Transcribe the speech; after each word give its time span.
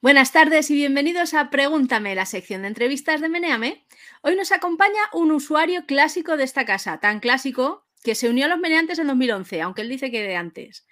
Buenas 0.00 0.30
tardes 0.30 0.70
y 0.70 0.76
bienvenidos 0.76 1.34
a 1.34 1.50
Pregúntame, 1.50 2.14
la 2.14 2.24
sección 2.24 2.62
de 2.62 2.68
entrevistas 2.68 3.20
de 3.20 3.28
Meneame. 3.28 3.84
Hoy 4.22 4.36
nos 4.36 4.52
acompaña 4.52 5.00
un 5.12 5.32
usuario 5.32 5.86
clásico 5.86 6.36
de 6.36 6.44
esta 6.44 6.64
casa, 6.64 7.00
tan 7.00 7.18
clásico 7.18 7.84
que 8.04 8.14
se 8.14 8.28
unió 8.28 8.44
a 8.44 8.48
los 8.48 8.60
meneantes 8.60 9.00
en 9.00 9.08
2011, 9.08 9.60
aunque 9.60 9.82
él 9.82 9.88
dice 9.88 10.12
que 10.12 10.22
de 10.22 10.36
antes. 10.36 10.86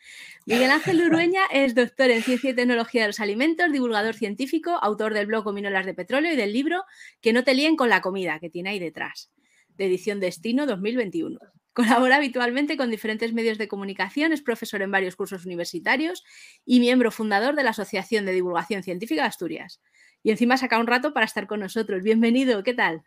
Miguel 0.45 0.72
Ángel 0.72 1.00
Urueña 1.06 1.42
es 1.53 1.76
doctor 1.76 2.10
en 2.10 2.24
Ciencia 2.24 2.50
y 2.50 2.54
Tecnología 2.54 3.03
de 3.03 3.06
los 3.06 3.21
Alimentos, 3.21 3.71
divulgador 3.71 4.16
científico, 4.16 4.72
autor 4.82 5.14
del 5.14 5.28
blog 5.28 5.44
Cominolas 5.44 5.86
de 5.86 5.94
Petróleo 5.94 6.32
y 6.32 6.36
del 6.36 6.52
libro 6.52 6.82
Que 7.20 7.32
no 7.32 7.44
te 7.44 7.54
líen 7.54 7.76
con 7.76 7.88
la 7.88 8.00
comida, 8.00 8.40
que 8.40 8.50
tiene 8.50 8.70
ahí 8.70 8.80
detrás, 8.80 9.30
de 9.76 9.86
edición 9.86 10.18
Destino 10.18 10.66
2021. 10.66 11.38
Colabora 11.77 12.17
habitualmente 12.17 12.79
con 12.79 12.90
diferentes 12.90 13.35
medios 13.35 13.58
de 13.58 13.69
comunicación, 13.69 14.33
es 14.33 14.40
profesor 14.40 14.81
en 14.81 14.90
varios 14.90 15.15
cursos 15.15 15.45
universitarios 15.45 16.25
y 16.65 16.80
miembro 16.80 17.11
fundador 17.11 17.55
de 17.55 17.65
la 17.65 17.71
Asociación 17.71 18.25
de 18.25 18.33
Divulgación 18.33 18.83
Científica 18.83 19.21
de 19.21 19.29
Asturias. 19.29 19.83
Y 20.23 20.31
encima 20.31 20.57
saca 20.57 20.79
un 20.79 20.87
rato 20.87 21.12
para 21.12 21.27
estar 21.27 21.47
con 21.47 21.61
nosotros. 21.61 22.03
Bienvenido, 22.03 22.62
¿qué 22.62 22.73
tal? 22.73 23.03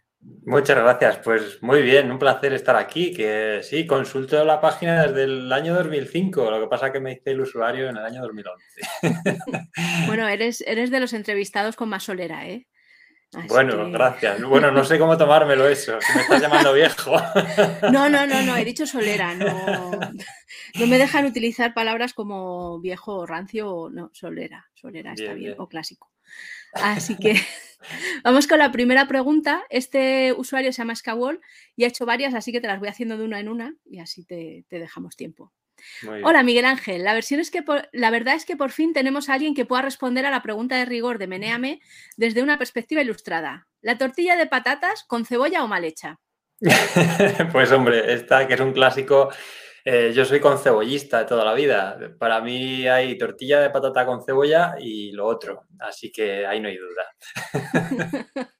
Muchas 0.45 0.77
gracias, 0.77 1.17
pues 1.17 1.63
muy 1.63 1.81
bien, 1.81 2.11
un 2.11 2.19
placer 2.19 2.53
estar 2.53 2.75
aquí, 2.75 3.11
que 3.11 3.61
sí, 3.63 3.87
consulto 3.87 4.45
la 4.45 4.61
página 4.61 5.07
desde 5.07 5.23
el 5.23 5.51
año 5.51 5.73
2005, 5.73 6.51
lo 6.51 6.61
que 6.61 6.67
pasa 6.67 6.91
que 6.91 6.99
me 6.99 7.13
hice 7.13 7.31
el 7.31 7.41
usuario 7.41 7.89
en 7.89 7.97
el 7.97 8.05
año 8.05 8.21
2011. 8.21 8.81
bueno, 10.05 10.27
eres, 10.29 10.61
eres 10.67 10.91
de 10.91 10.99
los 10.99 11.13
entrevistados 11.13 11.75
con 11.75 11.89
más 11.89 12.03
solera, 12.03 12.47
¿eh? 12.47 12.67
Bueno, 13.47 13.91
gracias. 13.91 14.41
Bueno, 14.41 14.71
no 14.71 14.83
sé 14.83 14.97
cómo 14.97 15.17
tomármelo 15.17 15.67
eso, 15.67 15.97
me 16.15 16.21
estás 16.21 16.41
llamando 16.41 16.73
viejo. 16.73 17.15
No, 17.91 18.09
no, 18.09 18.25
no, 18.25 18.41
no, 18.43 18.55
he 18.57 18.65
dicho 18.65 18.85
solera, 18.85 19.35
no, 19.35 19.91
no 20.75 20.87
me 20.87 20.97
dejan 20.97 21.25
utilizar 21.25 21.73
palabras 21.73 22.13
como 22.13 22.79
viejo 22.79 23.17
o 23.17 23.25
rancio 23.25 23.71
o 23.71 23.89
no, 23.89 24.09
solera, 24.13 24.65
solera 24.73 25.13
está 25.13 25.33
bien, 25.33 25.55
o 25.57 25.67
clásico. 25.67 26.11
Así 26.73 27.15
que 27.15 27.35
vamos 28.23 28.47
con 28.47 28.59
la 28.59 28.71
primera 28.71 29.07
pregunta. 29.07 29.63
Este 29.69 30.33
usuario 30.33 30.71
se 30.71 30.81
llama 30.81 30.95
Skawall 30.95 31.39
y 31.75 31.83
ha 31.83 31.87
hecho 31.87 32.05
varias, 32.05 32.33
así 32.33 32.51
que 32.51 32.61
te 32.61 32.67
las 32.67 32.79
voy 32.79 32.89
haciendo 32.89 33.17
de 33.17 33.25
una 33.25 33.39
en 33.39 33.49
una 33.49 33.75
y 33.85 33.99
así 33.99 34.25
te 34.25 34.65
dejamos 34.69 35.15
tiempo. 35.15 35.51
Hola 36.23 36.43
Miguel 36.43 36.65
Ángel, 36.65 37.03
la, 37.03 37.13
versión 37.13 37.39
es 37.39 37.51
que 37.51 37.63
la 37.91 38.11
verdad 38.11 38.35
es 38.35 38.45
que 38.45 38.55
por 38.55 38.71
fin 38.71 38.93
tenemos 38.93 39.29
a 39.29 39.33
alguien 39.33 39.55
que 39.55 39.65
pueda 39.65 39.81
responder 39.81 40.25
a 40.25 40.31
la 40.31 40.41
pregunta 40.41 40.75
de 40.75 40.85
rigor 40.85 41.17
de 41.17 41.27
Meneame 41.27 41.81
desde 42.17 42.43
una 42.43 42.57
perspectiva 42.57 43.01
ilustrada. 43.01 43.67
¿La 43.81 43.97
tortilla 43.97 44.35
de 44.35 44.47
patatas 44.47 45.03
con 45.03 45.25
cebolla 45.25 45.63
o 45.63 45.67
mal 45.67 45.85
hecha? 45.85 46.19
pues 47.51 47.71
hombre, 47.71 48.13
esta 48.13 48.47
que 48.47 48.55
es 48.55 48.59
un 48.59 48.73
clásico, 48.73 49.29
eh, 49.85 50.11
yo 50.13 50.25
soy 50.25 50.39
con 50.39 50.59
cebollista 50.59 51.19
de 51.19 51.25
toda 51.25 51.45
la 51.45 51.53
vida. 51.53 51.97
Para 52.17 52.41
mí 52.41 52.87
hay 52.87 53.17
tortilla 53.17 53.61
de 53.61 53.69
patata 53.69 54.05
con 54.05 54.23
cebolla 54.23 54.75
y 54.79 55.11
lo 55.11 55.25
otro, 55.25 55.65
así 55.79 56.11
que 56.11 56.45
ahí 56.45 56.59
no 56.59 56.67
hay 56.67 56.77
duda. 56.77 57.05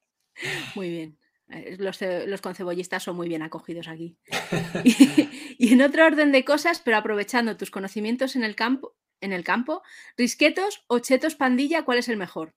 Muy 0.74 0.88
bien. 0.88 1.18
Eh, 1.50 1.76
los, 1.78 2.00
los, 2.00 2.40
concebollistas 2.40 3.02
son 3.02 3.16
muy 3.16 3.28
bien 3.28 3.42
acogidos 3.42 3.88
aquí. 3.88 4.16
Y, 5.58 5.74
en 5.74 5.82
otro 5.82 6.06
orden 6.06 6.32
de 6.32 6.44
cosas, 6.44 6.80
pero 6.80 6.96
aprovechando 6.96 7.56
tus 7.56 7.70
conocimientos 7.70 8.34
en 8.34 8.44
el 8.44 8.56
campo, 8.56 8.96
en 9.20 9.34
el 9.34 9.44
campo, 9.44 9.82
risquetos 10.16 10.84
o 10.86 11.00
chetos 11.00 11.34
pandilla, 11.34 11.84
¿cuál 11.84 11.98
es 11.98 12.08
el 12.08 12.16
mejor? 12.16 12.54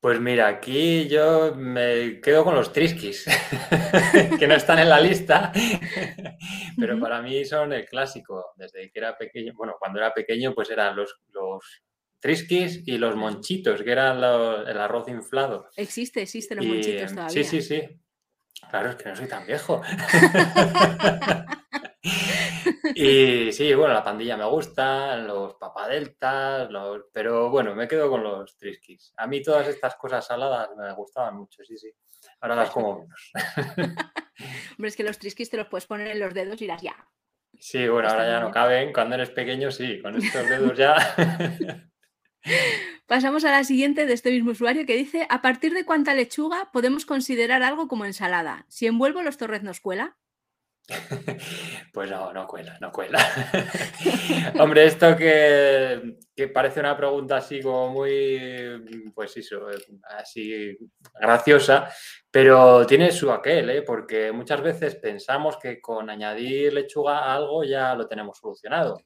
Pues 0.00 0.18
mira, 0.18 0.48
aquí 0.48 1.06
yo 1.06 1.54
me 1.54 2.20
quedo 2.20 2.42
con 2.42 2.56
los 2.56 2.72
triskis, 2.72 3.24
que 4.38 4.48
no 4.48 4.54
están 4.56 4.80
en 4.80 4.88
la 4.88 5.00
lista, 5.00 5.52
pero 6.76 6.98
para 6.98 7.22
mí 7.22 7.44
son 7.44 7.72
el 7.72 7.84
clásico. 7.84 8.52
Desde 8.56 8.90
que 8.90 8.98
era 8.98 9.16
pequeño, 9.16 9.52
bueno, 9.54 9.76
cuando 9.78 10.00
era 10.00 10.12
pequeño, 10.12 10.54
pues 10.56 10.70
eran 10.70 10.96
los, 10.96 11.20
los 11.28 11.84
Triskis 12.22 12.84
y 12.86 12.98
los 12.98 13.16
monchitos, 13.16 13.82
que 13.82 13.90
eran 13.90 14.18
el 14.18 14.78
arroz 14.78 15.08
inflado. 15.08 15.68
Existe, 15.76 16.22
existe 16.22 16.54
los 16.54 16.64
monchitos 16.64 17.12
todavía. 17.12 17.30
Sí, 17.30 17.42
sí, 17.42 17.60
sí. 17.60 17.82
Claro, 18.70 18.90
es 18.90 18.96
que 18.96 19.08
no 19.08 19.16
soy 19.16 19.26
tan 19.26 19.44
viejo. 19.44 19.82
y 22.94 23.50
sí, 23.50 23.74
bueno, 23.74 23.92
la 23.92 24.04
pandilla 24.04 24.36
me 24.36 24.44
gusta, 24.44 25.16
los 25.16 25.54
papadeltas, 25.54 26.70
los... 26.70 27.06
pero 27.12 27.50
bueno, 27.50 27.74
me 27.74 27.88
quedo 27.88 28.08
con 28.08 28.22
los 28.22 28.56
triskis. 28.56 29.12
A 29.16 29.26
mí 29.26 29.42
todas 29.42 29.66
estas 29.66 29.96
cosas 29.96 30.24
saladas 30.24 30.70
me 30.76 30.92
gustaban 30.92 31.36
mucho, 31.36 31.64
sí, 31.64 31.76
sí. 31.76 31.92
Ahora 32.40 32.54
las 32.54 32.70
como 32.70 33.00
menos. 33.00 33.32
Hombre, 34.78 34.88
es 34.88 34.96
que 34.96 35.02
los 35.02 35.18
triskis 35.18 35.50
te 35.50 35.56
los 35.56 35.66
puedes 35.66 35.86
poner 35.86 36.06
en 36.06 36.20
los 36.20 36.32
dedos 36.32 36.62
y 36.62 36.68
las 36.68 36.80
ya. 36.80 36.94
Sí, 37.58 37.88
bueno, 37.88 38.08
ahora 38.08 38.28
ya 38.28 38.38
no 38.38 38.52
caben. 38.52 38.92
Cuando 38.92 39.16
eres 39.16 39.30
pequeño, 39.30 39.72
sí, 39.72 40.00
con 40.00 40.16
estos 40.16 40.48
dedos 40.48 40.78
ya. 40.78 41.16
Pasamos 43.06 43.44
a 43.44 43.50
la 43.50 43.64
siguiente 43.64 44.06
de 44.06 44.14
este 44.14 44.30
mismo 44.30 44.52
usuario 44.52 44.86
que 44.86 44.96
dice, 44.96 45.26
¿a 45.28 45.42
partir 45.42 45.74
de 45.74 45.84
cuánta 45.84 46.14
lechuga 46.14 46.70
podemos 46.72 47.06
considerar 47.06 47.62
algo 47.62 47.88
como 47.88 48.04
ensalada? 48.04 48.66
Si 48.68 48.86
envuelvo 48.86 49.22
los 49.22 49.36
torreznos 49.36 49.80
cuela. 49.80 50.16
Pues 51.92 52.10
no, 52.10 52.32
no 52.32 52.46
cuela, 52.46 52.78
no 52.80 52.90
cuela. 52.90 53.18
Hombre, 54.58 54.86
esto 54.86 55.14
que, 55.14 56.16
parece 56.54 56.80
una 56.80 56.96
pregunta 56.96 57.36
así 57.36 57.60
como 57.60 57.90
muy, 57.90 59.12
pues 59.14 59.36
eso, 59.36 59.66
así 60.18 60.74
graciosa, 61.20 61.92
pero 62.30 62.86
tiene 62.86 63.12
su 63.12 63.30
aquel, 63.30 63.68
¿eh? 63.68 63.82
porque 63.82 64.32
muchas 64.32 64.62
veces 64.62 64.96
pensamos 64.96 65.58
que 65.58 65.82
con 65.82 66.08
añadir 66.08 66.72
lechuga 66.72 67.18
a 67.18 67.34
algo 67.34 67.62
ya 67.62 67.94
lo 67.94 68.08
tenemos 68.08 68.38
solucionado. 68.38 69.02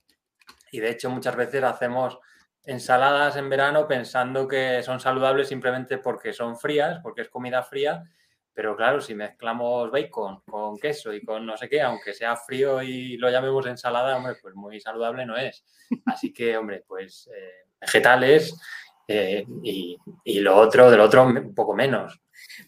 Y 0.71 0.79
de 0.79 0.91
hecho 0.91 1.11
muchas 1.11 1.35
veces 1.35 1.65
hacemos 1.65 2.19
ensaladas 2.67 3.37
en 3.37 3.49
verano 3.49 3.87
pensando 3.87 4.47
que 4.47 4.83
son 4.83 5.01
saludables 5.01 5.49
simplemente 5.49 5.99
porque 5.99 6.33
son 6.33 6.59
frías, 6.59 7.01
porque 7.03 7.23
es 7.23 7.29
comida 7.29 7.63
fría, 7.63 8.05
pero 8.53 8.77
claro, 8.77 9.01
si 9.01 9.15
mezclamos 9.15 9.91
bacon 9.91 10.41
con 10.47 10.79
queso 10.79 11.13
y 11.13 11.23
con 11.23 11.45
no 11.47 11.57
sé 11.57 11.69
qué, 11.69 11.83
aunque 11.83 12.13
sea 12.13 12.37
frío 12.37 12.83
y 12.83 13.17
lo 13.19 13.31
llamemos 13.31 13.67
ensalada, 13.67 14.17
hombre, 14.17 14.37
pues 14.41 14.55
muy 14.55 14.81
saludable 14.81 15.27
no 15.27 15.37
es. 15.37 15.65
Así 16.07 16.33
que, 16.33 16.57
hombre, 16.57 16.83
pues 16.87 17.29
eh, 17.35 17.67
vegetales 17.81 18.59
eh, 19.07 19.45
y, 19.63 19.99
y, 20.25 20.41
lo 20.41 20.57
otro, 20.57 20.91
del 20.91 21.01
otro 21.01 21.25
un 21.25 21.55
poco 21.55 21.75
menos. 21.75 22.19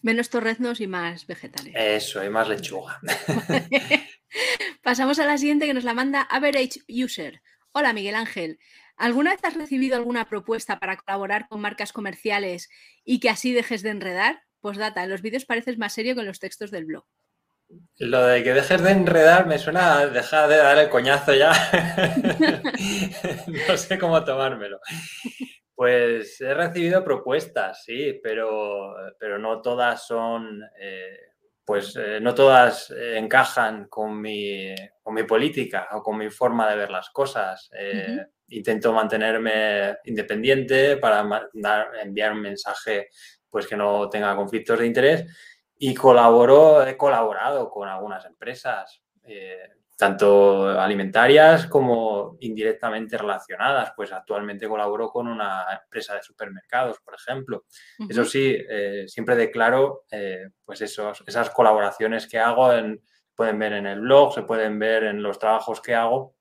Menos 0.03 0.29
torreznos 0.29 0.79
y 0.79 0.87
más 0.87 1.25
vegetales. 1.25 1.73
Eso, 1.75 2.23
y 2.23 2.29
más 2.29 2.47
lechuga. 2.47 2.99
Pasamos 4.83 5.19
a 5.19 5.25
la 5.25 5.37
siguiente 5.37 5.65
que 5.65 5.73
nos 5.73 5.83
la 5.83 5.95
manda 5.95 6.21
Average 6.21 6.81
User. 6.87 7.41
Hola 7.71 7.93
Miguel 7.93 8.15
Ángel. 8.15 8.59
¿Alguna 8.99 9.31
vez 9.31 9.39
has 9.45 9.53
recibido 9.53 9.95
alguna 9.95 10.27
propuesta 10.27 10.77
para 10.77 10.97
colaborar 10.97 11.47
con 11.47 11.61
marcas 11.61 11.93
comerciales 11.93 12.69
y 13.05 13.21
que 13.21 13.29
así 13.29 13.53
dejes 13.53 13.81
de 13.81 13.91
enredar? 13.91 14.41
Pues 14.59 14.77
data, 14.77 15.05
en 15.05 15.09
los 15.09 15.21
vídeos 15.21 15.45
pareces 15.45 15.77
más 15.77 15.93
serio 15.93 16.15
que 16.15 16.21
en 16.21 16.27
los 16.27 16.39
textos 16.39 16.69
del 16.69 16.83
blog. 16.83 17.05
Lo 17.97 18.25
de 18.25 18.43
que 18.43 18.53
dejes 18.53 18.81
de 18.81 18.91
enredar 18.91 19.47
me 19.47 19.57
suena 19.57 19.99
a 19.99 20.07
dejar 20.07 20.49
de 20.49 20.57
dar 20.57 20.77
el 20.77 20.89
coñazo 20.89 21.33
ya. 21.33 21.53
no 23.69 23.77
sé 23.77 23.97
cómo 23.97 24.21
tomármelo. 24.25 24.81
Pues 25.75 26.41
he 26.41 26.53
recibido 26.53 27.01
propuestas, 27.01 27.85
sí, 27.85 28.19
pero, 28.21 28.95
pero 29.17 29.39
no 29.39 29.61
todas 29.61 30.05
son, 30.05 30.61
eh, 30.77 31.19
pues 31.63 31.95
eh, 31.95 32.19
no 32.19 32.35
todas 32.35 32.91
eh, 32.91 33.17
encajan 33.17 33.87
con 33.87 34.19
mi, 34.19 34.75
con 35.01 35.13
mi, 35.13 35.23
política 35.23 35.87
o 35.93 36.03
con 36.03 36.17
mi 36.17 36.29
forma 36.29 36.69
de 36.69 36.75
ver 36.75 36.91
las 36.91 37.09
cosas 37.11 37.69
intento 38.49 38.93
mantenerme 38.93 39.97
independiente 40.05 40.97
para 40.97 41.49
enviar 42.01 42.33
un 42.33 42.41
mensaje 42.41 43.09
pues 43.49 43.65
que 43.67 43.75
no 43.75 44.09
tenga 44.09 44.35
conflictos 44.35 44.79
de 44.79 44.85
interés 44.85 45.25
y 45.81 45.95
colaboro, 45.95 46.85
he 46.85 46.97
colaborado 46.97 47.69
con 47.69 47.87
algunas 47.87 48.25
empresas, 48.25 49.01
eh, 49.23 49.77
tanto 49.97 50.69
alimentarias 50.69 51.67
como 51.67 52.35
indirectamente 52.41 53.17
relacionadas. 53.17 53.93
Pues 53.95 54.11
actualmente 54.11 54.67
colaboro 54.67 55.09
con 55.09 55.27
una 55.27 55.81
empresa 55.81 56.15
de 56.15 56.21
supermercados, 56.21 56.99
por 56.99 57.15
ejemplo. 57.15 57.63
Eso 58.09 58.25
sí, 58.25 58.57
eh, 58.69 59.05
siempre 59.07 59.37
declaro 59.37 60.03
eh, 60.11 60.49
pues 60.65 60.81
esos, 60.81 61.23
esas 61.25 61.49
colaboraciones 61.49 62.27
que 62.27 62.39
hago, 62.39 62.73
en, 62.73 63.01
pueden 63.33 63.57
ver 63.57 63.73
en 63.73 63.87
el 63.87 64.01
blog, 64.01 64.33
se 64.33 64.43
pueden 64.43 64.79
ver 64.79 65.05
en 65.05 65.23
los 65.23 65.39
trabajos 65.39 65.79
que 65.81 65.95
hago 65.95 66.35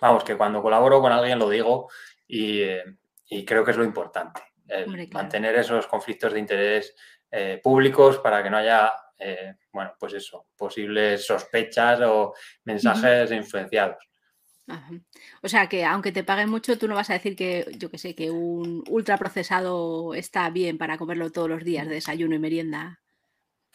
vamos, 0.00 0.24
que 0.24 0.36
cuando 0.36 0.62
colaboro 0.62 1.00
con 1.00 1.12
alguien 1.12 1.38
lo 1.38 1.48
digo 1.48 1.90
y, 2.26 2.60
eh, 2.60 2.84
creo 3.46 3.64
que 3.64 3.72
es 3.72 3.76
lo 3.76 3.84
importante, 3.84 4.42
mantener 5.12 5.56
esos 5.56 5.86
conflictos 5.86 6.32
de 6.32 6.40
interés 6.40 6.94
eh, 7.30 7.60
públicos 7.62 8.18
para 8.18 8.42
que 8.42 8.50
no 8.50 8.56
haya, 8.56 8.92
eh, 9.18 9.54
bueno, 9.72 9.94
pues 9.98 10.14
eso, 10.14 10.46
posibles 10.56 11.26
sospechas 11.26 12.00
o 12.02 12.34
mensajes 12.64 13.30
influenciados. 13.32 14.08
O 15.42 15.48
sea 15.48 15.68
que 15.68 15.84
aunque 15.84 16.12
te 16.12 16.24
paguen 16.24 16.50
mucho, 16.50 16.76
tú 16.76 16.88
no 16.88 16.94
vas 16.94 17.10
a 17.10 17.14
decir 17.14 17.36
que, 17.36 17.66
yo 17.78 17.90
que 17.90 17.98
sé, 17.98 18.14
que 18.14 18.30
un 18.30 18.82
ultraprocesado 18.88 20.14
está 20.14 20.50
bien 20.50 20.76
para 20.78 20.98
comerlo 20.98 21.30
todos 21.30 21.48
los 21.48 21.64
días 21.64 21.86
de 21.86 21.94
desayuno 21.94 22.34
y 22.34 22.38
merienda. 22.38 23.00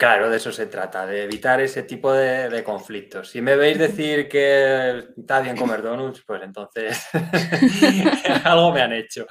Claro, 0.01 0.31
de 0.31 0.37
eso 0.37 0.51
se 0.51 0.65
trata, 0.65 1.05
de 1.05 1.25
evitar 1.25 1.61
ese 1.61 1.83
tipo 1.83 2.11
de, 2.11 2.63
conflictos. 2.63 3.29
Si 3.29 3.39
me 3.39 3.55
veis 3.55 3.77
decir 3.77 4.27
que 4.27 5.09
está 5.15 5.41
bien 5.41 5.55
comer 5.55 5.83
donuts, 5.83 6.23
pues 6.25 6.41
entonces 6.41 7.05
algo 8.43 8.71
me 8.71 8.81
han 8.81 8.93
hecho. 8.93 9.27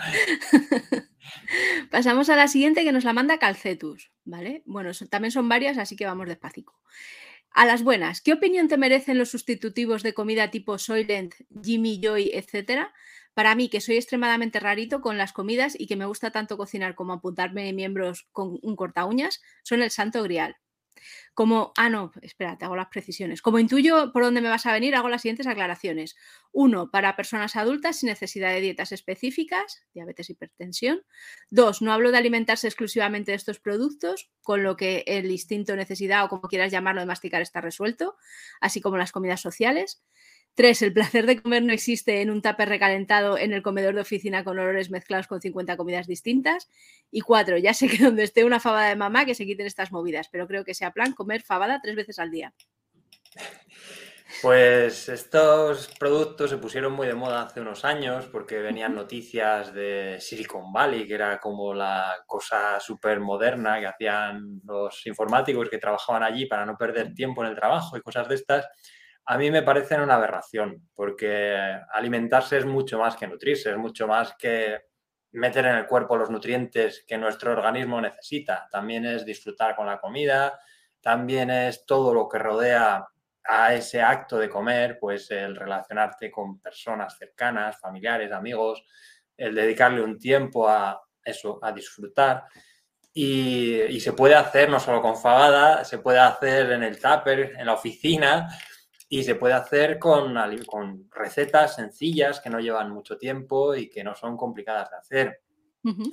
Pasamos 1.90 2.30
a 2.30 2.36
la 2.36 2.46
siguiente 2.46 2.84
que 2.84 2.92
nos 2.92 3.02
la 3.02 3.12
manda 3.12 3.40
Calcetus, 3.40 4.12
¿vale? 4.22 4.62
Bueno, 4.64 4.92
también 5.10 5.32
son 5.32 5.48
varias, 5.48 5.76
así 5.76 5.96
que 5.96 6.06
vamos 6.06 6.28
despacito. 6.28 6.72
A 7.50 7.66
las 7.66 7.82
buenas, 7.82 8.20
¿qué 8.20 8.32
opinión 8.32 8.68
te 8.68 8.78
merecen 8.78 9.18
los 9.18 9.30
sustitutivos 9.32 10.04
de 10.04 10.14
comida 10.14 10.52
tipo 10.52 10.78
Soylent, 10.78 11.34
Jimmy 11.64 12.00
Joy, 12.00 12.30
etcétera? 12.32 12.94
Para 13.34 13.54
mí, 13.54 13.68
que 13.68 13.80
soy 13.80 13.96
extremadamente 13.96 14.60
rarito 14.60 15.00
con 15.00 15.18
las 15.18 15.32
comidas 15.32 15.74
y 15.78 15.86
que 15.86 15.96
me 15.96 16.06
gusta 16.06 16.30
tanto 16.30 16.56
cocinar 16.56 16.94
como 16.94 17.12
apuntarme 17.12 17.72
miembros 17.72 18.28
con 18.32 18.58
un 18.62 18.76
corta 18.76 19.04
uñas, 19.06 19.40
son 19.62 19.82
el 19.82 19.90
santo 19.90 20.22
grial. 20.22 20.56
Como, 21.34 21.72
ah, 21.76 21.88
no, 21.88 22.12
espera, 22.22 22.58
te 22.58 22.64
hago 22.64 22.76
las 22.76 22.88
precisiones. 22.88 23.42
Como 23.42 23.58
intuyo 23.58 24.12
por 24.12 24.22
dónde 24.22 24.40
me 24.40 24.48
vas 24.48 24.66
a 24.66 24.72
venir, 24.72 24.94
hago 24.94 25.08
las 25.08 25.22
siguientes 25.22 25.46
aclaraciones. 25.46 26.16
Uno, 26.52 26.90
para 26.90 27.16
personas 27.16 27.56
adultas 27.56 27.98
sin 27.98 28.08
necesidad 28.08 28.50
de 28.50 28.60
dietas 28.60 28.92
específicas, 28.92 29.82
diabetes, 29.94 30.30
hipertensión. 30.30 31.02
Dos, 31.48 31.82
no 31.82 31.92
hablo 31.92 32.10
de 32.10 32.18
alimentarse 32.18 32.66
exclusivamente 32.66 33.32
de 33.32 33.36
estos 33.36 33.60
productos, 33.60 34.30
con 34.42 34.62
lo 34.62 34.76
que 34.76 35.04
el 35.06 35.30
instinto, 35.30 35.76
necesidad 35.76 36.24
o 36.24 36.28
como 36.28 36.42
quieras 36.42 36.72
llamarlo 36.72 37.00
de 37.00 37.06
masticar 37.06 37.42
está 37.42 37.60
resuelto, 37.60 38.16
así 38.60 38.80
como 38.80 38.96
las 38.98 39.12
comidas 39.12 39.40
sociales. 39.40 40.02
Tres, 40.54 40.82
el 40.82 40.92
placer 40.92 41.26
de 41.26 41.40
comer 41.40 41.62
no 41.62 41.72
existe 41.72 42.20
en 42.20 42.30
un 42.30 42.42
tupper 42.42 42.68
recalentado 42.68 43.38
en 43.38 43.52
el 43.52 43.62
comedor 43.62 43.94
de 43.94 44.02
oficina 44.02 44.44
con 44.44 44.58
olores 44.58 44.90
mezclados 44.90 45.26
con 45.26 45.40
50 45.40 45.76
comidas 45.76 46.06
distintas. 46.06 46.68
Y 47.10 47.20
cuatro, 47.20 47.56
ya 47.56 47.72
sé 47.72 47.88
que 47.88 47.98
donde 48.04 48.24
esté 48.24 48.44
una 48.44 48.60
fabada 48.60 48.88
de 48.88 48.96
mamá 48.96 49.24
que 49.24 49.34
se 49.34 49.46
quiten 49.46 49.66
estas 49.66 49.92
movidas, 49.92 50.28
pero 50.30 50.46
creo 50.46 50.64
que 50.64 50.74
sea 50.74 50.92
plan 50.92 51.12
comer 51.12 51.42
fabada 51.42 51.80
tres 51.82 51.96
veces 51.96 52.18
al 52.18 52.30
día. 52.30 52.52
Pues 54.42 55.08
estos 55.08 55.88
productos 55.98 56.50
se 56.50 56.56
pusieron 56.56 56.92
muy 56.92 57.06
de 57.06 57.14
moda 57.14 57.42
hace 57.42 57.60
unos 57.60 57.84
años 57.84 58.26
porque 58.26 58.58
venían 58.58 58.94
noticias 58.94 59.74
de 59.74 60.16
Silicon 60.20 60.72
Valley, 60.72 61.06
que 61.06 61.14
era 61.14 61.38
como 61.38 61.74
la 61.74 62.22
cosa 62.26 62.80
súper 62.80 63.20
moderna 63.20 63.80
que 63.80 63.86
hacían 63.86 64.60
los 64.64 65.06
informáticos 65.06 65.68
que 65.68 65.78
trabajaban 65.78 66.22
allí 66.22 66.46
para 66.46 66.64
no 66.64 66.76
perder 66.78 67.12
tiempo 67.12 67.42
en 67.42 67.50
el 67.50 67.56
trabajo 67.56 67.96
y 67.96 68.02
cosas 68.02 68.28
de 68.28 68.36
estas 68.36 68.66
a 69.24 69.38
mí 69.38 69.50
me 69.50 69.62
parecen 69.62 70.00
una 70.00 70.16
aberración, 70.16 70.88
porque 70.94 71.56
alimentarse 71.92 72.58
es 72.58 72.66
mucho 72.66 72.98
más 72.98 73.16
que 73.16 73.26
nutrirse, 73.26 73.70
es 73.70 73.76
mucho 73.76 74.06
más 74.06 74.34
que 74.38 74.90
meter 75.32 75.66
en 75.66 75.76
el 75.76 75.86
cuerpo 75.86 76.16
los 76.16 76.30
nutrientes 76.30 77.04
que 77.06 77.18
nuestro 77.18 77.52
organismo 77.52 78.00
necesita. 78.00 78.68
También 78.70 79.06
es 79.06 79.24
disfrutar 79.24 79.76
con 79.76 79.86
la 79.86 80.00
comida, 80.00 80.58
también 81.00 81.50
es 81.50 81.86
todo 81.86 82.12
lo 82.12 82.28
que 82.28 82.38
rodea 82.38 83.06
a 83.44 83.74
ese 83.74 84.02
acto 84.02 84.38
de 84.38 84.50
comer, 84.50 84.98
pues 85.00 85.30
el 85.30 85.56
relacionarte 85.56 86.30
con 86.30 86.60
personas 86.60 87.16
cercanas, 87.16 87.78
familiares, 87.80 88.32
amigos, 88.32 88.84
el 89.36 89.54
dedicarle 89.54 90.02
un 90.02 90.18
tiempo 90.18 90.68
a 90.68 91.00
eso, 91.24 91.58
a 91.62 91.72
disfrutar. 91.72 92.44
Y, 93.12 93.80
y 93.82 94.00
se 94.00 94.12
puede 94.12 94.34
hacer 94.34 94.68
no 94.68 94.78
solo 94.78 95.00
con 95.02 95.16
fabada, 95.16 95.84
se 95.84 95.98
puede 95.98 96.20
hacer 96.20 96.70
en 96.72 96.84
el 96.84 97.00
tupper, 97.00 97.54
en 97.58 97.66
la 97.66 97.72
oficina, 97.72 98.48
y 99.12 99.24
se 99.24 99.34
puede 99.34 99.54
hacer 99.54 99.98
con, 99.98 100.36
con 100.66 101.10
recetas 101.10 101.74
sencillas 101.74 102.40
que 102.40 102.48
no 102.48 102.60
llevan 102.60 102.92
mucho 102.92 103.18
tiempo 103.18 103.74
y 103.74 103.90
que 103.90 104.04
no 104.04 104.14
son 104.14 104.36
complicadas 104.36 104.88
de 104.90 104.96
hacer. 104.96 105.40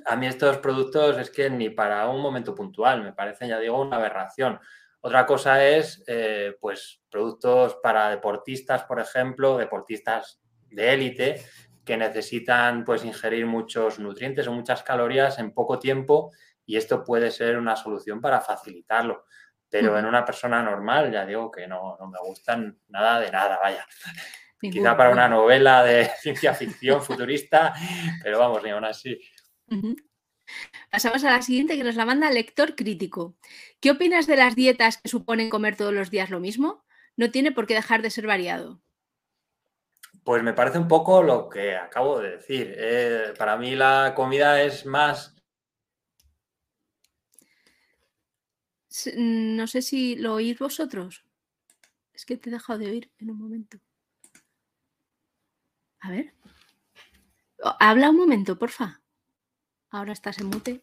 A 0.06 0.16
mí 0.16 0.26
estos 0.26 0.58
productos 0.58 1.18
es 1.20 1.30
que 1.30 1.48
ni 1.50 1.70
para 1.70 2.10
un 2.10 2.22
momento 2.22 2.56
puntual 2.56 3.04
me 3.04 3.14
parecen, 3.14 3.50
ya 3.50 3.60
digo, 3.60 3.80
una 3.80 3.98
aberración. 3.98 4.60
Otra 5.02 5.28
cosa 5.28 5.64
es, 5.64 6.04
eh, 6.08 6.58
pues, 6.60 7.02
productos 7.12 7.78
para 7.84 8.10
deportistas, 8.10 8.84
por 8.86 9.00
ejemplo, 9.00 9.58
deportistas 9.58 10.42
de 10.72 10.94
élite, 10.94 11.46
que 11.86 11.98
necesitan, 11.98 12.84
pues, 12.84 13.06
ingerir 13.06 13.46
muchos 13.46 14.00
nutrientes 14.00 14.48
o 14.48 14.54
muchas 14.54 14.82
calorías 14.82 15.38
en 15.38 15.54
poco 15.54 15.78
tiempo 15.78 16.32
y 16.66 16.78
esto 16.78 17.04
puede 17.04 17.30
ser 17.30 17.58
una 17.58 17.76
solución 17.76 18.22
para 18.22 18.42
facilitarlo. 18.42 19.26
Pero 19.70 19.98
en 19.98 20.06
una 20.06 20.24
persona 20.24 20.64
normal, 20.64 21.12
ya 21.12 21.26
digo 21.26 21.52
que 21.52 21.68
no, 21.68 21.98
me 22.10 22.20
gustan 22.28 22.80
nada 22.88 23.20
de 23.20 23.32
nada, 23.32 23.60
vaya. 23.62 23.86
Quizá 24.60 24.98
para 24.98 25.12
una 25.12 25.28
novela 25.28 25.84
de 25.84 26.06
ciencia 26.22 26.54
ficción 26.54 27.02
futurista, 27.02 27.74
pero 28.24 28.40
vamos, 28.40 28.64
ni 28.64 28.72
aún 28.72 28.86
así. 28.86 29.20
Pasamos 30.90 31.24
a 31.24 31.32
la 31.32 31.42
siguiente 31.42 31.78
que 31.78 31.84
nos 31.84 31.96
la 31.96 32.06
manda 32.06 32.32
lector 32.32 32.76
crítico. 32.76 33.36
¿Qué 33.80 33.92
opinas 33.92 34.26
de 34.26 34.38
las 34.38 34.56
dietas 34.56 34.98
que 34.98 35.10
suponen 35.10 35.50
comer 35.50 35.76
todos 35.76 35.94
los 35.94 36.10
días 36.10 36.30
lo 36.30 36.40
mismo? 36.40 36.86
No 37.16 37.30
tiene 37.32 37.52
por 37.52 37.68
qué 37.68 37.74
dejar 37.74 38.02
de 38.02 38.10
ser 38.10 38.26
variado. 38.26 38.82
Pues 40.24 40.44
me 40.44 40.54
parece 40.54 40.78
un 40.78 40.88
poco 40.88 41.24
lo 41.24 41.50
que 41.50 41.76
acabo 41.76 42.20
de 42.20 42.32
decir. 42.32 42.74
Eh, 42.78 43.34
para 43.38 43.58
mí 43.58 43.76
la 43.76 44.14
comida 44.16 44.62
es 44.62 44.86
más 44.86 45.37
No 49.16 49.68
sé 49.68 49.82
si 49.82 50.16
lo 50.16 50.36
oís 50.36 50.58
vosotros. 50.58 51.24
Es 52.14 52.26
que 52.26 52.38
te 52.38 52.50
he 52.50 52.54
dejado 52.54 52.80
de 52.80 52.90
oír 52.90 53.12
en 53.20 53.32
un 53.32 53.38
momento. 53.38 53.80
A 56.00 56.10
ver. 56.12 56.34
Habla 57.80 58.10
un 58.10 58.18
momento, 58.18 58.58
porfa. 58.58 59.02
Ahora 59.90 60.14
estás 60.14 60.40
en 60.40 60.48
mute. 60.48 60.82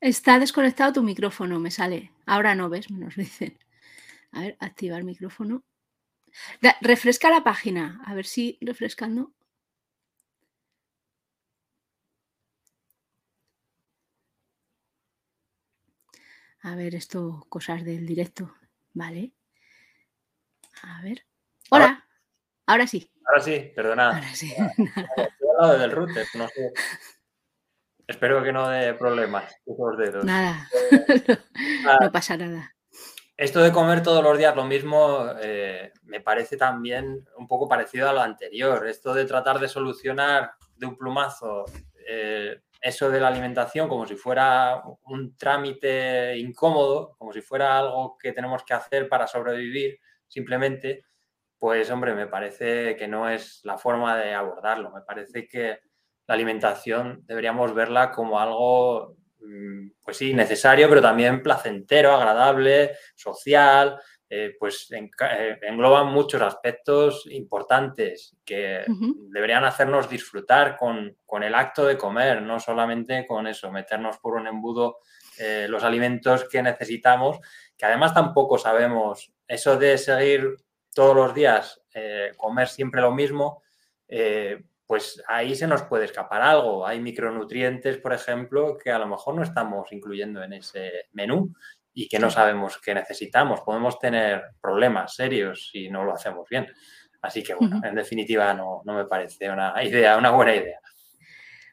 Está 0.00 0.38
desconectado 0.38 0.92
tu 0.94 1.02
micrófono, 1.02 1.58
me 1.58 1.70
sale. 1.70 2.12
Ahora 2.26 2.54
no 2.54 2.68
ves, 2.68 2.90
nos 2.90 3.16
dicen. 3.16 3.58
A 4.32 4.40
ver, 4.42 4.56
activar 4.60 5.02
micrófono. 5.04 5.64
refresca 6.80 7.30
la 7.30 7.42
página. 7.42 8.00
A 8.04 8.14
ver 8.14 8.26
si 8.26 8.58
refrescando. 8.60 9.35
A 16.62 16.74
ver, 16.74 16.94
esto, 16.94 17.46
cosas 17.48 17.84
del 17.84 18.06
directo. 18.06 18.54
Vale. 18.92 19.32
A 20.82 21.02
ver. 21.02 21.24
Hola. 21.70 22.04
Ahora 22.66 22.86
sí. 22.86 23.10
Ahora 23.26 23.40
sí, 23.40 23.72
perdona. 23.74 24.08
Ahora 24.08 24.34
sí. 24.34 24.54
del 25.78 25.90
router, 25.90 26.26
no 26.34 26.48
sé. 26.48 26.72
Espero 28.06 28.42
que 28.42 28.52
no 28.52 28.68
dé 28.68 28.94
problemas. 28.94 29.52
Dedos. 29.98 30.24
Nada. 30.24 30.68
no 32.00 32.12
pasa 32.12 32.36
nada. 32.36 32.72
Esto 33.36 33.60
de 33.60 33.72
comer 33.72 34.02
todos 34.02 34.22
los 34.22 34.38
días 34.38 34.56
lo 34.56 34.64
mismo 34.64 35.26
eh, 35.42 35.92
me 36.04 36.20
parece 36.20 36.56
también 36.56 37.26
un 37.36 37.46
poco 37.46 37.68
parecido 37.68 38.08
a 38.08 38.12
lo 38.12 38.20
anterior. 38.20 38.86
Esto 38.86 39.12
de 39.12 39.26
tratar 39.26 39.58
de 39.58 39.68
solucionar 39.68 40.52
de 40.76 40.86
un 40.86 40.96
plumazo 40.96 41.64
eh, 42.08 42.60
eso 42.86 43.10
de 43.10 43.18
la 43.18 43.28
alimentación 43.28 43.88
como 43.88 44.06
si 44.06 44.14
fuera 44.14 44.80
un 45.06 45.36
trámite 45.36 46.36
incómodo, 46.38 47.16
como 47.18 47.32
si 47.32 47.40
fuera 47.40 47.78
algo 47.78 48.16
que 48.16 48.32
tenemos 48.32 48.62
que 48.62 48.74
hacer 48.74 49.08
para 49.08 49.26
sobrevivir 49.26 49.98
simplemente, 50.28 51.04
pues 51.58 51.90
hombre, 51.90 52.14
me 52.14 52.28
parece 52.28 52.96
que 52.96 53.08
no 53.08 53.28
es 53.28 53.60
la 53.64 53.76
forma 53.76 54.16
de 54.16 54.34
abordarlo. 54.34 54.92
Me 54.92 55.00
parece 55.00 55.48
que 55.48 55.80
la 56.28 56.34
alimentación 56.34 57.22
deberíamos 57.26 57.74
verla 57.74 58.12
como 58.12 58.38
algo, 58.38 59.16
mm, 59.40 59.88
pues 60.04 60.18
sí, 60.18 60.32
necesario, 60.32 60.88
pero 60.88 61.02
también 61.02 61.42
placentero, 61.42 62.12
agradable, 62.12 62.92
social, 63.16 63.98
eh, 64.28 64.56
pues 64.58 64.90
eh, 64.90 65.58
engloban 65.62 66.08
muchos 66.08 66.42
aspectos 66.42 67.28
importantes 67.30 68.36
que 68.44 68.84
deberían 69.30 69.64
hacernos 69.64 70.10
disfrutar 70.10 70.76
con, 70.76 71.16
el 71.44 71.54
acto 71.54 71.86
de 71.86 71.96
comer, 71.96 72.42
no 72.42 72.58
solamente 72.58 73.24
con 73.24 73.46
eso, 73.46 73.70
meternos 73.70 74.18
por 74.18 74.34
un 74.34 74.48
embudo 74.48 74.98
eh, 75.38 75.66
los 75.68 75.84
alimentos 75.84 76.48
que 76.48 76.60
necesitamos, 76.60 77.38
que 77.78 77.86
además 77.86 78.14
tampoco 78.14 78.58
sabemos 78.58 79.32
eso 79.46 79.78
de 79.78 79.96
seguir 79.96 80.56
todos 80.92 81.14
los 81.14 81.32
días, 81.34 81.80
comer 82.36 82.68
siempre 82.68 83.02
lo 83.02 83.12
mismo, 83.12 83.62
pues 84.86 85.22
ahí 85.28 85.54
se 85.54 85.66
nos 85.66 85.82
puede 85.82 86.06
escapar 86.06 86.40
algo. 86.40 86.86
Hay 86.86 87.00
micronutrientes, 87.00 87.98
por 87.98 88.14
ejemplo, 88.14 88.78
que 88.78 88.90
a 88.90 88.98
lo 88.98 89.06
mejor 89.06 89.34
no 89.34 89.42
estamos 89.42 89.92
incluyendo 89.92 90.42
en 90.42 90.54
ese 90.54 91.06
menú 91.12 91.54
y 91.98 92.08
que 92.08 92.18
no 92.18 92.30
sabemos 92.30 92.78
qué 92.84 92.94
necesitamos. 92.94 93.62
Podemos 93.62 93.98
tener 93.98 94.42
problemas 94.60 95.14
serios 95.14 95.70
si 95.72 95.88
no 95.88 96.04
lo 96.04 96.12
hacemos 96.12 96.46
bien. 96.46 96.66
Así 97.22 97.42
que, 97.42 97.54
bueno, 97.54 97.80
en 97.82 97.94
definitiva 97.94 98.52
no, 98.52 98.82
me 98.84 99.06
parece 99.06 99.50
una 99.50 99.72
idea, 99.82 100.18
una 100.18 100.30
buena 100.30 100.54
idea. 100.54 100.78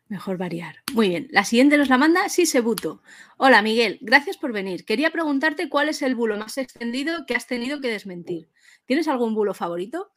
Mejor 0.07 0.37
variar. 0.37 0.77
Muy 0.93 1.09
bien. 1.09 1.27
La 1.31 1.43
siguiente 1.43 1.77
nos 1.77 1.89
la 1.89 1.97
manda 1.97 2.29
Sisebuto. 2.29 3.03
Hola, 3.37 3.61
Miguel. 3.61 3.97
Gracias 3.99 4.37
por 4.37 4.53
venir. 4.53 4.85
Quería 4.85 5.11
preguntarte 5.11 5.67
cuál 5.67 5.89
es 5.89 6.01
el 6.01 6.15
bulo 6.15 6.37
más 6.37 6.57
extendido 6.57 7.25
que 7.25 7.35
has 7.35 7.45
tenido 7.45 7.81
que 7.81 7.89
desmentir. 7.89 8.49
¿Tienes 8.85 9.09
algún 9.09 9.35
bulo 9.35 9.53
favorito? 9.53 10.13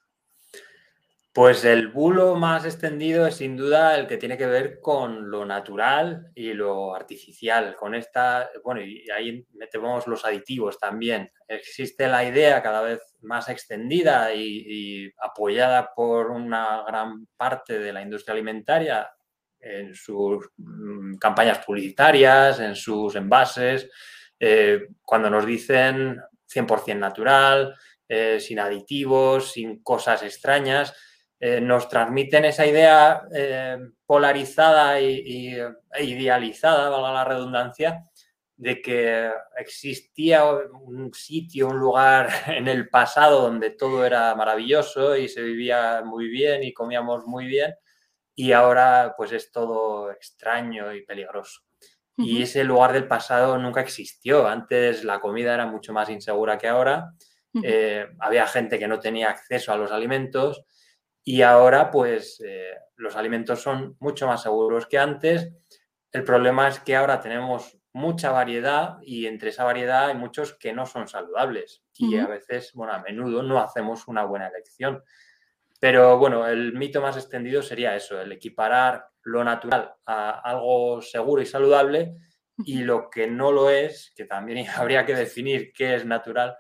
Pues 1.37 1.67
el 1.67 1.89
bulo 1.89 2.35
más 2.35 2.65
extendido 2.65 3.27
es 3.27 3.37
sin 3.37 3.59
duda 3.59 3.95
el 3.99 4.07
que 4.07 4.17
tiene 4.17 4.39
que 4.39 4.47
ver 4.47 4.81
con 4.81 5.31
lo 5.31 5.45
natural 5.45 6.31
y 6.35 6.55
lo 6.55 6.95
artificial. 6.95 7.77
Con 7.77 7.95
esta, 7.95 8.49
bueno, 8.65 8.81
y 8.81 9.05
ahí 9.11 9.47
metemos 9.53 10.07
los 10.07 10.25
aditivos 10.25 10.79
también. 10.79 11.31
Existe 11.47 12.09
la 12.09 12.25
idea 12.25 12.63
cada 12.63 12.81
vez 12.81 13.03
más 13.21 13.51
extendida 13.51 14.33
y, 14.35 15.13
apoyada 15.19 15.93
por 15.95 16.31
una 16.31 16.83
gran 16.87 17.27
parte 17.37 17.81
de 17.81 17.93
la 17.93 18.01
industria 18.01 18.33
alimentaria 18.33 19.07
en 19.61 19.95
sus 19.95 20.49
mm, 20.57 21.17
campañas 21.17 21.59
publicitarias, 21.59 22.61
en 22.61 22.75
sus 22.75 23.15
envases, 23.15 23.91
eh, 24.41 24.87
cuando 25.03 25.29
nos 25.29 25.45
dicen 25.45 26.19
100% 26.47 26.99
natural, 26.99 27.75
eh, 28.09 28.41
sin 28.41 28.59
aditivos, 28.59 29.53
sin 29.53 29.83
cosas 29.83 30.23
extrañas, 30.23 30.95
eh, 31.39 31.61
nos 31.61 31.89
transmiten 31.89 32.45
esa 32.45 32.67
idea 32.67 33.23
polarizada 34.07 35.01
y, 35.01 35.55
e 35.55 36.05
idealizada, 36.05 36.89
valga 36.89 37.13
la 37.13 37.25
redundancia, 37.25 38.07
de 38.57 38.81
que 38.81 39.31
existía 39.57 40.45
un 40.47 41.13
sitio, 41.13 41.69
un 41.69 41.79
lugar 41.79 42.29
en 42.47 42.69
el 42.69 42.89
pasado 42.89 43.43
donde 43.43 43.71
todo 43.71 44.05
era 44.05 44.35
maravilloso 44.35 45.17
y 45.17 45.29
se 45.29 45.43
vivía 45.43 46.03
muy 46.05 46.29
bien 46.29 46.63
y 46.63 46.73
comíamos 46.73 47.27
muy 47.27 47.47
bien 47.47 47.75
y 48.37 48.53
ahora 48.53 49.15
pues 49.17 49.33
es 49.33 49.51
todo 49.51 50.13
extraño 50.13 50.95
y 50.95 51.05
peligroso. 51.05 51.63
Y 52.19 52.41
ese 52.41 52.65
lugar 52.65 52.95
del 52.95 53.07
pasado 53.07 53.59
nunca 53.59 53.83
existió. 53.83 54.47
Antes 54.49 55.05
la 55.05 55.21
comida 55.21 55.53
era 55.53 55.67
mucho 55.67 55.93
más 55.93 56.09
insegura 56.09 56.57
que 56.57 56.67
ahora. 56.67 57.13
Eh, 57.63 58.07
había 58.21 58.47
gente 58.47 58.79
que 58.79 58.89
no 58.89 59.01
tenía 59.01 59.31
acceso 59.31 59.71
a 59.73 59.77
los 59.77 59.91
alimentos 59.91 60.65
y 61.29 61.43
ahora 61.43 61.91
pues 61.91 62.41
eh, 62.47 62.71
los 62.95 63.17
alimentos 63.17 63.61
son 63.61 63.97
mucho 63.99 64.29
más 64.29 64.45
seguros 64.45 64.87
que 64.87 64.97
antes. 64.97 65.53
El 66.13 66.23
problema 66.23 66.69
es 66.69 66.79
que 66.79 66.95
ahora 66.95 67.21
tenemos 67.21 67.77
mucha 67.93 68.31
variedad 68.31 68.99
y 69.03 69.27
entre 69.27 69.49
esa 69.49 69.65
variedad 69.65 70.07
hay 70.07 70.15
muchos 70.15 70.55
que 70.55 70.73
no 70.73 70.87
son 70.87 71.09
saludables 71.09 71.83
y 71.95 72.17
a 72.17 72.29
veces, 72.29 72.71
bueno, 72.75 72.93
a 72.93 73.03
menudo 73.03 73.43
no 73.43 73.59
hacemos 73.59 74.07
una 74.07 74.23
buena 74.25 74.47
elección. 74.47 75.03
Pero 75.81 76.17
bueno, 76.17 76.47
el 76.47 76.75
mito 76.75 77.03
más 77.03 77.17
extendido 77.17 77.61
sería 77.61 77.97
eso, 77.97 78.21
el 78.21 78.31
equiparar 78.31 79.09
lo 79.23 79.43
natural 79.43 79.95
a 80.07 80.31
algo 80.31 81.03
seguro 81.03 81.43
y 81.43 81.47
saludable 81.47 82.15
y 82.59 82.85
lo 82.85 83.11
que 83.11 83.27
no 83.27 83.51
lo 83.51 83.69
es, 83.69 84.13
que 84.15 84.27
también 84.27 84.65
habría 84.77 85.05
que 85.05 85.17
definir 85.17 85.73
qué 85.73 85.97
es 85.97 86.07
natural, 86.07 86.57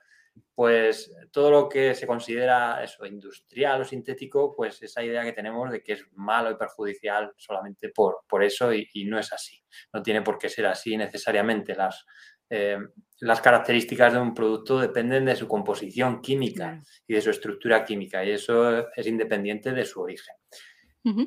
pues 0.56 1.14
todo 1.36 1.50
lo 1.50 1.68
que 1.68 1.94
se 1.94 2.06
considera 2.06 2.82
eso, 2.82 3.04
industrial 3.04 3.82
o 3.82 3.84
sintético, 3.84 4.56
pues 4.56 4.82
esa 4.82 5.04
idea 5.04 5.22
que 5.22 5.34
tenemos 5.34 5.70
de 5.70 5.82
que 5.82 5.92
es 5.92 6.06
malo 6.14 6.50
y 6.50 6.56
perjudicial 6.56 7.30
solamente 7.36 7.90
por, 7.90 8.20
por 8.26 8.42
eso 8.42 8.72
y, 8.72 9.04
no 9.04 9.18
es 9.18 9.30
así. 9.34 9.62
No 9.92 10.02
tiene 10.02 10.22
por 10.22 10.38
qué 10.38 10.48
ser 10.48 10.64
así 10.64 10.96
necesariamente. 10.96 11.74
Las, 11.74 12.06
eh, 12.48 12.78
las 13.20 13.42
características 13.42 14.14
de 14.14 14.18
un 14.18 14.32
producto 14.32 14.78
dependen 14.80 15.26
de 15.26 15.36
su 15.36 15.46
composición 15.46 16.22
química 16.22 16.80
y 17.06 17.12
de 17.12 17.20
su 17.20 17.28
estructura 17.28 17.84
química 17.84 18.24
y 18.24 18.30
eso 18.30 18.90
es 18.96 19.06
independiente 19.06 19.72
de 19.72 19.84
su 19.84 20.00
origen. 20.00 20.36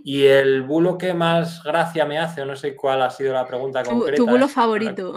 Y 0.03 0.25
el 0.25 0.63
bulo 0.63 0.97
que 0.97 1.13
más 1.13 1.61
gracia 1.63 2.03
me 2.05 2.17
hace, 2.17 2.41
o 2.41 2.45
no 2.47 2.55
sé 2.55 2.75
cuál 2.75 3.03
ha 3.03 3.11
sido 3.11 3.31
la 3.31 3.45
pregunta 3.45 3.83
concreta. 3.83 4.17
Tu 4.17 4.27
bulo 4.27 4.47
favorito. 4.47 5.13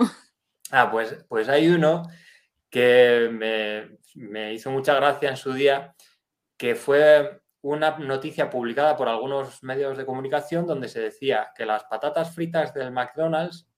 Ah, 0.70 0.90
pues, 0.90 1.24
pues 1.28 1.48
hay 1.48 1.68
uno 1.68 2.02
que 2.70 3.28
me, 3.32 4.01
me 4.14 4.52
hizo 4.52 4.70
mucha 4.70 4.94
gracia 4.94 5.30
en 5.30 5.36
su 5.36 5.52
día, 5.52 5.94
que 6.56 6.74
fue 6.74 7.42
una 7.62 7.96
noticia 7.98 8.50
publicada 8.50 8.96
por 8.96 9.08
algunos 9.08 9.62
medios 9.62 9.96
de 9.96 10.04
comunicación 10.04 10.66
donde 10.66 10.88
se 10.88 11.00
decía 11.00 11.50
que 11.54 11.64
las 11.64 11.84
patatas 11.84 12.34
fritas 12.34 12.74
del 12.74 12.90
McDonald's 12.90 13.68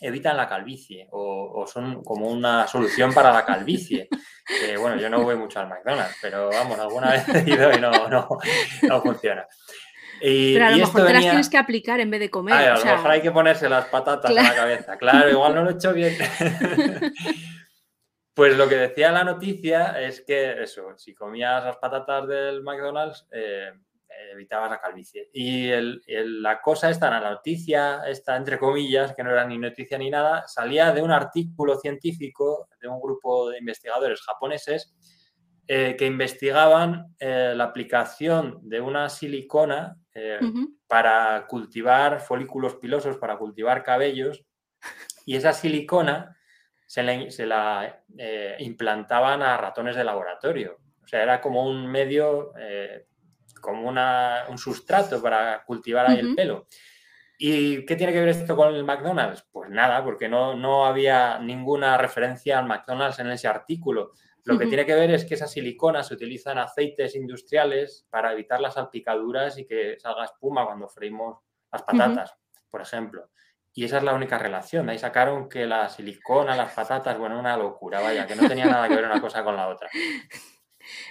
evitan 0.00 0.36
la 0.36 0.48
calvicie 0.48 1.08
o, 1.10 1.66
son 1.66 2.02
como 2.02 2.28
una 2.28 2.66
solución 2.66 3.12
para 3.12 3.32
la 3.32 3.44
calvicie. 3.44 4.08
bueno, 4.80 4.96
yo 4.96 5.10
no 5.10 5.22
voy 5.22 5.36
mucho 5.36 5.60
al 5.60 5.68
McDonald's, 5.68 6.16
pero 6.22 6.48
vamos, 6.48 6.78
alguna 6.78 7.10
vez 7.10 7.28
he 7.28 7.50
ido 7.50 7.72
y 7.72 7.80
no, 7.80 7.90
no, 8.08 8.28
no 8.82 9.02
funciona. 9.02 9.46
Y, 10.22 10.54
pero 10.54 10.66
a 10.66 10.70
lo 10.70 10.76
mejor 10.78 11.06
te 11.06 11.12
las 11.14 11.22
tienes 11.22 11.48
que 11.48 11.58
aplicar 11.58 12.00
en 12.00 12.10
vez 12.10 12.20
de 12.20 12.30
comer. 12.30 12.54
a 12.54 12.78
lo 12.78 12.84
mejor 12.84 13.10
hay 13.10 13.22
que 13.22 13.30
ponerse 13.30 13.68
las 13.68 13.86
patatas 13.86 14.30
en 14.30 14.36
la 14.36 14.54
cabeza. 14.54 14.98
Claro, 14.98 15.30
igual 15.30 15.54
no 15.54 15.64
lo 15.64 15.70
he 15.70 15.74
hecho 15.74 15.92
bien. 15.92 16.14
Pues 18.34 18.56
lo 18.56 18.68
que 18.68 18.76
decía 18.76 19.10
la 19.10 19.24
noticia 19.24 20.00
es 20.00 20.20
que 20.22 20.62
eso, 20.62 20.96
si 20.96 21.14
comías 21.14 21.64
las 21.64 21.76
patatas 21.78 22.28
del 22.28 22.62
McDonald's, 22.62 23.26
eh, 23.32 23.72
evitabas 24.32 24.70
la 24.70 24.80
calvicie. 24.80 25.30
Y 25.32 25.70
la 26.06 26.60
cosa 26.60 26.90
esta, 26.90 27.10
la 27.10 27.30
noticia, 27.30 28.02
esta 28.06 28.36
entre 28.36 28.58
comillas, 28.58 29.14
que 29.14 29.24
no 29.24 29.30
era 29.30 29.44
ni 29.44 29.58
noticia 29.58 29.98
ni 29.98 30.10
nada, 30.10 30.44
salía 30.46 30.92
de 30.92 31.02
un 31.02 31.10
artículo 31.10 31.78
científico 31.78 32.68
de 32.80 32.88
un 32.88 33.00
grupo 33.00 33.50
de 33.50 33.58
investigadores 33.58 34.20
japoneses 34.22 34.94
eh, 35.66 35.96
que 35.98 36.06
investigaban 36.06 37.14
eh, 37.18 37.52
la 37.56 37.64
aplicación 37.64 38.58
de 38.62 38.80
una 38.80 39.08
silicona 39.08 39.96
para 40.86 41.46
cultivar 41.46 42.20
folículos 42.20 42.74
pilosos, 42.76 43.16
para 43.16 43.38
cultivar 43.38 43.82
cabellos. 43.82 44.44
Y 45.24 45.36
esa 45.36 45.52
silicona 45.52 46.36
se 46.90 47.46
la, 47.46 48.02
eh, 48.18 48.56
implantaban 48.58 49.42
a 49.42 49.56
ratones 49.56 49.94
de 49.94 50.02
laboratorio. 50.02 50.80
O 51.04 51.06
sea, 51.06 51.22
era 51.22 51.40
como 51.40 51.64
un 51.64 51.86
medio, 51.86 52.52
eh, 52.58 53.06
como 53.60 53.88
un 53.90 54.58
sustrato 54.58 55.22
para 55.22 55.62
cultivar 55.64 56.10
ahí 56.10 56.18
el 56.18 56.34
pelo. 56.34 56.66
¿Y 57.38 57.86
qué 57.86 57.94
tiene 57.94 58.12
que 58.12 58.18
ver 58.18 58.30
esto 58.30 58.56
con 58.56 58.74
el 58.74 58.82
McDonald's? 58.82 59.46
Pues 59.52 59.70
nada, 59.70 60.02
porque 60.02 60.28
no, 60.28 60.56
no 60.56 60.84
había 60.84 61.38
ninguna 61.38 61.96
referencia 61.96 62.58
al 62.58 62.66
McDonald's 62.66 63.20
en 63.20 63.30
ese 63.30 63.46
artículo. 63.46 64.10
Lo 64.44 64.58
que 64.58 64.66
tiene 64.66 64.84
que 64.84 64.96
ver 64.96 65.12
es 65.12 65.24
que 65.24 65.34
esas 65.34 65.52
siliconas 65.52 66.08
se 66.08 66.14
utilizan 66.14 66.58
aceites 66.58 67.14
industriales 67.14 68.04
para 68.10 68.32
evitar 68.32 68.60
las 68.60 68.74
salpicaduras 68.74 69.58
y 69.58 69.64
que 69.64 69.96
salga 70.00 70.24
espuma 70.24 70.66
cuando 70.66 70.88
freímos 70.88 71.38
las 71.70 71.82
patatas, 71.84 72.34
por 72.68 72.80
ejemplo. 72.80 73.30
Y 73.72 73.84
esa 73.84 73.98
es 73.98 74.02
la 74.02 74.14
única 74.14 74.38
relación. 74.38 74.88
ahí 74.88 74.98
sacaron 74.98 75.48
que 75.48 75.66
la 75.66 75.88
silicona, 75.88 76.56
las 76.56 76.72
patatas, 76.72 77.16
bueno, 77.18 77.38
una 77.38 77.56
locura, 77.56 78.00
vaya, 78.00 78.26
que 78.26 78.34
no 78.34 78.48
tenía 78.48 78.66
nada 78.66 78.88
que 78.88 78.96
ver 78.96 79.04
una 79.04 79.20
cosa 79.20 79.44
con 79.44 79.56
la 79.56 79.68
otra. 79.68 79.88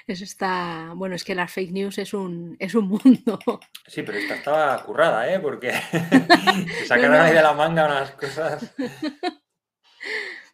Eso 0.07 0.23
está. 0.23 0.91
Bueno, 0.95 1.15
es 1.15 1.23
que 1.23 1.35
las 1.35 1.51
fake 1.51 1.71
news 1.71 1.97
es 1.99 2.13
un, 2.13 2.55
es 2.59 2.75
un 2.75 2.87
mundo. 2.87 3.39
Sí, 3.87 4.03
pero 4.03 4.17
esta 4.17 4.35
estaba 4.35 4.83
currada, 4.83 5.31
¿eh? 5.31 5.39
Porque 5.39 5.71
sacaron 6.87 7.15
ahí 7.15 7.33
de 7.33 7.41
la 7.41 7.53
manga 7.53 7.85
unas 7.85 8.11
cosas. 8.11 8.75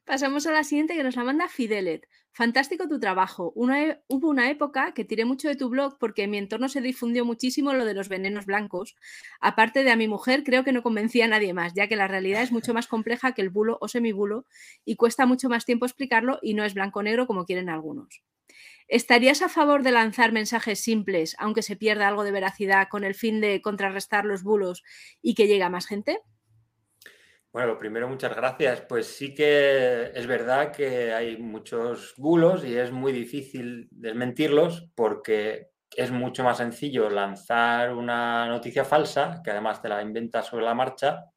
Pasamos 0.06 0.46
a 0.46 0.52
la 0.52 0.64
siguiente 0.64 0.96
que 0.96 1.04
nos 1.04 1.16
la 1.16 1.24
manda 1.24 1.48
Fidelet. 1.48 2.08
Fantástico 2.36 2.90
tu 2.90 3.00
trabajo. 3.00 3.54
E, 3.74 3.98
hubo 4.10 4.28
una 4.28 4.50
época 4.50 4.94
que 4.94 5.06
tiré 5.06 5.24
mucho 5.24 5.48
de 5.48 5.56
tu 5.56 5.70
blog 5.70 5.98
porque 5.98 6.24
en 6.24 6.32
mi 6.32 6.38
entorno 6.38 6.68
se 6.68 6.82
difundió 6.82 7.24
muchísimo 7.24 7.72
lo 7.74 7.86
de 7.86 7.94
los 7.94 8.10
venenos 8.10 8.46
blancos. 8.46 8.98
Aparte 9.40 9.86
de 9.86 9.92
a 9.92 9.96
mi 9.96 10.10
mujer, 10.10 10.44
creo 10.44 10.66
que 10.66 10.74
no 10.74 10.84
convencía 10.84 11.26
a 11.26 11.28
nadie 11.30 11.54
más, 11.54 11.74
ya 11.74 11.88
que 11.88 11.96
la 11.96 12.10
realidad 12.10 12.44
es 12.44 12.52
mucho 12.52 12.74
más 12.74 12.88
compleja 12.88 13.32
que 13.32 13.42
el 13.42 13.52
bulo 13.52 13.78
o 13.80 13.88
semibulo 13.88 14.46
y 14.84 14.98
cuesta 14.98 15.26
mucho 15.26 15.48
más 15.48 15.64
tiempo 15.64 15.86
explicarlo 15.86 16.40
y 16.42 16.56
no 16.56 16.66
es 16.66 16.74
blanco-negro 16.74 17.26
como 17.26 17.46
quieren 17.46 17.70
algunos. 17.70 18.22
¿Estarías 18.90 19.42
a 19.42 19.48
favor 19.48 19.84
de 19.84 19.94
lanzar 19.94 20.34
mensajes 20.34 20.82
simples, 20.82 21.38
aunque 21.40 21.62
se 21.62 21.78
pierda 21.78 22.10
algo 22.10 22.26
de 22.26 22.32
veracidad, 22.32 22.90
con 22.90 23.06
el 23.06 23.16
fin 23.16 23.40
de 23.40 23.62
contrarrestar 23.62 24.26
los 24.26 24.44
bulos 24.44 24.84
y 25.22 25.36
que 25.36 25.48
llegue 25.48 25.64
a 25.64 25.70
más 25.70 25.88
gente? 25.88 26.20
Bueno, 27.56 27.70
lo 27.70 27.80
primero, 27.80 28.10
muchas 28.10 28.36
gracias. 28.36 28.82
Pues 28.82 29.08
sí 29.08 29.34
que 29.34 30.12
es 30.14 30.28
verdad 30.28 30.74
que 30.74 31.14
hay 31.14 31.38
muchos 31.38 32.14
bulos 32.18 32.66
y 32.66 32.78
es 32.78 32.92
muy 32.92 33.14
difícil 33.14 33.88
desmentirlos 33.92 34.90
porque 34.94 35.70
es 35.96 36.12
mucho 36.12 36.44
más 36.44 36.58
sencillo 36.58 37.10
lanzar 37.10 37.94
una 37.94 38.46
noticia 38.50 38.84
falsa, 38.84 39.40
que 39.42 39.52
además 39.52 39.82
te 39.82 39.88
la 39.88 40.02
inventas 40.02 40.48
sobre 40.48 40.66
la 40.66 40.74
marcha, 40.74 41.32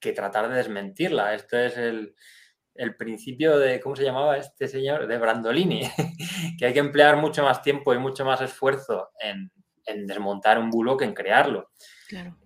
que 0.00 0.12
tratar 0.12 0.48
de 0.48 0.56
desmentirla. 0.56 1.32
Esto 1.32 1.56
es 1.58 1.76
el, 1.76 2.16
principio 2.98 3.56
de, 3.56 3.78
¿cómo 3.78 3.94
se 3.94 4.02
llamaba 4.02 4.36
este 4.36 4.66
señor? 4.66 5.06
De 5.06 5.16
Brandolini, 5.16 5.82
que 6.58 6.66
hay 6.66 6.72
que 6.72 6.80
emplear 6.80 7.18
mucho 7.18 7.44
más 7.44 7.62
tiempo 7.62 7.94
y 7.94 7.98
mucho 7.98 8.24
más 8.24 8.40
esfuerzo 8.40 9.10
en, 9.20 9.52
en 9.86 10.08
desmontar 10.08 10.58
un 10.58 10.70
bulo 10.70 10.96
que 10.96 11.04
en 11.04 11.14
crearlo. 11.14 11.70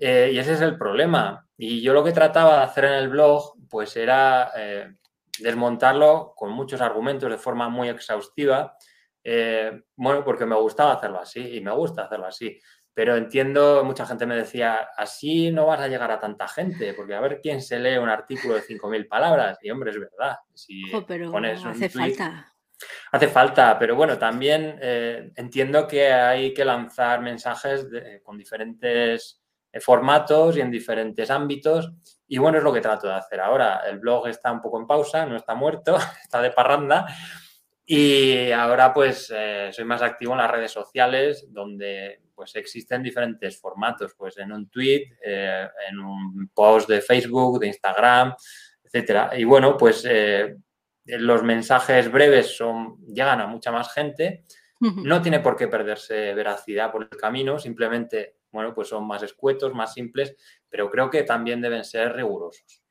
Eh, 0.00 0.30
y 0.33 0.38
ese 0.38 0.54
es 0.54 0.61
el 0.61 0.76
problema. 0.76 1.47
Y 1.56 1.83
yo 1.83 1.92
lo 1.92 2.04
que 2.04 2.12
trataba 2.12 2.59
de 2.59 2.64
hacer 2.64 2.85
en 2.87 2.94
el 2.94 3.09
blog, 3.09 3.54
pues 3.68 3.97
era 3.97 4.50
eh, 4.56 4.94
desmontarlo 5.38 6.35
con 6.37 6.50
muchos 6.50 6.80
argumentos 6.80 7.30
de 7.30 7.38
forma 7.38 7.68
muy 7.68 7.88
exhaustiva. 7.88 8.76
Eh, 9.23 9.83
bueno, 9.97 10.25
porque 10.25 10.47
me 10.47 10.56
gustaba 10.56 10.94
hacerlo 10.94 11.21
así 11.21 11.56
y 11.56 11.61
me 11.61 11.73
gusta 11.73 12.04
hacerlo 12.04 12.26
así. 12.26 12.59
Pero 12.92 13.16
entiendo, 13.16 13.83
mucha 13.85 14.06
gente 14.06 14.25
me 14.25 14.37
decía, 14.37 14.88
así 14.97 15.50
no 15.50 15.66
vas 15.66 15.80
a 15.80 15.88
llegar 15.88 16.12
a 16.12 16.21
tanta 16.21 16.47
gente, 16.47 16.94
porque 16.94 17.14
a 17.14 17.21
ver 17.21 17.40
quién 17.42 17.61
se 17.61 17.80
lee 17.80 17.97
un 17.97 18.09
artículo 18.09 18.54
de 18.54 18.62
5.000 18.62 19.09
palabras. 19.09 19.59
Y 19.62 19.71
hombre, 19.71 19.90
es 19.90 19.99
verdad. 19.99 20.37
Si 20.52 20.85
pero 21.09 21.33
pones 21.33 21.64
hace 21.64 21.88
falta. 21.88 22.52
Hace 23.11 23.28
falta, 23.28 23.78
pero 23.78 23.97
bueno, 23.97 24.18
también 24.18 24.78
entiendo 25.37 25.88
que 25.88 26.12
hay 26.12 26.52
que 26.52 26.64
lanzar 26.64 27.21
mensajes 27.21 27.87
con 28.23 28.37
diferentes 28.37 29.43
formatos 29.81 30.57
y 30.57 30.61
en 30.61 30.71
diferentes 30.71 31.31
ámbitos. 31.31 31.93
Y 32.26 32.38
bueno, 32.38 32.59
es 32.59 32.64
lo 32.64 32.73
que 32.73 32.81
trato 32.81 33.07
de 33.07 33.14
hacer 33.14 33.40
ahora. 33.40 33.83
El 33.88 33.99
blog 33.99 34.28
está 34.28 34.50
un 34.50 34.61
poco 34.61 34.81
en 34.81 34.87
pausa, 34.87 35.26
no 35.26 35.37
está 35.37 35.54
muerto, 35.54 35.97
está 36.23 36.40
de 36.40 36.50
parranda, 36.50 37.07
Y 37.87 38.50
ahora 38.50 38.93
pues 38.93 39.33
eh, 39.35 39.71
soy 39.73 39.85
más 39.85 40.02
activo 40.02 40.33
en 40.33 40.38
las 40.38 40.50
redes 40.50 40.73
sociales 40.73 41.47
donde 41.50 42.23
pues 42.35 42.57
existen 42.57 43.02
diferentes 43.02 43.61
formatos, 43.61 44.14
pues 44.16 44.38
en 44.38 44.52
un 44.52 44.69
tweet, 44.69 45.16
eh, 45.25 45.69
en 45.88 45.99
un 45.99 46.50
post 46.52 46.88
de 46.88 47.00
Facebook, 47.00 47.61
de 47.61 47.69
Instagram, 47.69 48.35
etcétera. 48.83 49.31
Y 49.37 49.45
bueno, 49.45 49.76
pues 49.76 50.04
eh, 50.09 50.57
los 51.04 51.43
mensajes 51.43 52.11
breves 52.11 52.57
son, 52.57 53.04
llegan 53.07 53.40
a 53.40 53.47
mucha 53.47 53.71
más 53.71 53.93
gente. 53.93 54.45
No 54.81 55.23
tiene 55.23 55.40
por 55.40 55.57
qué 55.57 55.66
perderse 55.66 56.35
veracidad 56.35 56.93
por 56.93 57.09
el 57.11 57.19
camino, 57.19 57.59
simplemente, 57.59 58.37
bueno, 58.54 58.75
pues 58.75 58.88
son 58.88 59.06
más 59.06 59.23
escuetos, 59.23 59.75
más 59.75 59.92
simples, 59.92 60.34
pero 60.70 60.90
creo 60.90 61.11
que 61.11 61.25
también 61.25 61.61
deben 61.61 61.84
ser 61.84 62.14
rigurosos. 62.14 62.82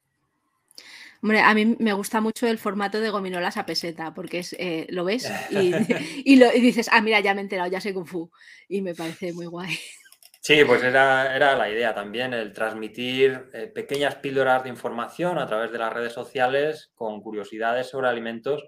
Hombre, 1.24 1.40
a 1.40 1.54
mí 1.54 1.78
me 1.80 1.94
gusta 1.94 2.20
mucho 2.20 2.48
el 2.48 2.58
formato 2.58 3.00
de 3.00 3.10
gominolas 3.10 3.56
a 3.56 3.66
peseta, 3.66 4.14
porque 4.14 4.40
es, 4.40 4.54
eh, 4.60 4.88
lo 4.90 5.06
ves 5.06 5.32
y, 5.50 5.72
lo, 6.36 6.52
dices, 6.52 6.90
ah, 6.92 7.00
mira, 7.00 7.22
ya 7.22 7.34
me 7.34 7.40
he 7.40 7.44
enterado, 7.44 7.72
ya 7.72 7.80
sé 7.80 7.94
Kung 7.94 8.06
Fu. 8.06 8.30
Y 8.68 8.82
me 8.82 8.94
parece 8.94 9.32
muy 9.32 9.46
guay. 9.46 9.80
Sí, 10.42 10.66
pues 10.66 10.84
era, 10.84 11.34
era 11.34 11.56
la 11.56 11.70
idea 11.70 11.96
también, 11.96 12.34
el 12.34 12.52
transmitir 12.52 13.50
eh, 13.54 13.68
pequeñas 13.68 14.16
píldoras 14.16 14.64
de 14.64 14.70
información 14.70 15.40
a 15.40 15.48
través 15.48 15.72
de 15.72 15.78
las 15.78 15.94
redes 15.94 16.12
sociales 16.12 16.92
con 16.94 17.22
curiosidades 17.22 17.88
sobre 17.88 18.10
alimentos, 18.10 18.68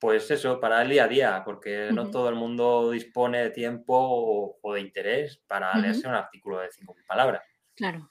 pues 0.00 0.30
eso, 0.30 0.58
para 0.58 0.80
el 0.80 0.88
día 0.88 1.04
a 1.04 1.08
día, 1.08 1.42
porque 1.44 1.90
no 1.92 2.10
todo 2.10 2.30
el 2.30 2.34
mundo 2.34 2.90
dispone 2.90 3.42
de 3.42 3.50
tiempo 3.50 4.56
o, 4.62 4.72
de 4.74 4.80
interés 4.80 5.42
para 5.46 5.76
leerse 5.76 6.08
un 6.08 6.14
artículo 6.14 6.58
de 6.58 6.68
5.000 6.68 7.04
palabras. 7.06 7.42
Claro. 7.76 8.10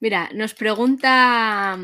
Mira, 0.00 0.28
nos 0.34 0.54
pregunta 0.54 1.78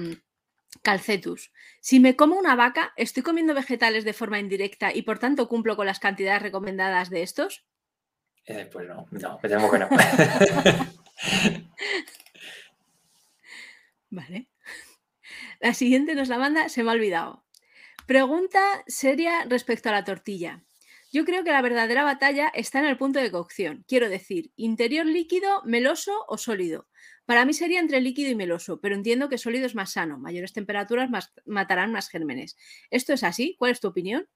Calcetus. 0.83 1.53
Si 1.81 2.01
me 2.01 2.17
como 2.17 2.37
una 2.37 2.57
vaca, 2.57 2.93
¿estoy 2.97 3.23
comiendo 3.23 3.55
vegetales 3.55 4.05
de 4.05 4.13
forma 4.13 4.41
indirecta 4.41 4.93
y 4.93 5.03
por 5.03 5.21
tanto 5.21 5.49
cumplo 5.49 5.77
con 5.77 5.87
las 5.87 6.01
cantidades 6.01 6.43
recomendadas 6.43 7.09
de 7.09 7.23
estos? 7.23 7.65
Eh, 8.47 8.69
pues 8.73 8.89
no, 8.89 9.07
no, 9.13 9.39
me 9.41 9.49
temo 9.49 9.71
que 9.71 9.79
no. 9.79 9.89
vale. 14.11 14.49
La 15.61 15.73
siguiente 15.73 16.17
nos 16.17 16.29
la 16.29 16.39
manda, 16.39 16.69
se 16.69 16.83
me 16.83 16.91
ha 16.91 16.95
olvidado. 16.95 17.46
Pregunta 18.07 18.85
seria 18.87 19.45
respecto 19.49 19.89
a 19.89 19.93
la 19.93 20.05
tortilla. 20.05 20.63
Yo 21.13 21.25
creo 21.25 21.43
que 21.43 21.51
la 21.51 21.61
verdadera 21.61 22.05
batalla 22.05 22.49
está 22.55 22.79
en 22.79 22.85
el 22.85 22.97
punto 22.97 23.19
de 23.19 23.33
cocción. 23.33 23.85
Quiero 23.89 24.09
decir, 24.09 24.53
interior 24.55 25.07
líquido, 25.07 25.63
meloso 25.65 26.25
o 26.29 26.39
sólido. 26.39 26.87
Para 27.25 27.45
mí 27.45 27.53
sería 27.53 27.81
entre 27.81 28.01
líquido 28.01 28.31
y 28.31 28.37
meloso, 28.37 28.81
pero 28.81 28.95
entiendo 28.95 29.29
que 29.29 29.39
sólido 29.39 29.67
es 29.67 29.75
más 29.75 29.93
sano. 29.93 30.19
Mayores 30.19 30.53
temperaturas 30.53 31.11
matarán 31.47 31.91
más 31.91 32.09
gérmenes. 32.09 32.57
¿Esto 32.91 33.13
es 33.13 33.25
así? 33.25 33.57
¿Cuál 33.59 33.73
es 33.73 33.81
tu 33.81 33.89
opinión? 33.89 34.29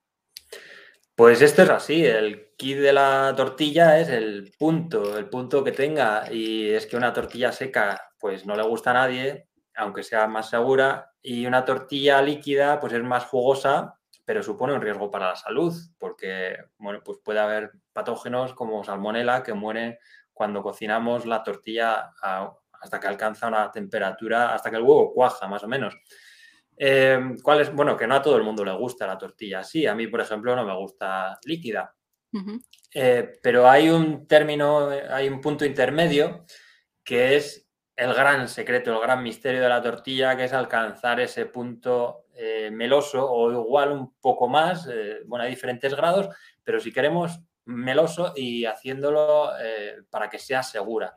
Pues 1.14 1.40
esto 1.40 1.62
es 1.62 1.70
así. 1.70 2.04
El 2.04 2.48
kit 2.56 2.78
de 2.78 2.92
la 2.92 3.34
tortilla 3.36 4.00
es 4.00 4.08
el 4.08 4.52
punto, 4.58 5.16
el 5.16 5.28
punto 5.28 5.62
que 5.62 5.70
tenga. 5.70 6.32
Y 6.32 6.70
es 6.70 6.86
que 6.86 6.96
una 6.96 7.12
tortilla 7.12 7.52
seca, 7.52 8.14
pues 8.18 8.46
no 8.46 8.56
le 8.56 8.64
gusta 8.64 8.90
a 8.90 8.94
nadie, 8.94 9.50
aunque 9.80 10.02
sea 10.02 10.26
más 10.26 10.50
segura. 10.50 11.12
Y 11.22 11.46
una 11.46 11.64
tortilla 11.64 12.22
líquida, 12.22 12.78
pues 12.80 12.92
es 12.92 13.02
más 13.02 13.25
jugosa, 13.25 13.99
pero 14.25 14.42
supone 14.42 14.75
un 14.75 14.82
riesgo 14.82 15.10
para 15.10 15.28
la 15.28 15.37
salud, 15.37 15.75
porque 15.99 16.56
bueno, 16.78 17.00
pues 17.04 17.18
puede 17.25 17.40
haber 17.40 17.72
patógenos 17.92 18.54
como 18.54 18.84
salmonela 18.84 19.42
que 19.42 19.54
mueren 19.54 19.99
cuando 20.32 20.62
cocinamos 20.62 21.26
la 21.26 21.42
tortilla 21.42 22.12
a 22.22 22.52
hasta 22.80 22.99
que 22.99 23.06
alcanza 23.06 23.49
una 23.49 23.70
temperatura, 23.70 24.54
hasta 24.54 24.70
que 24.70 24.76
el 24.76 24.82
huevo 24.82 25.12
cuaja, 25.12 25.46
más 25.46 25.62
o 25.62 25.68
menos. 25.68 25.94
Eh, 26.76 27.37
¿Cuál 27.42 27.60
es? 27.60 27.75
Bueno, 27.75 27.96
que 27.96 28.06
no 28.06 28.14
a 28.14 28.22
todo 28.22 28.37
el 28.37 28.42
mundo 28.42 28.64
le 28.64 28.72
gusta 28.72 29.06
la 29.06 29.18
tortilla 29.18 29.62
Sí, 29.62 29.87
A 29.87 29.94
mí, 29.94 30.06
por 30.06 30.20
ejemplo, 30.20 30.56
no 30.56 30.64
me 30.64 30.75
gusta 30.75 31.38
líquida. 31.44 31.94
Eh, 32.94 33.38
pero 33.42 33.68
hay 33.68 33.90
un 33.90 34.26
término, 34.26 34.88
hay 34.88 35.28
un 35.28 35.40
punto 35.40 35.64
intermedio 35.64 36.45
que 37.04 37.36
es 37.36 37.70
el 38.00 38.15
gran 38.15 38.49
secreto, 38.49 38.93
el 38.93 39.00
gran 39.00 39.23
misterio 39.23 39.63
de 39.63 39.69
la 39.69 39.82
tortilla, 39.82 40.36
que 40.36 40.45
es 40.45 40.52
alcanzar 40.52 41.21
ese 41.21 41.47
punto 41.47 42.26
eh, 42.34 42.71
meloso 42.73 43.30
o 43.30 43.50
igual 43.52 43.93
un 43.93 44.15
poco 44.21 44.49
más, 44.49 44.89
bueno, 45.26 45.45
hay 45.45 45.50
diferentes 45.50 45.95
grados, 45.95 46.28
pero 46.65 46.80
si 46.80 46.93
queremos 46.93 47.41
meloso 47.67 48.32
y 48.34 48.65
haciéndolo 48.65 49.50
para 50.10 50.28
que 50.28 50.39
sea 50.39 50.63
segura 50.63 51.15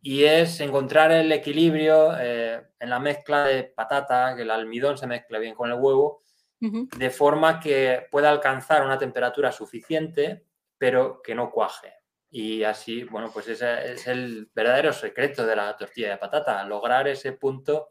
y 0.00 0.24
es 0.24 0.60
encontrar 0.60 1.10
el 1.12 1.30
equilibrio 1.32 2.16
eh, 2.18 2.62
en 2.78 2.90
la 2.90 3.00
mezcla 3.00 3.44
de 3.44 3.64
patata, 3.64 4.34
que 4.36 4.42
el 4.42 4.50
almidón 4.50 4.96
se 4.96 5.06
mezcle 5.06 5.38
bien 5.38 5.54
con 5.54 5.70
el 5.70 5.78
huevo, 5.78 6.22
de 6.60 7.10
forma 7.10 7.60
que 7.60 8.08
pueda 8.10 8.30
alcanzar 8.30 8.84
una 8.84 8.98
temperatura 8.98 9.52
suficiente, 9.52 10.44
pero 10.76 11.22
que 11.22 11.34
no 11.34 11.52
cuaje. 11.52 11.97
Y 12.30 12.62
así, 12.62 13.04
bueno, 13.04 13.30
pues 13.32 13.48
ese 13.48 13.92
es 13.92 14.06
el 14.06 14.50
verdadero 14.54 14.92
secreto 14.92 15.46
de 15.46 15.56
la 15.56 15.76
tortilla 15.76 16.10
de 16.10 16.16
patata, 16.18 16.62
lograr 16.64 17.08
ese 17.08 17.32
punto 17.32 17.88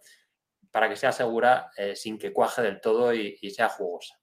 para 0.71 0.89
que 0.89 0.95
sea 0.95 1.11
segura 1.11 1.71
eh, 1.75 1.95
sin 1.95 2.19
que 2.19 2.31
cuaje 2.31 2.61
del 2.61 2.79
todo 2.79 3.13
y, 3.13 3.35
sea 3.49 3.69
jugosa. 3.69 4.19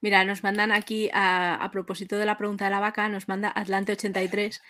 Mira, 0.00 0.24
nos 0.24 0.42
mandan 0.42 0.72
aquí, 0.72 1.10
a, 1.12 1.68
propósito 1.72 2.16
de 2.16 2.26
la 2.26 2.38
pregunta 2.38 2.66
de 2.66 2.70
la 2.70 2.80
vaca, 2.80 3.08
nos 3.08 3.28
manda 3.28 3.52
Atlante83. 3.54 4.60